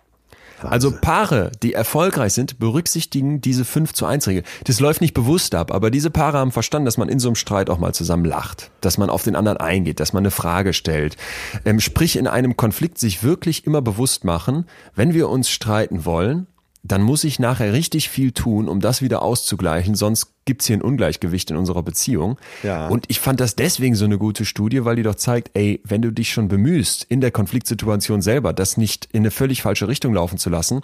[0.62, 4.42] Also Paare, die erfolgreich sind, berücksichtigen diese 5 zu 1 Regel.
[4.64, 7.36] Das läuft nicht bewusst ab, aber diese Paare haben verstanden, dass man in so einem
[7.36, 10.72] Streit auch mal zusammen lacht, dass man auf den anderen eingeht, dass man eine Frage
[10.72, 11.16] stellt.
[11.64, 16.46] Ähm, sprich, in einem Konflikt sich wirklich immer bewusst machen, wenn wir uns streiten wollen,
[16.82, 20.82] dann muss ich nachher richtig viel tun, um das wieder auszugleichen, sonst gibt's hier ein
[20.82, 22.38] Ungleichgewicht in unserer Beziehung.
[22.62, 22.88] Ja.
[22.88, 26.00] Und ich fand das deswegen so eine gute Studie, weil die doch zeigt, ey, wenn
[26.00, 30.14] du dich schon bemühst, in der Konfliktsituation selber das nicht in eine völlig falsche Richtung
[30.14, 30.80] laufen zu lassen,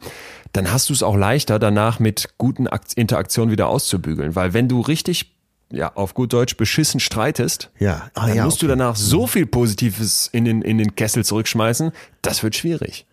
[0.53, 4.35] dann hast du es auch leichter, danach mit guten Akt Interaktionen wieder auszubügeln.
[4.35, 5.35] Weil wenn du richtig,
[5.71, 8.11] ja, auf gut Deutsch beschissen streitest, Ja.
[8.15, 8.77] Ah, dann ja, musst du okay.
[8.77, 13.07] danach so viel Positives in den, in den Kessel zurückschmeißen, das wird schwierig.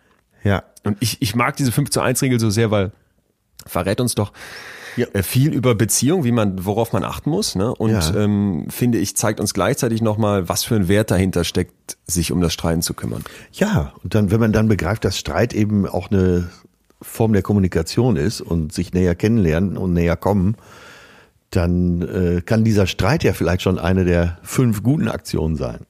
[0.44, 0.64] Ja.
[0.84, 2.92] Und ich, ich mag diese 5 zu 1 Regel so sehr, weil
[3.66, 4.32] verrät uns doch
[4.96, 5.06] Ja.
[5.14, 7.74] äh, viel über Beziehung, wie man, worauf man achten muss, ne?
[7.74, 8.16] Und Ja.
[8.16, 12.42] ähm, finde ich, zeigt uns gleichzeitig nochmal, was für ein Wert dahinter steckt, sich um
[12.42, 13.24] das Streiten zu kümmern.
[13.54, 16.50] Ja, und dann, wenn man dann begreift, dass Streit eben auch eine
[17.02, 20.56] Form der Kommunikation ist und sich näher kennenlernen und näher kommen,
[21.52, 25.86] dann äh, kann dieser Streit ja vielleicht schon eine der fünf guten Aktionen sein.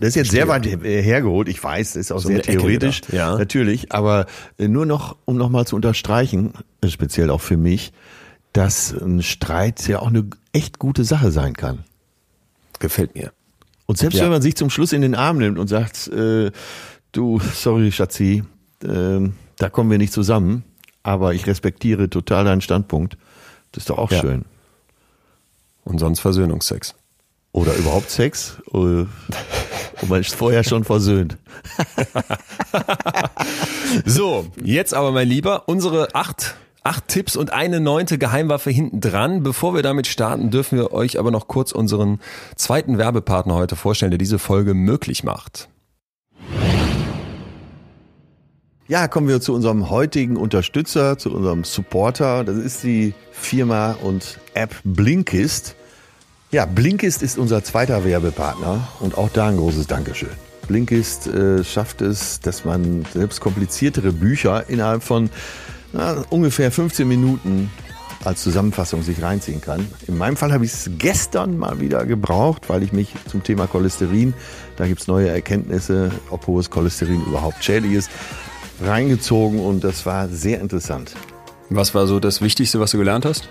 [0.00, 3.02] Das ist jetzt sehr weit äh, hergeholt, ich weiß, das ist auch So sehr theoretisch,
[3.12, 3.36] ja.
[3.38, 4.26] natürlich, aber
[4.58, 7.92] äh, nur noch, um nochmal zu unterstreichen, äh, speziell auch für mich,
[8.52, 11.84] dass ein Streit ja auch eine echt gute Sache sein kann.
[12.80, 13.32] Gefällt mir.
[13.86, 14.24] Und selbst Ja.
[14.24, 16.50] wenn man sich zum Schluss in den Arm nimmt und sagt, äh,
[17.12, 18.42] du, sorry Schatzi,
[18.84, 20.64] ähm, da kommen wir nicht zusammen,
[21.02, 23.16] aber ich respektiere total deinen Standpunkt,
[23.72, 24.20] das ist doch auch Ja.
[24.20, 24.44] schön.
[25.84, 26.94] Und sonst Versöhnungsex.
[27.52, 28.76] Oder überhaupt Sex, äh,
[30.02, 31.36] und man ist vorher schon versöhnt.
[34.04, 39.42] So, jetzt aber mein Lieber, unsere acht, acht Tipps und eine neunte Geheimwaffe hinten dran.
[39.42, 42.20] Bevor wir damit starten, dürfen wir euch aber noch kurz unseren
[42.56, 45.68] zweiten Werbepartner heute vorstellen, der diese Folge möglich macht.
[48.86, 52.44] Ja, kommen wir zu unserem heutigen Unterstützer, zu unserem Supporter.
[52.44, 55.76] Das ist die Firma und App Blinkist.
[56.52, 60.30] Ja, Blinkist ist unser zweiter Werbepartner und auch da ein großes Dankeschön.
[60.66, 65.30] Blinkist äh, schafft es, dass man selbst kompliziertere Bücher innerhalb von
[65.92, 67.70] na, ungefähr 15 Minuten
[68.24, 69.86] als Zusammenfassung sich reinziehen kann.
[70.08, 73.68] In meinem Fall habe ich es gestern mal wieder gebraucht, weil ich mich zum Thema
[73.68, 74.34] Cholesterin,
[74.76, 78.10] da gibt es neue Erkenntnisse, ob hohes Cholesterin überhaupt schädlich ist,
[78.82, 81.14] reingezogen und das war sehr interessant.
[81.68, 83.48] Was war so das Wichtigste, was du gelernt hast?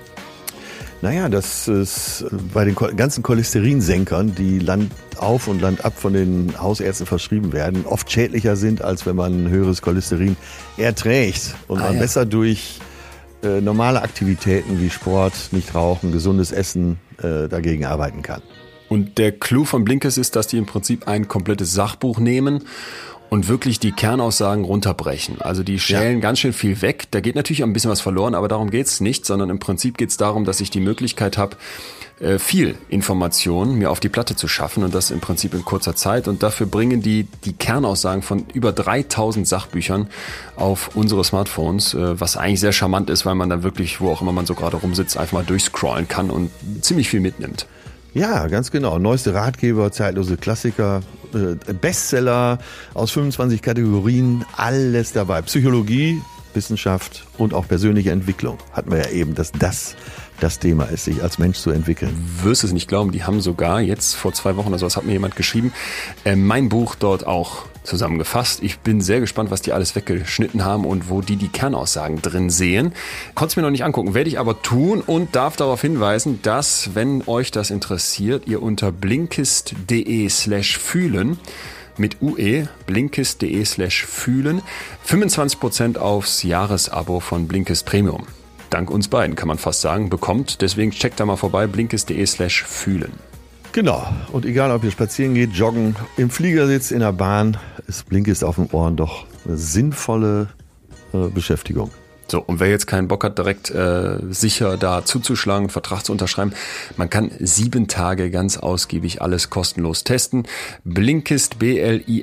[1.02, 6.54] Naja, dass es bei den ganzen Cholesterinsenkern, die Land auf und Land ab von den
[6.60, 10.36] Hausärzten verschrieben werden, oft schädlicher sind, als wenn man höheres Cholesterin
[10.78, 12.02] erträgt und ah, man ja.
[12.02, 12.80] besser durch
[13.44, 18.42] äh, normale Aktivitäten wie Sport, nicht rauchen, gesundes Essen äh, dagegen arbeiten kann.
[18.90, 22.66] Und der Clou von Blinkes ist, dass die im Prinzip ein komplettes Sachbuch nehmen
[23.30, 25.42] und wirklich die Kernaussagen runterbrechen.
[25.42, 26.20] Also die schälen ja.
[26.20, 27.08] ganz schön viel weg.
[27.12, 30.18] Da geht natürlich ein bisschen was verloren, aber darum geht's nicht, sondern im Prinzip geht's
[30.18, 31.56] darum, dass ich die Möglichkeit habe,
[32.20, 35.96] äh, viel Information mir auf die Platte zu schaffen und das im Prinzip in kurzer
[35.96, 36.28] Zeit.
[36.28, 40.08] Und dafür bringen die die Kernaussagen von über 3000 Sachbüchern
[40.56, 44.22] auf unsere Smartphones, äh, was eigentlich sehr charmant ist, weil man dann wirklich, wo auch
[44.22, 46.52] immer man so gerade rumsitzt, einfach mal durchscrollen kann und
[46.82, 47.68] ziemlich viel mitnimmt.
[48.14, 48.98] Ja, ganz genau.
[48.98, 51.02] Neueste Ratgeber, zeitlose Klassiker,
[51.34, 52.58] äh, Bestseller
[52.94, 55.42] aus 25 Kategorien, alles dabei.
[55.44, 56.22] Psychologie,
[56.54, 58.58] Wissenschaft und auch persönliche Entwicklung.
[58.74, 59.96] Hatten wir ja eben, dass das
[60.40, 62.16] das Thema ist, sich als Mensch zu entwickeln.
[62.44, 65.06] Wirst es nicht glauben, die haben sogar jetzt vor zwei Wochen oder so, das hat
[65.06, 65.74] mir jemand geschrieben,
[66.26, 68.62] äh, mein Buch dort auch zusammengefasst.
[68.64, 72.50] Ich bin sehr gespannt, was die alles weggeschnitten haben und wo die die Kernaussagen drin
[72.50, 72.94] sehen.
[73.36, 76.96] Konnte es mir noch nicht angucken, werde ich aber tun und darf darauf hinweisen, dass,
[76.96, 81.40] wenn euch das interessiert, ihr unter blinkist.de slash fühlen
[81.98, 84.62] mit UE, blinkist.de slash fühlen,
[85.08, 88.26] 25% aufs Jahresabo von Blinkist Premium
[88.70, 90.62] dank uns beiden, kann man fast sagen, bekommt.
[90.62, 93.29] Deswegen checkt da mal vorbei, blinkes.de slash fühlen.
[93.72, 94.08] Genau.
[94.32, 97.58] Und egal, ob ihr spazieren geht, joggen, im Flieger sitzt, in der Bahn,
[97.88, 100.48] ist Blinkist auf dem Ohren doch eine sinnvolle
[101.14, 101.92] äh, Beschäftigung.
[102.32, 106.12] So, und wer jetzt keinen Bock hat, direkt äh, sicher da zuzuschlagen, einen Vertrag zu
[106.12, 106.54] unterschreiben,
[106.96, 110.44] man kann sieben Tage ganz ausgiebig alles kostenlos testen.
[110.84, 112.18] Blinkist, B-L-I-N-K-I-S-T.de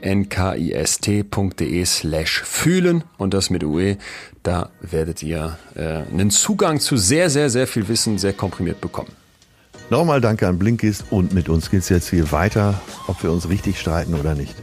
[1.84, 3.96] slash fühlen und das mit UE.
[4.44, 9.10] Da werdet ihr äh, einen Zugang zu sehr, sehr, sehr viel Wissen sehr komprimiert bekommen.
[9.88, 13.78] Nochmal danke an Blinkist und mit uns geht's jetzt hier weiter, ob wir uns richtig
[13.78, 14.54] streiten oder nicht.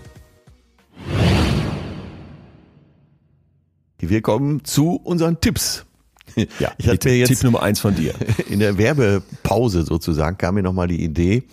[3.99, 5.85] Wir kommen zu unseren Tipps.
[6.59, 8.13] Ja, ich hatte jetzt Tipp Nummer eins von dir.
[8.49, 11.43] In der Werbepause sozusagen kam mir nochmal die Idee.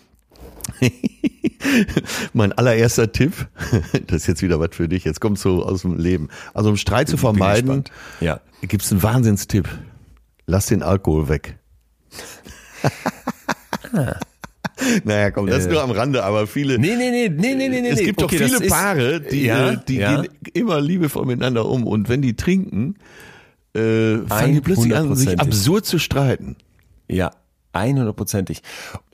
[2.33, 3.49] mein allererster Tipp,
[4.07, 6.29] das ist jetzt wieder was für dich, jetzt kommt so aus dem Leben.
[6.55, 7.85] Also um Streit zu vermeiden,
[8.21, 8.41] ja.
[8.63, 9.69] gibt es einen Wahnsinnstipp.
[10.47, 11.59] Lass den Alkohol weg.
[15.05, 16.79] Naja, komm, das ist nur am Rande, aber viele.
[16.79, 17.89] Nee, nee, nee, nee, nee, nee.
[17.89, 20.23] Es gibt okay, doch viele Paare, die, ja, die ja.
[20.23, 22.97] gehen immer liebevoll miteinander um und wenn die trinken,
[23.75, 26.57] äh, fangen die plötzlich an, sich absurd zu streiten.
[27.09, 27.31] Ja,
[27.75, 28.63] 100%ig.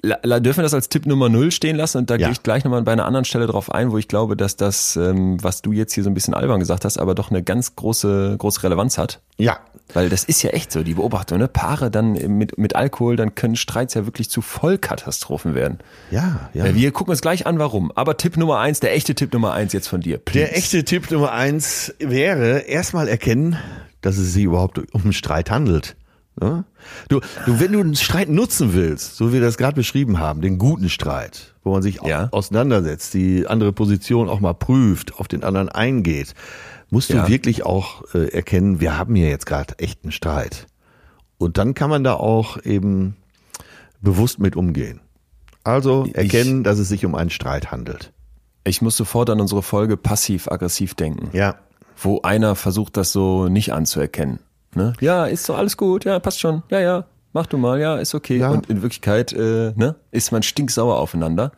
[0.03, 2.27] Dürfen wir das als Tipp Nummer null stehen lassen und da ja.
[2.27, 4.97] gehe ich gleich nochmal bei einer anderen Stelle drauf ein, wo ich glaube, dass das,
[4.97, 7.77] ähm, was du jetzt hier so ein bisschen albern gesagt hast, aber doch eine ganz
[7.77, 9.21] große, große Relevanz hat.
[9.37, 9.59] Ja.
[9.93, 11.47] Weil das ist ja echt so, die Beobachtung, ne?
[11.49, 15.79] Paare dann mit, mit Alkohol, dann können Streits ja wirklich zu Vollkatastrophen werden.
[16.11, 16.67] Ja, ja.
[16.67, 17.93] Äh, wir gucken uns gleich an, warum.
[17.93, 20.19] Aber Tipp Nummer eins, der echte Tipp Nummer eins jetzt von dir.
[20.19, 20.39] Please.
[20.39, 23.57] Der echte Tipp Nummer eins wäre erstmal erkennen,
[24.01, 25.97] dass es sich überhaupt um einen Streit handelt.
[26.41, 26.65] Ja?
[27.09, 30.41] Du, du, wenn du einen Streit nutzen willst, so wie wir das gerade beschrieben haben,
[30.43, 32.29] den guten Streit, wo man sich ja.
[32.31, 36.35] auseinandersetzt, die andere Position auch mal prüft, auf den anderen eingeht,
[36.91, 37.29] musst du ja.
[37.29, 40.67] wirklich auch äh, erkennen, wir haben hier jetzt gerade echt einen Streit.
[41.39, 43.17] Und dann kann man da auch eben
[44.01, 45.01] bewusst mit umgehen.
[45.65, 48.13] Also erkennen, ich, dass es sich um einen Streit handelt.
[48.65, 51.31] Ich muss sofort an unsere Folge passiv-aggressiv denken.
[51.33, 51.57] Ja.
[51.97, 54.39] Wo einer versucht, das so nicht anzuerkennen.
[54.75, 54.93] Ne?
[55.01, 56.63] Ja, ist so alles gut, ja, passt schon.
[56.71, 58.39] Ja, ja, mach du mal, ja, ist okay.
[58.39, 58.51] Ja.
[58.51, 61.53] Und in Wirklichkeit äh, ne, ist man stinksauer aufeinander.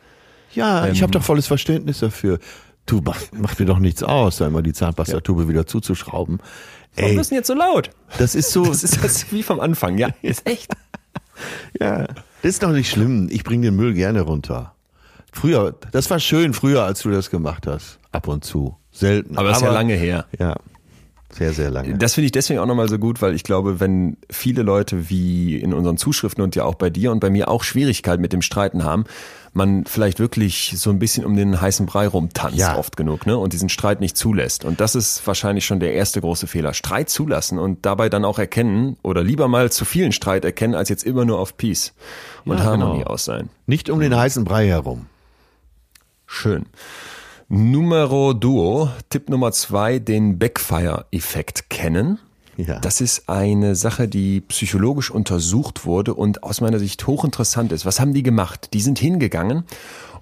[0.55, 2.39] Ja, ähm, ich habe doch volles Verständnis dafür.
[2.87, 5.49] Du, mach, mach mir doch nichts aus, da immer die Zahnpastatube ja.
[5.49, 6.39] wieder zuzuschrauben.
[6.97, 7.91] Ey, Warum bist du jetzt so laut?
[8.19, 8.65] Das ist so.
[8.69, 10.09] Das ist das wie vom Anfang, ja.
[10.23, 10.73] Ist echt.
[11.79, 12.07] ja,
[12.43, 13.29] das ist doch nicht schlimm.
[13.31, 14.75] Ich bringe den Müll gerne runter.
[15.33, 17.99] Früher, das war schön früher, als du das gemacht hast.
[18.11, 18.77] Ab und zu.
[18.91, 19.37] Selten.
[19.37, 20.27] Aber das ist ja lange her.
[20.39, 20.57] Ja.
[21.31, 21.97] Sehr, sehr lange.
[21.99, 25.57] Das finde ich deswegen auch nochmal so gut, weil ich glaube, wenn viele Leute wie
[25.57, 28.41] in unseren Zuschriften und ja auch bei dir und bei mir auch Schwierigkeiten mit dem
[28.41, 29.05] Streiten haben,
[29.53, 32.79] man vielleicht wirklich so ein bisschen um den heißen Brei rumtanzt ja.
[32.79, 33.37] oft genug, ne?
[33.37, 34.65] Und diesen Streit nicht zulässt.
[34.65, 36.73] Und das ist wahrscheinlich schon der erste große Fehler.
[36.73, 40.89] Streit zulassen und dabei dann auch erkennen oder lieber mal zu vielen Streit erkennen, als
[40.89, 41.93] jetzt immer nur auf Peace
[42.47, 43.11] und ja, Harmonie genau.
[43.11, 43.51] aus sein.
[43.67, 45.07] Nicht um den heißen Brei herum.
[46.27, 46.67] Schön.
[47.51, 52.19] Numero duo, Tipp Nummer zwei, den Backfire-Effekt kennen.
[52.59, 52.79] Ja.
[52.79, 57.87] Das ist eine Sache, die psychologisch untersucht wurde und aus meiner Sicht hochinteressant ist.
[57.87, 58.75] Was haben die gemacht?
[58.75, 59.65] Die sind hingegangen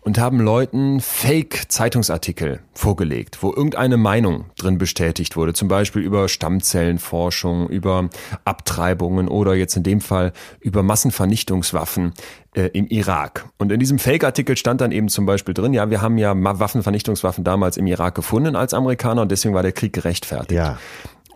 [0.07, 7.69] und haben Leuten Fake-Zeitungsartikel vorgelegt, wo irgendeine Meinung drin bestätigt wurde, zum Beispiel über Stammzellenforschung,
[7.69, 8.09] über
[8.45, 12.15] Abtreibungen oder jetzt in dem Fall über Massenvernichtungswaffen
[12.55, 13.47] äh, im Irak.
[13.59, 17.43] Und in diesem Fake-Artikel stand dann eben zum Beispiel drin, ja, wir haben ja Waffenvernichtungswaffen
[17.43, 20.53] damals im Irak gefunden als Amerikaner und deswegen war der Krieg gerechtfertigt.
[20.53, 20.79] Ja.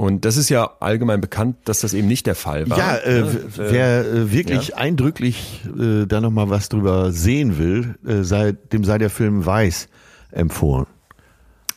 [0.01, 2.79] Und das ist ja allgemein bekannt, dass das eben nicht der Fall war.
[2.79, 3.23] Ja, äh,
[3.57, 4.77] wer äh, wirklich ja.
[4.77, 9.45] eindrücklich äh, da noch mal was drüber sehen will, äh, sei, dem sei der Film
[9.45, 9.89] Weiß
[10.33, 10.87] empfohlen.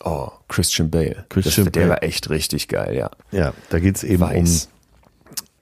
[0.05, 1.25] Oh, Christian Bale.
[1.27, 1.89] Christian das, der Bale.
[1.89, 3.11] war echt richtig geil, ja.
[3.33, 4.69] Ja, da geht's eben Weiß.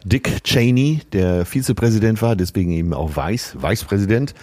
[0.04, 4.36] um Dick Cheney, der Vizepräsident war, deswegen eben auch Weiß, Vicepräsident,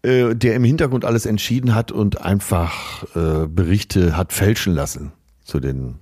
[0.00, 5.12] äh, der im Hintergrund alles entschieden hat und einfach äh, Berichte hat fälschen lassen
[5.44, 5.96] zu den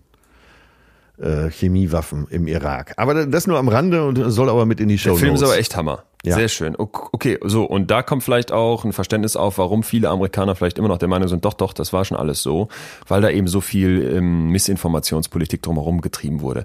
[1.20, 2.94] äh, Chemiewaffen im Irak.
[2.96, 5.10] Aber das nur am Rande und soll aber mit in die Show.
[5.10, 6.04] Der Film ist aber echt Hammer.
[6.24, 6.34] Ja.
[6.34, 6.74] Sehr schön.
[6.76, 10.78] Ok- Okay, so, und da kommt vielleicht auch ein Verständnis auf, warum viele Amerikaner vielleicht
[10.78, 12.68] immer noch der Meinung sind, doch, doch, das war schon alles so,
[13.06, 16.64] weil da eben so viel ähm, Missinformationspolitik drumherum getrieben wurde.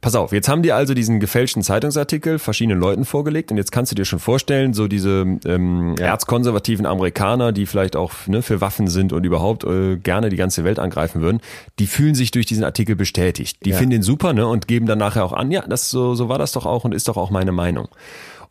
[0.00, 3.90] Pass auf, jetzt haben die also diesen gefälschten Zeitungsartikel verschiedenen Leuten vorgelegt und jetzt kannst
[3.90, 8.86] du dir schon vorstellen, so diese ähm, erzkonservativen Amerikaner, die vielleicht auch ne, für Waffen
[8.88, 11.40] sind und überhaupt äh, gerne die ganze Welt angreifen würden,
[11.78, 13.58] die fühlen sich durch diesen Artikel bestätigt.
[13.64, 13.76] Die Ja.
[13.76, 16.38] finden den super ne, und geben dann nachher auch an, ja, das so, so war
[16.38, 17.88] das doch auch und ist doch auch meine Meinung.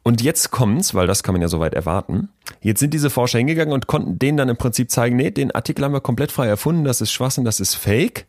[0.04, 2.30] Und jetzt kommt's, weil das kann man ja soweit erwarten.
[2.62, 5.84] Jetzt sind diese Forscher hingegangen und konnten denen dann im Prinzip zeigen, nee, den Artikel
[5.84, 8.26] haben wir komplett frei erfunden, das ist Schwachsinn, das ist Fake.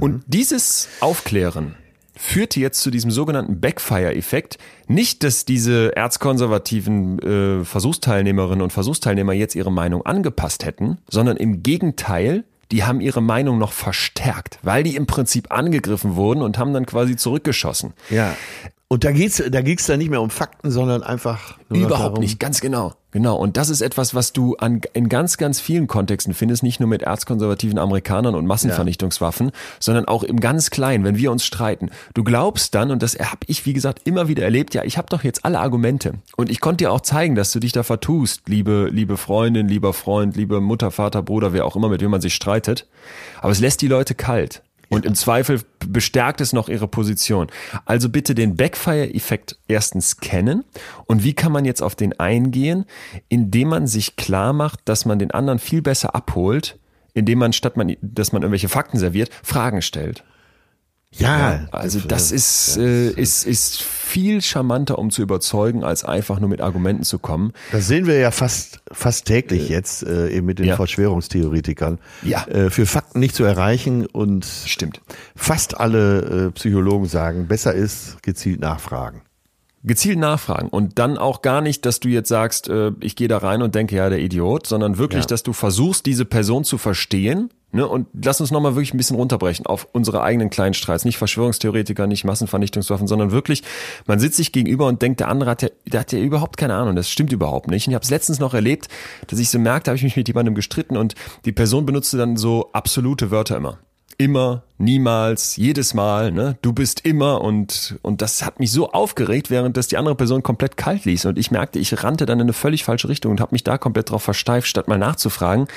[0.00, 1.74] Und dieses Aufklären
[2.18, 4.58] führte jetzt zu diesem sogenannten Backfire-Effekt.
[4.88, 7.18] Nicht, dass diese erzkonservativen
[7.60, 13.22] äh, Versuchsteilnehmerinnen und Versuchsteilnehmer jetzt ihre Meinung angepasst hätten, sondern im Gegenteil, die haben ihre
[13.22, 17.94] Meinung noch verstärkt, weil die im Prinzip angegriffen wurden und haben dann quasi zurückgeschossen.
[18.10, 18.34] Ja.
[18.90, 22.40] Und da geht's, da ging's dann nicht mehr um Fakten, sondern einfach Überhaupt darum, nicht,
[22.40, 22.94] ganz genau.
[23.10, 23.36] Genau.
[23.36, 26.88] Und das ist etwas, was du an, in ganz, ganz vielen Kontexten findest, nicht nur
[26.88, 31.90] mit erzkonservativen Amerikanern und Massenvernichtungswaffen, sondern auch im ganz Kleinen, wenn wir uns streiten.
[32.14, 35.08] Du glaubst dann, und das habe ich, wie gesagt, immer wieder erlebt, ja, ich habe
[35.10, 36.14] doch jetzt alle Argumente.
[36.36, 39.92] Und ich konnte dir auch zeigen, dass du dich da vertust, liebe, liebe Freundin, lieber
[39.92, 42.86] Freund, liebe Mutter, Vater, Bruder, wer auch immer, mit wem man sich streitet.
[43.42, 44.62] Aber es lässt die Leute kalt.
[44.88, 47.48] Und im Zweifel bestärkt es noch ihre Position.
[47.84, 50.64] Also bitte den Backfire-Effekt erstens kennen.
[51.06, 52.86] Und wie kann man jetzt auf den eingehen?
[53.28, 56.78] Indem man sich klar macht, dass man den anderen viel besser abholt,
[57.12, 60.24] indem man statt man, dass man irgendwelche Fakten serviert, Fragen stellt.
[61.16, 66.50] Ja, Also das ist, äh, ist, ist viel charmanter, um zu überzeugen, als einfach nur
[66.50, 67.52] mit Argumenten zu kommen.
[67.72, 70.76] Das sehen wir ja fast fast täglich jetzt äh, eben mit den ja.
[70.76, 71.98] Verschwörungstheoretikern.
[72.22, 72.46] Ja.
[72.46, 75.00] Äh, für Fakten nicht zu erreichen und Stimmt.
[75.34, 79.22] fast alle äh, Psychologen sagen, besser ist gezielt nachfragen.
[79.84, 83.38] gezielt nachfragen und dann auch gar nicht, dass du jetzt sagst, äh, ich gehe da
[83.38, 85.28] rein und denke, ja, der Idiot, sondern wirklich, Ja.
[85.28, 87.50] dass du versuchst, diese Person zu verstehen.
[87.70, 87.86] Ne?
[87.86, 91.04] Und lass uns nochmal wirklich ein bisschen runterbrechen auf unsere eigenen kleinen Streits.
[91.04, 93.62] Nicht Verschwörungstheoretiker, nicht Massenvernichtungswaffen, sondern wirklich,
[94.06, 96.74] man sitzt sich gegenüber und denkt, der andere hat ja, der hat ja überhaupt keine
[96.74, 96.96] Ahnung.
[96.96, 97.86] Das stimmt überhaupt nicht.
[97.86, 98.88] Und ich habe es letztens noch erlebt,
[99.26, 101.14] dass ich so merkte, habe ich mich mit jemandem gestritten und
[101.44, 103.78] die Person benutzte dann so absolute Wörter immer
[104.20, 106.58] immer, niemals, jedes Mal, ne?
[106.60, 110.42] Du bist immer und und das hat mich so aufgeregt, während das die andere Person
[110.42, 113.40] komplett kalt ließ und ich merkte, ich rannte dann in eine völlig falsche Richtung und
[113.40, 115.68] habe mich da komplett drauf versteift, statt mal nachzufragen,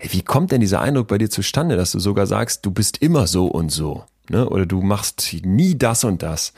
[0.00, 3.26] wie kommt denn dieser Eindruck bei dir zustande, dass du sogar sagst, du bist immer
[3.26, 4.48] so und so, ne?
[4.48, 6.52] Oder du machst nie das und das.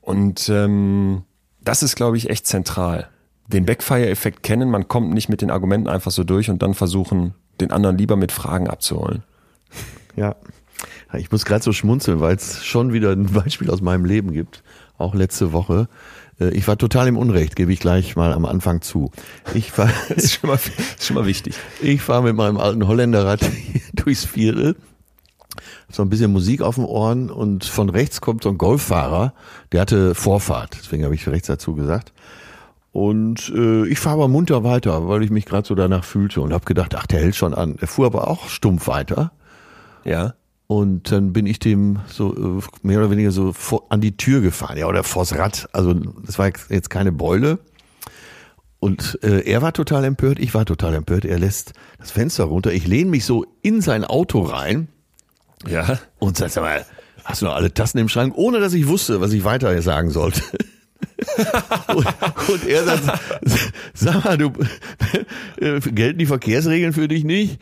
[0.00, 1.22] Und ähm,
[1.60, 3.08] das ist, glaube ich, echt zentral.
[3.46, 7.34] Den Backfire-Effekt kennen, man kommt nicht mit den Argumenten einfach so durch und dann versuchen,
[7.60, 9.22] den anderen lieber mit Fragen abzuholen.
[10.16, 10.36] Ja.
[11.12, 14.62] Ich muss gerade so schmunzeln, weil es schon wieder ein Beispiel aus meinem Leben gibt.
[14.96, 15.88] Auch letzte Woche.
[16.40, 19.10] Äh, Ich war total im Unrecht, gebe ich gleich mal am Anfang zu.
[19.54, 20.58] Ich war, Das ist schon mal,
[20.98, 21.54] ist schon mal wichtig.
[21.80, 23.40] ich fahre mit meinem alten Holländerrad
[23.92, 24.76] durchs Viertel.
[25.90, 29.34] So ein bisschen Musik auf den Ohren und von rechts kommt so ein Golffahrer,
[29.72, 32.12] der hatte Vorfahrt, deswegen habe ich rechts dazu gesagt.
[32.92, 36.52] Und äh, ich fahre aber munter weiter, weil ich mich gerade so danach fühlte und
[36.52, 37.76] habe gedacht, ach, der hält schon an.
[37.80, 39.32] Er fuhr aber auch stumpf weiter.
[40.04, 40.34] Ja.
[40.70, 44.40] Und dann bin ich dem so äh, mehr oder weniger so vor, an die Tür
[44.40, 45.68] gefahren, ja, oder vors Rad.
[45.72, 47.58] Also das war jetzt keine Beule.
[48.78, 51.24] Und äh, er war total empört, ich war total empört.
[51.24, 52.72] Er lässt das Fenster runter.
[52.72, 54.86] Ich lehne mich so in sein Auto rein
[55.66, 55.98] Ja.
[56.20, 56.86] und sagt, sag mal,
[57.24, 58.34] hast du noch alle Tassen im Schrank?
[58.36, 60.40] Ohne dass ich wusste, was ich weiter sagen sollte.
[61.88, 62.06] und,
[62.48, 63.20] und er sagt,
[63.92, 64.52] sag mal, du,
[65.90, 67.58] gelten die Verkehrsregeln für dich nicht?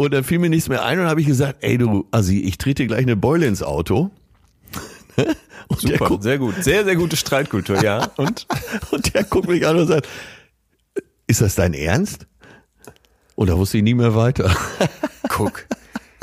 [0.00, 2.56] Und dann fiel mir nichts mehr ein und habe ich gesagt, ey du, Assi, ich
[2.56, 4.12] trete gleich eine Beule ins Auto.
[5.66, 6.54] und Super, guckt, sehr gut.
[6.62, 8.04] Sehr, sehr gute Streitkultur, ja.
[8.16, 8.46] Und?
[8.92, 10.06] und der guckt mich an und sagt,
[11.26, 12.28] ist das dein Ernst?
[13.34, 14.54] Und da wusste ich nie mehr weiter.
[15.28, 15.66] Guck.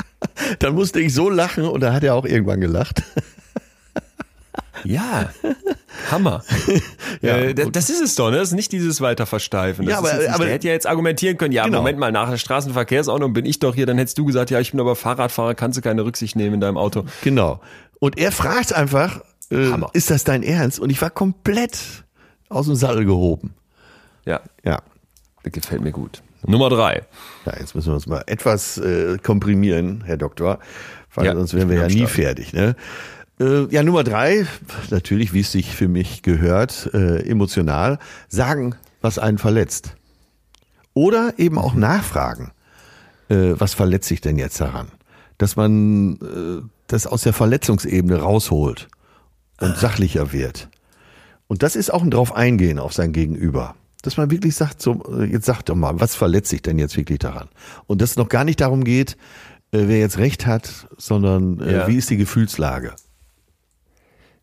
[0.58, 3.02] Dann musste ich so lachen und da hat er auch irgendwann gelacht.
[4.86, 5.30] Ja,
[6.10, 6.44] Hammer.
[7.20, 8.38] ja, äh, das ist es doch, ne?
[8.38, 9.84] Das ist nicht dieses Weiterversteifen.
[9.86, 11.78] Das ja, aber, aber der hätte ja jetzt argumentieren können, ja, genau.
[11.78, 14.70] Moment mal, nach der Straßenverkehrsordnung bin ich doch hier, dann hättest du gesagt, ja, ich
[14.70, 17.04] bin aber Fahrradfahrer, kannst du keine Rücksicht nehmen in deinem Auto.
[17.22, 17.60] Genau.
[17.98, 19.20] Und er fragt einfach,
[19.50, 20.78] äh, ist das dein Ernst?
[20.78, 21.78] Und ich war komplett
[22.48, 23.54] aus dem Sattel gehoben.
[24.24, 24.40] Ja.
[24.64, 24.82] Ja.
[25.42, 26.22] Das gefällt mir gut.
[26.44, 27.02] Nummer drei.
[27.44, 30.58] Ja, jetzt müssen wir uns mal etwas äh, komprimieren, Herr Doktor,
[31.14, 32.52] weil ja, sonst wären wir ja nie fertig.
[32.52, 32.76] Ne?
[33.38, 34.46] Äh, ja, Nummer drei,
[34.90, 39.94] natürlich, wie es sich für mich gehört, äh, emotional, sagen, was einen verletzt.
[40.94, 42.52] Oder eben auch nachfragen,
[43.28, 44.88] äh, was verletzt sich denn jetzt daran?
[45.36, 48.88] Dass man äh, das aus der Verletzungsebene rausholt
[49.60, 50.70] und sachlicher wird.
[51.46, 53.74] Und das ist auch ein drauf eingehen auf sein Gegenüber.
[54.00, 56.96] Dass man wirklich sagt, so, äh, jetzt sag doch mal, was verletzt sich denn jetzt
[56.96, 57.48] wirklich daran?
[57.86, 59.18] Und dass es noch gar nicht darum geht,
[59.72, 61.88] wer jetzt recht hat, sondern ja.
[61.88, 62.94] wie ist die Gefühlslage?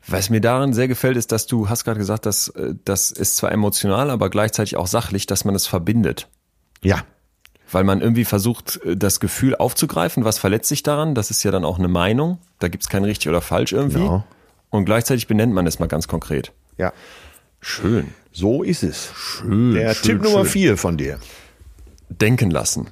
[0.08, 3.38] Was mir daran sehr gefällt, ist, dass du hast gerade gesagt, dass äh, das ist
[3.38, 6.28] zwar emotional, aber gleichzeitig auch sachlich, dass man es verbindet.
[6.82, 7.04] Ja.
[7.72, 11.16] Weil man irgendwie versucht, äh, das Gefühl aufzugreifen, was verletzt sich daran.
[11.16, 12.40] Das ist ja dann auch eine Meinung.
[12.60, 14.00] Da gibt es kein richtig oder falsch irgendwie.
[14.00, 14.24] Genau.
[14.70, 16.52] Und gleichzeitig benennt man es mal ganz konkret.
[16.78, 16.92] Ja.
[17.62, 18.10] Schön.
[18.34, 19.12] So ist es.
[19.16, 19.74] Schön.
[19.74, 21.20] Der schön, Tipp Nummer vier von dir.
[22.10, 22.90] Denken lassen.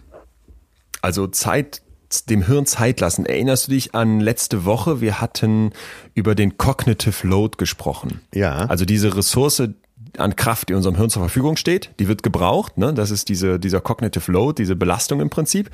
[1.02, 1.82] Also Zeit
[2.12, 3.26] dem Hirn Zeit lassen.
[3.26, 5.02] Erinnerst du dich an letzte Woche?
[5.02, 5.72] Wir hatten
[6.14, 8.22] über den Cognitive Load gesprochen.
[8.34, 8.66] Ja.
[8.66, 9.64] Also diese Ressource
[10.18, 12.78] an Kraft, die unserem Hirn zur Verfügung steht, die wird gebraucht.
[12.78, 12.94] Ne?
[12.94, 15.70] Das ist diese, dieser Cognitive Load, diese Belastung im Prinzip.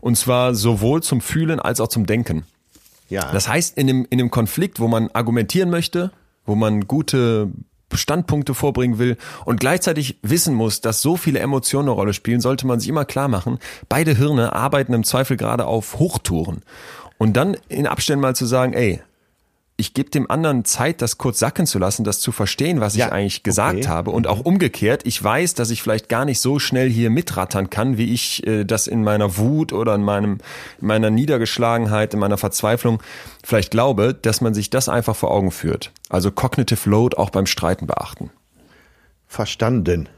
[0.00, 2.44] Und zwar sowohl zum Fühlen als auch zum Denken.
[3.08, 3.30] Ja.
[3.32, 6.10] Das heißt, in einem, in einem Konflikt, wo man argumentieren möchte,
[6.44, 7.50] wo man gute
[7.94, 12.66] Standpunkte vorbringen will und gleichzeitig wissen muss, dass so viele Emotionen eine Rolle spielen, sollte
[12.66, 13.58] man sich immer klar machen,
[13.88, 16.62] beide Hirne arbeiten im Zweifel gerade auf Hochtouren.
[17.18, 19.00] Und dann in Abständen mal zu sagen, ey,
[19.78, 23.06] ich gebe dem anderen Zeit, das kurz sacken zu lassen, das zu verstehen, was ja,
[23.06, 23.88] ich eigentlich gesagt okay.
[23.88, 24.10] habe.
[24.10, 27.98] Und auch umgekehrt, ich weiß, dass ich vielleicht gar nicht so schnell hier mitrattern kann,
[27.98, 30.38] wie ich äh, das in meiner Wut oder in meinem,
[30.80, 33.02] in meiner Niedergeschlagenheit, in meiner Verzweiflung
[33.44, 35.92] vielleicht glaube, dass man sich das einfach vor Augen führt.
[36.08, 38.30] Also Cognitive Load auch beim Streiten beachten.
[39.26, 40.08] Verstanden.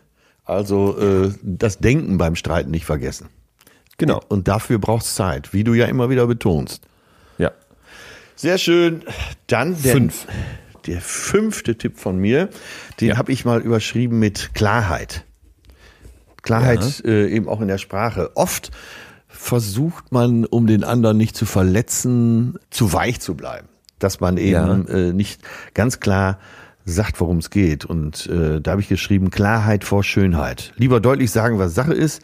[0.44, 3.28] Also äh, das Denken beim Streiten nicht vergessen.
[3.96, 4.20] Genau.
[4.28, 6.86] Und dafür braucht es Zeit, wie du ja immer wieder betonst.
[8.38, 9.02] Sehr schön.
[9.48, 10.26] Dann der, Fünf.
[10.86, 12.50] der fünfte Tipp von mir,
[13.00, 13.16] den ja.
[13.16, 15.24] habe ich mal überschrieben mit Klarheit.
[16.42, 17.10] Klarheit ja.
[17.10, 18.30] äh, eben auch in der Sprache.
[18.36, 18.70] Oft
[19.26, 23.66] versucht man, um den anderen nicht zu verletzen, zu weich zu bleiben.
[23.98, 24.94] Dass man eben ja.
[24.94, 25.42] äh, nicht
[25.74, 26.38] ganz klar
[26.84, 27.84] sagt, worum es geht.
[27.84, 30.72] Und äh, da habe ich geschrieben, Klarheit vor Schönheit.
[30.76, 32.22] Lieber deutlich sagen, was Sache ist,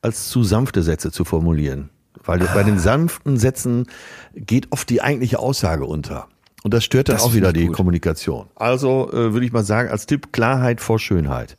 [0.00, 1.90] als zu sanfte Sätze zu formulieren.
[2.26, 3.86] Weil bei den sanften Sätzen
[4.34, 6.28] geht oft die eigentliche Aussage unter.
[6.62, 7.76] Und das stört dann das auch wieder die gut.
[7.76, 8.46] Kommunikation.
[8.56, 11.56] Also äh, würde ich mal sagen, als Tipp Klarheit vor Schönheit.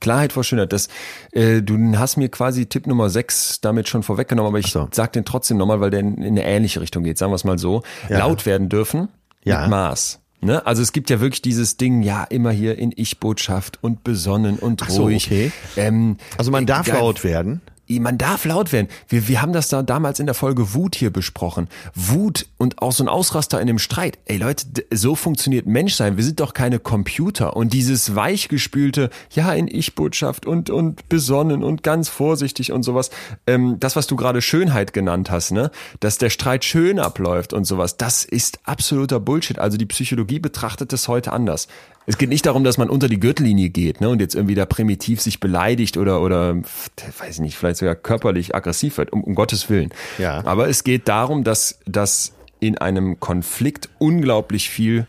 [0.00, 0.72] Klarheit vor Schönheit.
[0.72, 0.88] Das,
[1.32, 4.88] äh, du hast mir quasi Tipp Nummer 6 damit schon vorweggenommen, aber ich so.
[4.92, 7.18] sag den trotzdem nochmal, weil der in, in eine ähnliche Richtung geht.
[7.18, 7.82] Sagen wir es mal so.
[8.08, 8.20] Ja.
[8.20, 9.08] Laut werden dürfen
[9.44, 9.62] ja.
[9.62, 10.20] mit Maß.
[10.40, 10.64] Ne?
[10.64, 14.88] Also es gibt ja wirklich dieses Ding, ja, immer hier in Ich-Botschaft und besonnen und
[14.88, 15.24] ruhig.
[15.24, 15.52] So, okay.
[15.76, 18.88] Ähm, also man darf laut werden man darf laut werden.
[19.08, 21.68] Wir, wir haben das da damals in der Folge Wut hier besprochen.
[21.94, 24.18] Wut und auch so ein Ausraster in einem Streit.
[24.26, 26.16] Ey Leute, so funktioniert Menschsein.
[26.16, 27.56] Wir sind doch keine Computer.
[27.56, 33.10] Und dieses weichgespülte, ja, in Ich-Botschaft und, und besonnen und ganz vorsichtig und sowas.
[33.46, 35.70] Ähm, das, was du gerade Schönheit genannt hast, ne?
[36.00, 39.58] Dass der Streit schön abläuft und sowas, das ist absoluter Bullshit.
[39.58, 41.68] Also die Psychologie betrachtet das heute anders.
[42.08, 44.64] Es geht nicht darum, dass man unter die Gürtellinie geht ne, und jetzt irgendwie da
[44.64, 49.34] primitiv sich beleidigt oder, oder weiß ich nicht, vielleicht sogar körperlich aggressiv wird, um, um
[49.34, 49.90] Gottes Willen.
[50.16, 50.42] Ja.
[50.46, 55.06] Aber es geht darum, dass, dass in einem Konflikt unglaublich viel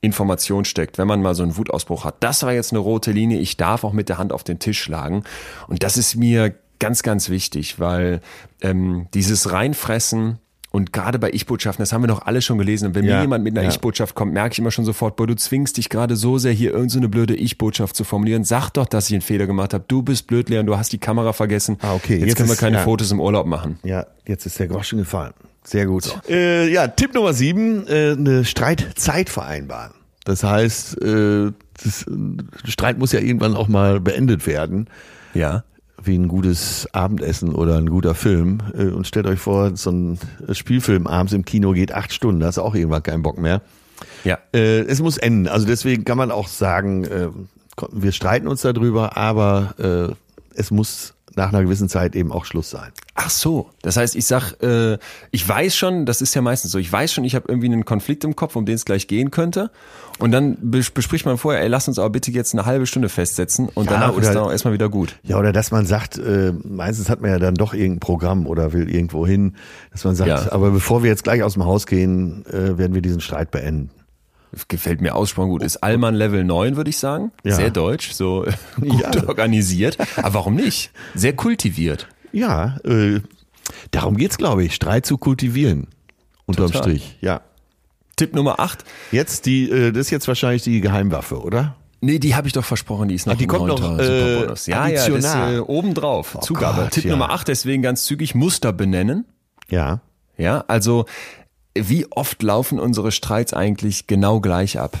[0.00, 2.16] Information steckt, wenn man mal so einen Wutausbruch hat.
[2.18, 4.82] Das war jetzt eine rote Linie, ich darf auch mit der Hand auf den Tisch
[4.82, 5.22] schlagen.
[5.68, 8.20] Und das ist mir ganz, ganz wichtig, weil
[8.62, 10.40] ähm, dieses Reinfressen
[10.72, 12.88] und gerade bei Ich-Botschaften, das haben wir doch alle schon gelesen.
[12.88, 13.68] Und wenn ja, mir jemand mit einer ja.
[13.68, 16.72] Ich-Botschaft kommt, merke ich immer schon sofort, boah, du zwingst dich gerade so sehr, hier
[16.72, 18.42] irgendeine so blöde Ich-Botschaft zu formulieren.
[18.44, 19.84] Sag doch, dass ich einen Fehler gemacht habe.
[19.86, 21.76] Du bist blöd, Leon, du hast die Kamera vergessen.
[21.82, 22.16] Ah, okay.
[22.16, 22.82] Jetzt, jetzt können wir keine ja.
[22.84, 23.78] Fotos im Urlaub machen.
[23.84, 25.34] Ja, jetzt ist der Groschen gefallen.
[25.62, 26.04] Sehr gut.
[26.04, 26.14] So.
[26.28, 29.92] Äh, ja, Tipp Nummer sieben, äh, eine Streitzeit vereinbaren.
[30.24, 31.52] Das heißt, äh,
[31.82, 32.06] das,
[32.64, 34.88] Streit muss ja irgendwann auch mal beendet werden.
[35.34, 35.64] Ja.
[36.04, 38.58] Wie ein gutes Abendessen oder ein guter Film.
[38.76, 40.18] Äh, und stellt euch vor, so ein
[40.52, 43.62] Spielfilm abends im Kino geht acht Stunden, da hast du auch irgendwann keinen Bock mehr.
[44.24, 44.38] Ja.
[44.52, 45.48] Äh, es muss enden.
[45.48, 47.28] Also deswegen kann man auch sagen, äh,
[47.90, 50.16] wir streiten uns darüber, aber
[50.54, 52.92] es muss nach einer gewissen Zeit eben auch Schluss sein.
[53.14, 54.98] Ach so, das heißt, ich sag, äh,
[55.30, 57.84] ich weiß schon, das ist ja meistens so, ich weiß schon, ich habe irgendwie einen
[57.84, 59.70] Konflikt im Kopf, um den es gleich gehen könnte.
[60.18, 63.68] Und dann bespricht man vorher, ey, lass uns aber bitte jetzt eine halbe Stunde festsetzen
[63.68, 65.18] und ja, danach oder, ist dann auch erstmal wieder gut.
[65.22, 68.72] Ja, oder dass man sagt, äh, meistens hat man ja dann doch irgendein Programm oder
[68.72, 69.56] will irgendwo hin,
[69.90, 70.52] dass man sagt, ja.
[70.52, 73.90] aber bevor wir jetzt gleich aus dem Haus gehen, äh, werden wir diesen Streit beenden.
[74.68, 75.62] Gefällt mir aussprung gut.
[75.62, 77.32] Ist Allmann Level 9, würde ich sagen.
[77.42, 77.54] Ja.
[77.54, 78.44] Sehr deutsch, so
[78.80, 79.96] gut organisiert.
[80.16, 80.90] Aber warum nicht?
[81.14, 82.06] Sehr kultiviert.
[82.32, 83.20] Ja, äh,
[83.92, 84.74] darum geht's, glaube ich.
[84.74, 85.86] Streit zu kultivieren.
[86.44, 86.82] Unterm Total.
[86.82, 87.40] Strich, ja.
[88.16, 88.84] Tipp Nummer 8.
[89.10, 91.76] Jetzt die, äh, das ist jetzt wahrscheinlich die Geheimwaffe, oder?
[92.00, 94.88] Nee, die habe ich doch versprochen, die ist noch Ach, die kommt noch äh, Ja,
[94.88, 96.34] ja, das äh, obendrauf.
[96.34, 96.82] Oh Zugabe.
[96.82, 97.12] Gott, Tipp ja.
[97.12, 99.24] Nummer 8, deswegen ganz zügig Muster benennen.
[99.68, 100.00] Ja.
[100.36, 101.06] Ja, also
[101.74, 104.98] wie oft laufen unsere Streits eigentlich genau gleich ab?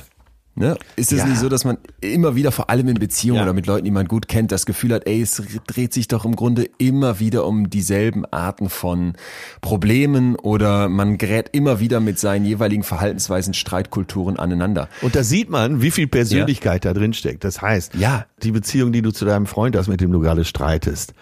[0.54, 0.76] Ne?
[0.96, 1.26] Ist es ja.
[1.26, 3.44] nicht so, dass man immer wieder, vor allem in Beziehungen ja.
[3.44, 6.26] oder mit Leuten, die man gut kennt, das Gefühl hat, ey, es dreht sich doch
[6.26, 9.14] im Grunde immer wieder um dieselben Arten von
[9.62, 14.90] Problemen oder man gerät immer wieder mit seinen jeweiligen Verhaltensweisen, Streitkulturen aneinander.
[15.00, 16.92] Und da sieht man, wie viel Persönlichkeit ja.
[16.92, 17.44] da drin steckt.
[17.44, 18.26] Das heißt, ja.
[18.42, 21.14] die Beziehung, die du zu deinem Freund hast, mit dem du gerade streitest,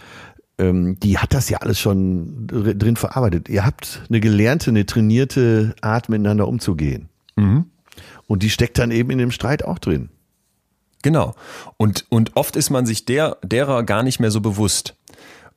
[0.59, 3.49] ähm, die hat das ja alles schon drin verarbeitet.
[3.49, 7.09] Ihr habt eine gelernte, eine trainierte Art, miteinander umzugehen.
[7.37, 7.66] Mhm.
[8.31, 10.09] Und die steckt dann eben in dem Streit auch drin.
[11.03, 11.35] Genau.
[11.78, 14.95] Und, und oft ist man sich der, derer gar nicht mehr so bewusst.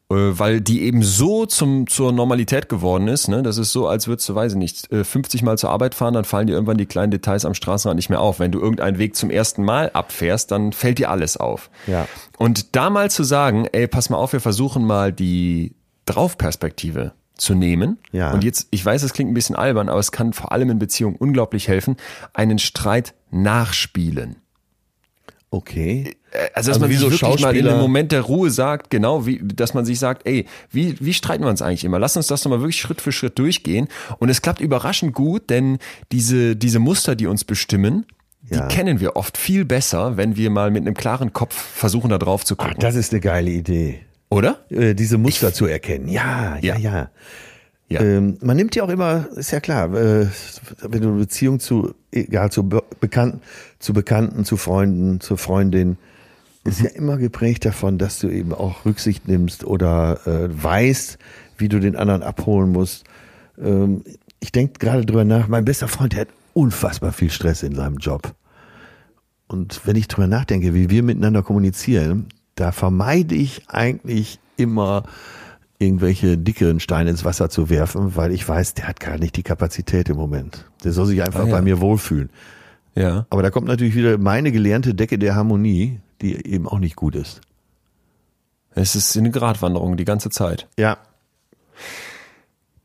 [0.09, 3.27] Äh, weil die eben so zum, zur Normalität geworden ist.
[3.27, 3.43] Ne?
[3.43, 6.15] Das ist so, als würdest du, weiß ich nicht, 50 äh, Mal zur Arbeit fahren,
[6.15, 8.39] dann fallen dir irgendwann die kleinen Details am Straßenrand nicht mehr auf.
[8.39, 11.69] Wenn du irgendeinen Weg zum ersten Mal abfährst, dann fällt dir alles auf.
[11.85, 12.07] Ja.
[12.39, 15.75] Und da mal zu sagen, ey, pass mal auf, wir versuchen mal die
[16.07, 17.13] Draufperspektive
[17.43, 17.97] zu nehmen.
[18.11, 18.31] Ja.
[18.31, 20.79] Und jetzt, ich weiß, es klingt ein bisschen albern, aber es kann vor allem in
[20.79, 21.97] Beziehungen unglaublich helfen,
[22.33, 24.37] einen Streit nachspielen.
[25.53, 26.15] Okay.
[26.31, 28.89] Äh, also, dass also man sich so wirklich mal in einem Moment der Ruhe sagt,
[28.89, 31.99] genau, wie, dass man sich sagt, ey, wie, wie streiten wir uns eigentlich immer?
[31.99, 33.87] Lass uns das doch mal wirklich Schritt für Schritt durchgehen.
[34.17, 35.77] Und es klappt überraschend gut, denn
[36.11, 38.07] diese, diese Muster, die uns bestimmen,
[38.49, 38.65] ja.
[38.65, 42.17] die kennen wir oft viel besser, wenn wir mal mit einem klaren Kopf versuchen, da
[42.17, 42.73] drauf zu gucken.
[42.77, 43.99] Ach, das ist eine geile Idee.
[44.33, 44.59] Oder?
[44.69, 46.07] Äh, diese Muster ich, zu erkennen.
[46.07, 46.79] Ja, ja, ja.
[46.79, 47.09] ja.
[47.89, 48.01] Ja.
[48.01, 50.27] Ähm, man nimmt ja auch immer, ist ja klar, äh,
[50.81, 52.67] wenn du eine Beziehung zu, egal, zu
[52.99, 53.41] Bekannten,
[53.77, 55.97] zu Bekannten, zu Freunden, zu Freundin,
[56.63, 61.19] ist ja immer geprägt davon, dass du eben auch Rücksicht nimmst oder äh, weißt,
[61.57, 63.03] wie du den anderen abholen musst.
[63.61, 64.03] Ähm,
[64.39, 67.97] ich denke gerade drüber nach, mein bester Freund, der hat unfassbar viel Stress in seinem
[67.97, 68.33] Job.
[69.47, 75.03] Und wenn ich drüber nachdenke, wie wir miteinander kommunizieren, da vermeide ich eigentlich immer
[75.79, 79.43] irgendwelche dickeren Steine ins Wasser zu werfen, weil ich weiß, der hat gar nicht die
[79.43, 80.65] Kapazität im Moment.
[80.83, 81.51] Der soll sich einfach ah, ja.
[81.51, 82.29] bei mir wohlfühlen.
[82.95, 83.25] Ja.
[83.29, 87.15] Aber da kommt natürlich wieder meine gelernte Decke der Harmonie, die eben auch nicht gut
[87.15, 87.41] ist.
[88.75, 90.67] Es ist eine Gratwanderung die ganze Zeit.
[90.77, 90.97] Ja.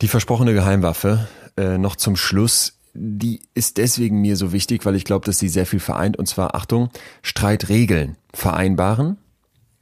[0.00, 5.04] Die versprochene Geheimwaffe, äh, noch zum Schluss, die ist deswegen mir so wichtig, weil ich
[5.04, 6.16] glaube, dass sie sehr viel vereint.
[6.16, 6.90] Und zwar, Achtung,
[7.22, 9.18] Streitregeln vereinbaren.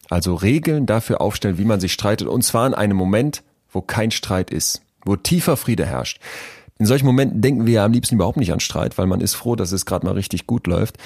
[0.09, 2.29] Also Regeln dafür aufstellen, wie man sich streitet.
[2.29, 6.21] Und zwar in einem Moment, wo kein Streit ist, wo tiefer Friede herrscht.
[6.79, 9.35] In solchen Momenten denken wir ja am liebsten überhaupt nicht an Streit, weil man ist
[9.35, 10.99] froh, dass es gerade mal richtig gut läuft.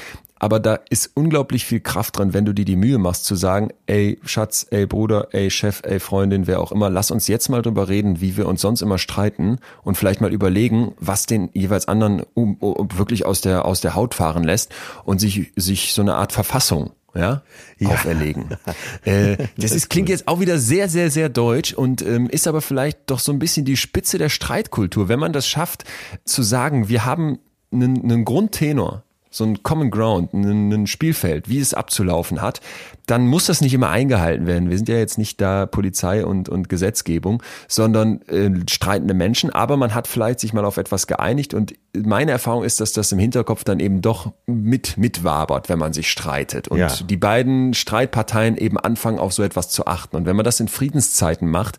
[0.43, 3.69] Aber da ist unglaublich viel Kraft dran, wenn du dir die Mühe machst zu sagen,
[3.87, 7.63] ey Schatz, ey Bruder, ey Chef, ey Freundin, wer auch immer, lass uns jetzt mal
[7.63, 11.87] drüber reden, wie wir uns sonst immer streiten und vielleicht mal überlegen, was den jeweils
[11.87, 14.73] anderen wirklich aus der, aus der Haut fahren lässt
[15.05, 17.43] und sich, sich so eine Art Verfassung ja,
[17.79, 17.89] ja.
[17.89, 18.47] auferlegen.
[19.05, 22.61] äh, das ist, klingt jetzt auch wieder sehr, sehr, sehr deutsch und ähm, ist aber
[22.61, 25.09] vielleicht doch so ein bisschen die Spitze der Streitkultur.
[25.09, 25.85] Wenn man das schafft,
[26.25, 27.39] zu sagen, wir haben
[27.73, 32.61] einen, einen Grundtenor, so ein Common Ground, ein, ein Spielfeld, wie es abzulaufen hat,
[33.07, 34.71] dann muss das nicht immer eingehalten werden.
[34.71, 39.77] Wir sind ja jetzt nicht da Polizei und, und Gesetzgebung, sondern äh, streitende Menschen, aber
[39.77, 43.19] man hat vielleicht sich mal auf etwas geeinigt und meine Erfahrung ist, dass das im
[43.21, 46.89] Hinterkopf dann eben doch mit mitwabert, wenn man sich streitet und ja.
[46.89, 50.69] die beiden Streitparteien eben anfangen auf so etwas zu achten und wenn man das in
[50.69, 51.79] Friedenszeiten macht,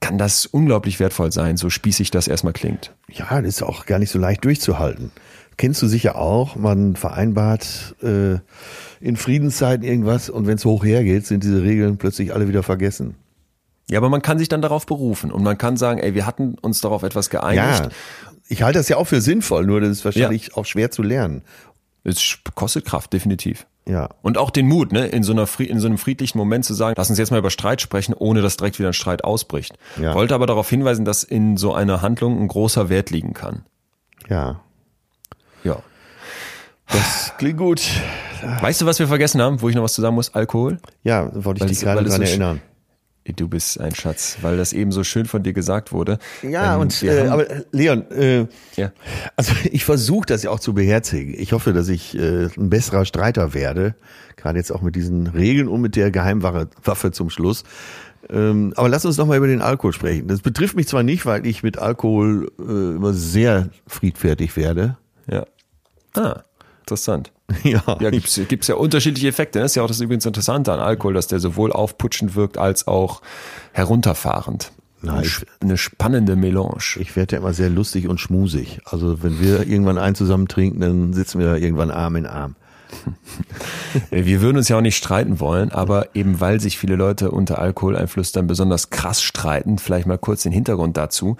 [0.00, 2.92] kann das unglaublich wertvoll sein, so spießig das erstmal klingt.
[3.08, 5.12] Ja, das ist auch gar nicht so leicht durchzuhalten
[5.56, 8.38] kennst du sicher auch, man vereinbart äh,
[9.00, 13.14] in Friedenszeiten irgendwas und wenn es hoch hergeht, sind diese Regeln plötzlich alle wieder vergessen.
[13.90, 16.56] Ja, aber man kann sich dann darauf berufen und man kann sagen, ey, wir hatten
[16.60, 17.80] uns darauf etwas geeinigt.
[17.80, 17.88] Ja,
[18.48, 20.54] ich halte das ja auch für sinnvoll, nur das ist wahrscheinlich ja.
[20.54, 21.42] auch schwer zu lernen.
[22.04, 23.66] Es kostet Kraft, definitiv.
[23.86, 24.10] Ja.
[24.22, 26.94] Und auch den Mut, ne, in so einer in so einem friedlichen Moment zu sagen,
[26.96, 29.76] lass uns jetzt mal über Streit sprechen, ohne dass direkt wieder ein Streit ausbricht.
[30.00, 30.14] Ja.
[30.14, 33.64] Wollte aber darauf hinweisen, dass in so einer Handlung ein großer Wert liegen kann.
[34.28, 34.32] Ja.
[34.32, 34.60] Ja.
[36.92, 37.82] Das klingt gut.
[38.60, 40.34] Weißt du, was wir vergessen haben, wo ich noch was zu sagen muss?
[40.34, 40.78] Alkohol?
[41.04, 42.60] Ja, wollte ich dich gerade so sch- erinnern.
[43.36, 46.18] Du bist ein Schatz, weil das eben so schön von dir gesagt wurde.
[46.42, 48.90] Ja, Ähm, und äh, aber äh, Leon, äh, ja.
[49.36, 51.32] also ich versuche das ja auch zu beherzigen.
[51.38, 53.94] Ich hoffe, dass ich äh, ein besserer Streiter werde,
[54.36, 57.62] gerade jetzt auch mit diesen Regeln und mit der Geheimwaffe Waffe zum Schluss.
[58.28, 60.26] Ähm, aber lass uns noch mal über den Alkohol sprechen.
[60.26, 64.96] Das betrifft mich zwar nicht, weil ich mit Alkohol äh, immer sehr friedfertig werde.
[65.30, 65.46] Ja.
[66.14, 66.42] Ah,
[66.82, 67.32] interessant.
[67.64, 69.58] Ja, Ja, gibt's, gibt's ja unterschiedliche Effekte.
[69.58, 69.64] ne?
[69.64, 72.86] Das ist ja auch das übrigens Interessante an Alkohol, dass der sowohl aufputschend wirkt als
[72.86, 73.20] auch
[73.72, 74.72] herunterfahrend.
[75.02, 76.96] Nein, Eine ich- sp- Eine spannende Melange.
[76.98, 78.80] ich werde ja immer sehr lustig und schmusig.
[78.84, 82.54] Also wenn wir irgendwann einen zusammen trinken, dann sitzen wir irgendwann Arm in Arm.
[84.10, 87.58] Wir würden uns ja auch nicht streiten wollen, aber eben weil sich viele Leute unter
[87.58, 91.36] Alkoholeinfluss dann besonders krass streiten, vielleicht mal kurz den Hintergrund dazu.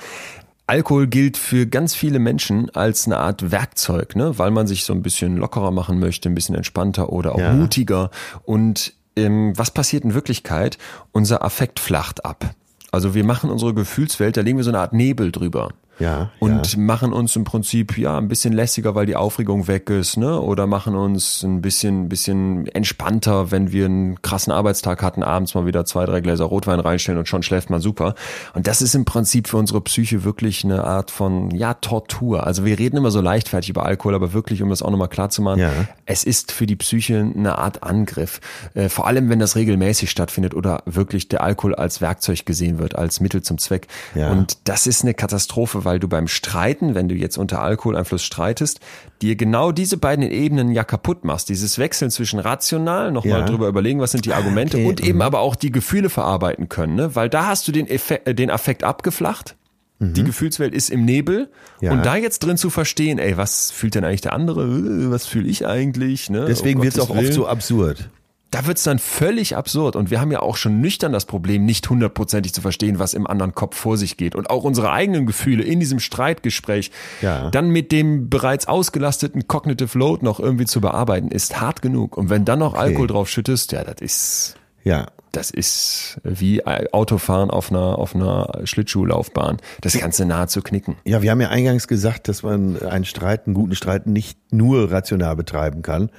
[0.73, 4.39] Alkohol gilt für ganz viele Menschen als eine Art Werkzeug, ne?
[4.39, 7.53] weil man sich so ein bisschen lockerer machen möchte, ein bisschen entspannter oder auch Ja.
[7.53, 8.11] mutiger.
[8.45, 10.79] Und ähm, was passiert in Wirklichkeit?
[11.13, 12.55] Unser Affekt flacht ab.
[12.91, 15.75] Also wir machen unsere Gefühlswelt, da legen wir so eine Art Nebel drüber.
[16.03, 16.79] Ja, Und ja.
[16.79, 20.41] machen uns im Prinzip ja ein bisschen lässiger, weil die Aufregung weg ist, ne?
[20.41, 25.65] Oder machen uns ein bisschen, bisschen entspannter, wenn wir einen krassen Arbeitstag hatten, abends mal
[25.67, 28.15] wieder zwei, drei Gläser Rotwein reinstellen und schon schläft man super.
[28.55, 32.47] Und das ist im Prinzip für unsere Psyche wirklich eine Art von ja Tortur.
[32.47, 35.31] Also wir reden immer so leichtfertig über Alkohol, aber wirklich, um das auch nochmal klar
[35.31, 35.71] zu machen, Ja.
[36.07, 38.41] es ist für die Psyche eine Art Angriff.
[38.75, 42.97] Äh, vor allem, wenn das regelmäßig stattfindet oder wirklich der Alkohol als Werkzeug gesehen wird,
[42.97, 43.87] als Mittel zum Zweck.
[44.33, 48.81] Und das ist eine Katastrophe, weil du beim Streiten, wenn du jetzt unter Alkoholeinfluss streitest,
[49.21, 51.49] dir genau diese beiden Ebenen ja kaputt machst.
[51.49, 53.47] Dieses Wechseln zwischen rational, nochmal Ja.
[53.47, 56.95] drüber überlegen, was sind die Argumente Okay, und eben aber auch die Gefühle verarbeiten können,
[56.95, 57.15] ne?
[57.15, 59.57] weil da hast du den, Effekt, äh, den Affekt abgeflacht.
[60.05, 61.49] Die Gefühlswelt ist im Nebel
[61.81, 61.87] Mhm.
[61.87, 61.93] Ja.
[61.93, 64.65] und da jetzt drin zu verstehen, ey, was fühlt denn eigentlich der andere?
[64.65, 66.29] Äh, Was fühle ich eigentlich?
[66.29, 66.45] Ne?
[66.49, 67.35] Deswegen Um wird es auch Gottes oft Willen.
[67.35, 68.09] so absurd.
[68.53, 69.97] Da wird's dann völlig absurd.
[69.97, 73.27] Und wir haben ja auch schon nüchtern das Problem, nicht hundertprozentig zu verstehen, was im
[73.27, 74.35] anderen Kopf vor sich geht.
[74.37, 76.91] Und auch unsere eigenen Gefühle in diesem Streitgespräch
[77.23, 77.51] Ja.
[77.51, 82.17] dann mit dem bereits ausgelasteten Cognitive Load noch irgendwie zu bearbeiten, ist hart genug.
[82.17, 85.07] Und wenn dann noch Alkohol drauf schüttest, ja, das ist, Ja.
[85.33, 89.57] das ist wie Autofahren auf einer, auf einer Schlittschuhlaufbahn.
[89.81, 90.97] Das du nahezu knicken.
[91.05, 94.91] Ja, wir haben ja eingangs gesagt, dass man einen Streit, einen guten Streit nicht nur
[94.93, 96.11] rational betreiben kann.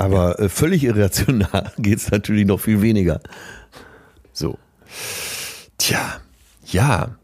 [0.00, 3.20] Aber äh, völlig irrational geht's natürlich noch viel weniger.
[4.32, 4.58] So.
[5.76, 6.22] Tja,
[6.64, 7.18] ja.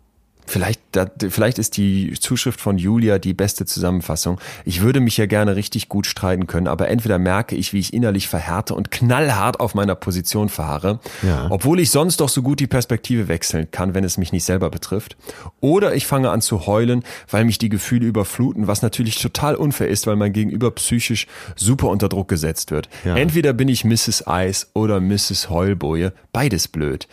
[0.47, 4.41] Vielleicht, da, vielleicht ist die Zuschrift von Julia die beste Zusammenfassung.
[4.65, 7.93] Ich würde mich ja gerne richtig gut streiten können, aber entweder merke ich, wie ich
[7.93, 11.47] innerlich verhärte und knallhart auf meiner Position verharre, Ja.
[11.51, 14.71] obwohl ich sonst doch so gut die Perspektive wechseln kann, wenn es mich nicht selber
[14.71, 15.17] betrifft.
[15.61, 19.89] Oder ich fange an zu heulen, weil mich die Gefühle überfluten, was natürlich total unfair
[19.89, 22.89] ist, weil mein Gegenüber psychisch super unter Druck gesetzt wird.
[23.05, 23.17] Ja.
[23.17, 24.27] Entweder bin ich Mrs.
[24.27, 25.51] Eis oder Mrs.
[25.51, 27.09] Heulboje, beides blöd.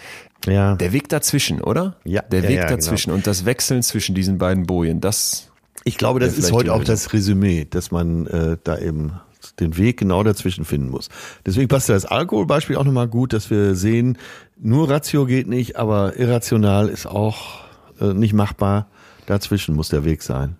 [0.46, 0.76] Ja.
[0.76, 1.96] Der Weg dazwischen, oder?
[2.04, 5.50] Ja, Der ja, Weg ja, dazwischen und das Wechseln zwischen diesen beiden Bojen, das
[5.84, 9.14] Ich glaube, das Ja, ist heute auch das Resümee, dass man äh, da eben
[9.60, 11.10] den Weg genau dazwischen finden muss.
[11.46, 14.18] Deswegen passt das Alkoholbeispiel auch nochmal gut, dass wir sehen,
[14.58, 17.62] nur Ratio geht nicht, aber irrational ist auch
[18.00, 18.88] äh, nicht machbar.
[19.26, 20.58] Dazwischen muss der Weg sein.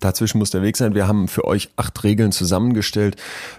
[0.00, 0.94] Dazwischen muss der Weg sein.
[0.94, 3.16] Wir haben für euch acht Regeln zusammengestellt,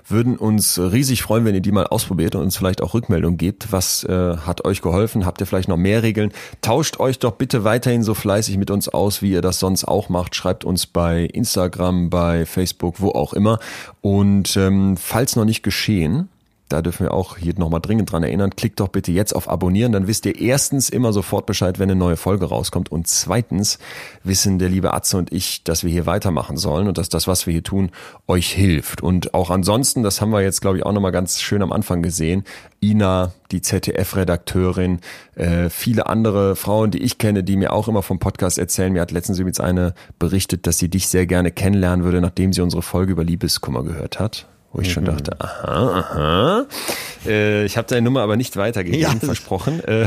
[0.07, 3.71] würden uns riesig freuen, wenn ihr die mal ausprobiert und uns vielleicht auch Rückmeldung gebt.
[3.71, 5.25] Was äh, hat euch geholfen?
[5.25, 6.31] Habt ihr vielleicht noch mehr Regeln?
[6.61, 10.09] Tauscht euch doch bitte weiterhin so fleißig mit uns aus, wie ihr das sonst auch
[10.09, 10.35] macht.
[10.35, 13.59] Schreibt uns bei Instagram, bei Facebook, wo auch immer.
[14.01, 16.29] Und ähm, falls noch nicht geschehen,
[16.69, 19.91] da dürfen wir auch hier nochmal dringend dran erinnern, klickt doch bitte jetzt auf Abonnieren,
[19.91, 23.79] dann wisst ihr erstens immer sofort Bescheid, wenn eine neue Folge rauskommt und zweitens
[24.23, 27.47] wissen der liebe Atze und ich, dass wir hier weitermachen sollen und dass das, was
[27.47, 27.91] wir hier tun,
[28.27, 29.01] euch hilft.
[29.01, 32.03] Und auch ansonsten, das haben wir jetzt, glaube ich, auch nochmal ganz schön am Anfang
[32.03, 32.43] gesehen,
[32.81, 34.99] Ina, die ZDF-Redakteurin,
[35.35, 38.93] äh, viele andere Frauen, die ich kenne, die mir auch immer vom Podcast erzählen.
[38.93, 42.61] Mir hat letztens übrigens eine berichtet, dass sie dich sehr gerne kennenlernen würde, nachdem sie
[42.61, 44.47] unsere Folge über Liebeskummer gehört hat.
[44.71, 46.65] Wo ich schon dachte, aha, aha.
[47.25, 49.19] Äh, ich habe deine Nummer aber nicht weitergegeben, Ja.
[49.19, 49.81] versprochen.
[49.87, 50.05] Äh,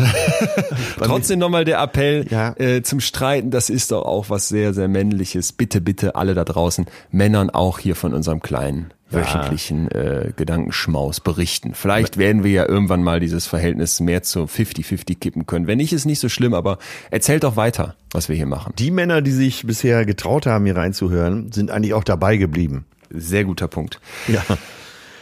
[0.98, 2.54] trotzdem nochmal der Appell Ja.
[2.58, 5.52] äh, zum Streiten, das ist doch auch was sehr, sehr Männliches.
[5.52, 11.74] Bitte, bitte alle da draußen, Männern auch hier von unserem kleinen wöchentlichen äh, Gedankenschmaus berichten.
[11.74, 15.66] Vielleicht werden wir ja irgendwann mal dieses Verhältnis mehr zu 50-50 kippen können.
[15.66, 16.78] Wenn nicht, ist nicht so schlimm, aber
[17.10, 18.72] erzählt doch weiter, was wir hier machen.
[18.78, 22.86] Die Männer, die sich bisher getraut haben, hier reinzuhören, sind eigentlich auch dabei geblieben.
[23.14, 24.00] Sehr guter Punkt.
[24.28, 24.42] Ja.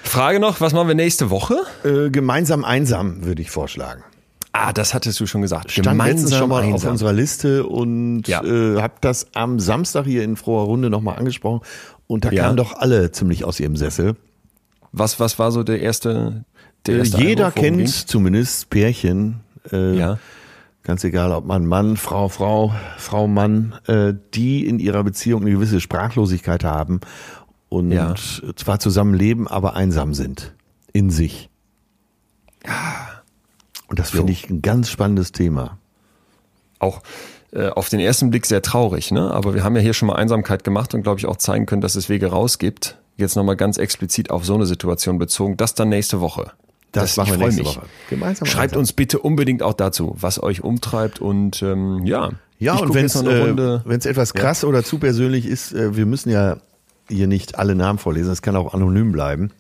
[0.02, 1.56] Frage noch, was machen wir nächste Woche?
[1.84, 4.02] Äh, gemeinsam einsam, würde ich vorschlagen.
[4.52, 5.70] Ah, das hattest du schon gesagt.
[5.70, 6.74] Stand letztens schon mal einsam.
[6.74, 8.42] auf unserer Liste und ja.
[8.42, 11.60] äh, habe das am Samstag hier in froher Runde nochmal angesprochen.
[12.08, 12.44] Und da ja.
[12.44, 14.16] kamen doch alle ziemlich aus ihrem Sessel.
[14.90, 16.44] Was, was war so der erste?
[16.86, 19.40] Der äh, erste Jeder Einwurf, kennt zumindest Pärchen.
[19.70, 20.18] Äh, ja.
[20.82, 25.52] Ganz egal, ob man Mann, Frau, Frau, Frau, Mann, äh, die in ihrer Beziehung eine
[25.52, 27.00] gewisse Sprachlosigkeit haben
[27.70, 28.14] und ja.
[28.56, 30.52] zwar zusammen leben, aber einsam sind
[30.92, 31.48] in sich.
[32.66, 33.22] Ja.
[33.88, 35.78] Und das finde ich ein ganz spannendes Thema.
[36.78, 37.02] Auch
[37.52, 39.30] äh, auf den ersten Blick sehr traurig, ne?
[39.32, 41.80] Aber wir haben ja hier schon mal Einsamkeit gemacht und glaube ich auch zeigen können,
[41.80, 42.98] dass es Wege raus gibt.
[43.16, 45.56] Jetzt nochmal ganz explizit auf so eine Situation bezogen.
[45.56, 46.52] Das dann nächste Woche.
[46.92, 47.76] Das, das machen wir nächste mich.
[47.76, 47.86] Woche.
[48.08, 52.30] Gemeinsam Schreibt uns bitte unbedingt auch dazu, was euch umtreibt und ähm, ja.
[52.58, 54.68] Ja, und wenn es äh, etwas krass ja.
[54.68, 56.58] oder zu persönlich ist, äh, wir müssen ja
[57.10, 59.50] hier nicht alle Namen vorlesen, es kann auch anonym bleiben.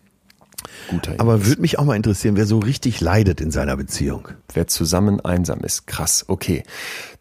[0.88, 4.28] Guter Aber würde mich auch mal interessieren, wer so richtig leidet in seiner Beziehung.
[4.52, 5.86] Wer zusammen einsam ist.
[5.86, 6.62] Krass, okay.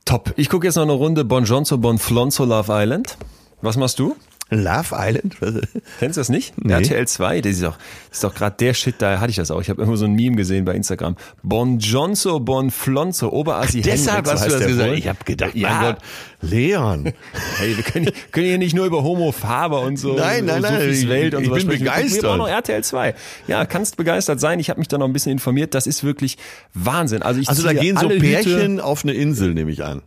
[0.05, 0.33] Top.
[0.37, 3.17] Ich gucke jetzt noch eine Runde Bon Johnso, Bon Flonzo, Love Island.
[3.61, 4.15] Was machst du?
[4.49, 5.37] Love Island?
[5.99, 6.53] Kennst du das nicht?
[6.57, 6.73] Nee.
[6.73, 7.77] RTL 2, das ist doch,
[8.11, 9.61] ist doch gerade der Shit, da hatte ich das auch.
[9.61, 11.15] Ich habe irgendwo so ein Meme gesehen bei Instagram.
[11.43, 14.93] Bon Johnso, Bon Flonzo, Oberassi Deshalb hast du das gesagt.
[14.97, 15.69] Ich habe gedacht, ja.
[15.69, 15.97] mein Gott,
[16.41, 17.13] Leon.
[17.57, 20.13] Hey, wir können, können hier nicht nur über Homofarbe und so.
[20.13, 20.79] Nein, nein, nein.
[20.79, 21.83] Sophies Welt und ich bin sprechen.
[21.85, 22.23] begeistert.
[22.23, 23.15] Wir auch noch RTL 2.
[23.47, 24.59] Ja, kannst begeistert sein.
[24.59, 25.75] Ich habe mich da noch ein bisschen informiert.
[25.75, 26.37] Das ist wirklich
[26.73, 27.21] Wahnsinn.
[27.21, 28.83] Also, ich also da gehen so Pärchen Hüte.
[28.83, 30.01] auf eine Insel, nehme ich an.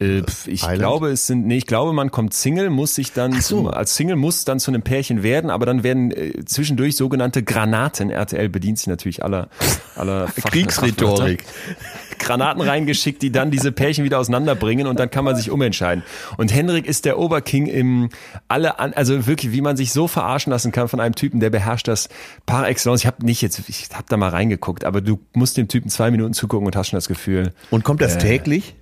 [0.00, 0.78] Äh, ich Island?
[0.78, 3.56] glaube, es sind, nee, ich glaube, man kommt Single, muss sich dann, so.
[3.56, 7.42] zum, als Single muss dann zu einem Pärchen werden, aber dann werden äh, zwischendurch sogenannte
[7.42, 9.48] Granaten, RTL bedient sich natürlich aller,
[9.96, 11.44] aller Kriegsrhetorik.
[12.18, 16.04] Granaten reingeschickt, die dann diese Pärchen wieder auseinanderbringen und dann kann man sich umentscheiden.
[16.36, 18.10] Und Henrik ist der Oberking im
[18.46, 21.48] alle an, also wirklich, wie man sich so verarschen lassen kann von einem Typen, der
[21.48, 22.10] beherrscht das
[22.44, 23.00] par excellence.
[23.00, 26.10] Ich habe nicht jetzt, ich habe da mal reingeguckt, aber du musst dem Typen zwei
[26.10, 27.52] Minuten zugucken und hast schon das Gefühl.
[27.70, 28.74] Und kommt das äh, täglich?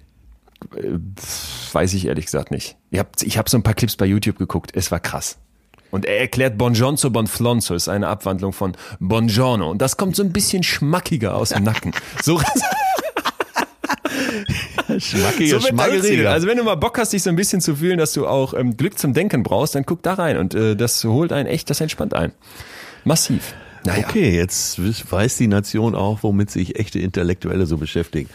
[0.76, 0.98] Äh,
[1.72, 2.76] weiß ich ehrlich gesagt nicht.
[2.90, 4.70] Ich habe ich hab so ein paar Clips bei YouTube geguckt.
[4.74, 5.38] Es war krass.
[5.90, 9.70] Und er erklärt Bonjonzo Bonflonzo ist eine Abwandlung von Bongiorno.
[9.70, 11.92] Und das kommt so ein bisschen schmackiger aus dem Nacken.
[12.22, 12.40] So,
[14.98, 16.26] Schmackiger so geredet.
[16.26, 18.54] Also wenn du mal Bock hast, dich so ein bisschen zu fühlen, dass du auch
[18.54, 20.38] ähm, Glück zum Denken brauchst, dann guck da rein.
[20.38, 22.32] Und äh, das holt einen echt, das entspannt ein.
[23.04, 23.54] Massiv.
[23.84, 24.06] Naja.
[24.08, 24.78] Okay, jetzt
[25.10, 28.28] weiß die Nation auch, womit sich echte Intellektuelle so beschäftigen.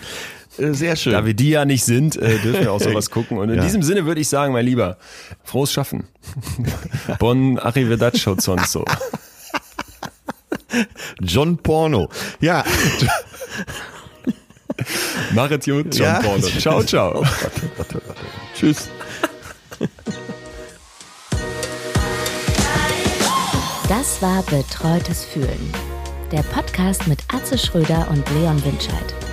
[0.58, 1.14] Äh, sehr schön.
[1.14, 3.38] Da wir die ja nicht sind, äh, dürfen wir auch sowas gucken.
[3.38, 3.64] Und in ja.
[3.64, 4.98] diesem Sinne würde ich sagen, mein Lieber,
[5.44, 6.08] frohes Schaffen.
[7.20, 8.86] Bon arrivederci sonso.
[11.22, 12.10] John Porno.
[12.40, 12.64] Ja.
[15.34, 16.22] Machet gut, John ja.
[16.22, 16.48] Porno.
[16.48, 17.20] Ciao, ciao.
[17.20, 18.18] Oh Gott, oh Gott.
[18.56, 18.90] Tschüss.
[23.90, 25.72] Das war Betreutes Fühlen.
[26.32, 29.33] Der Podcast mit Atze Schröder und Leon Winscheid.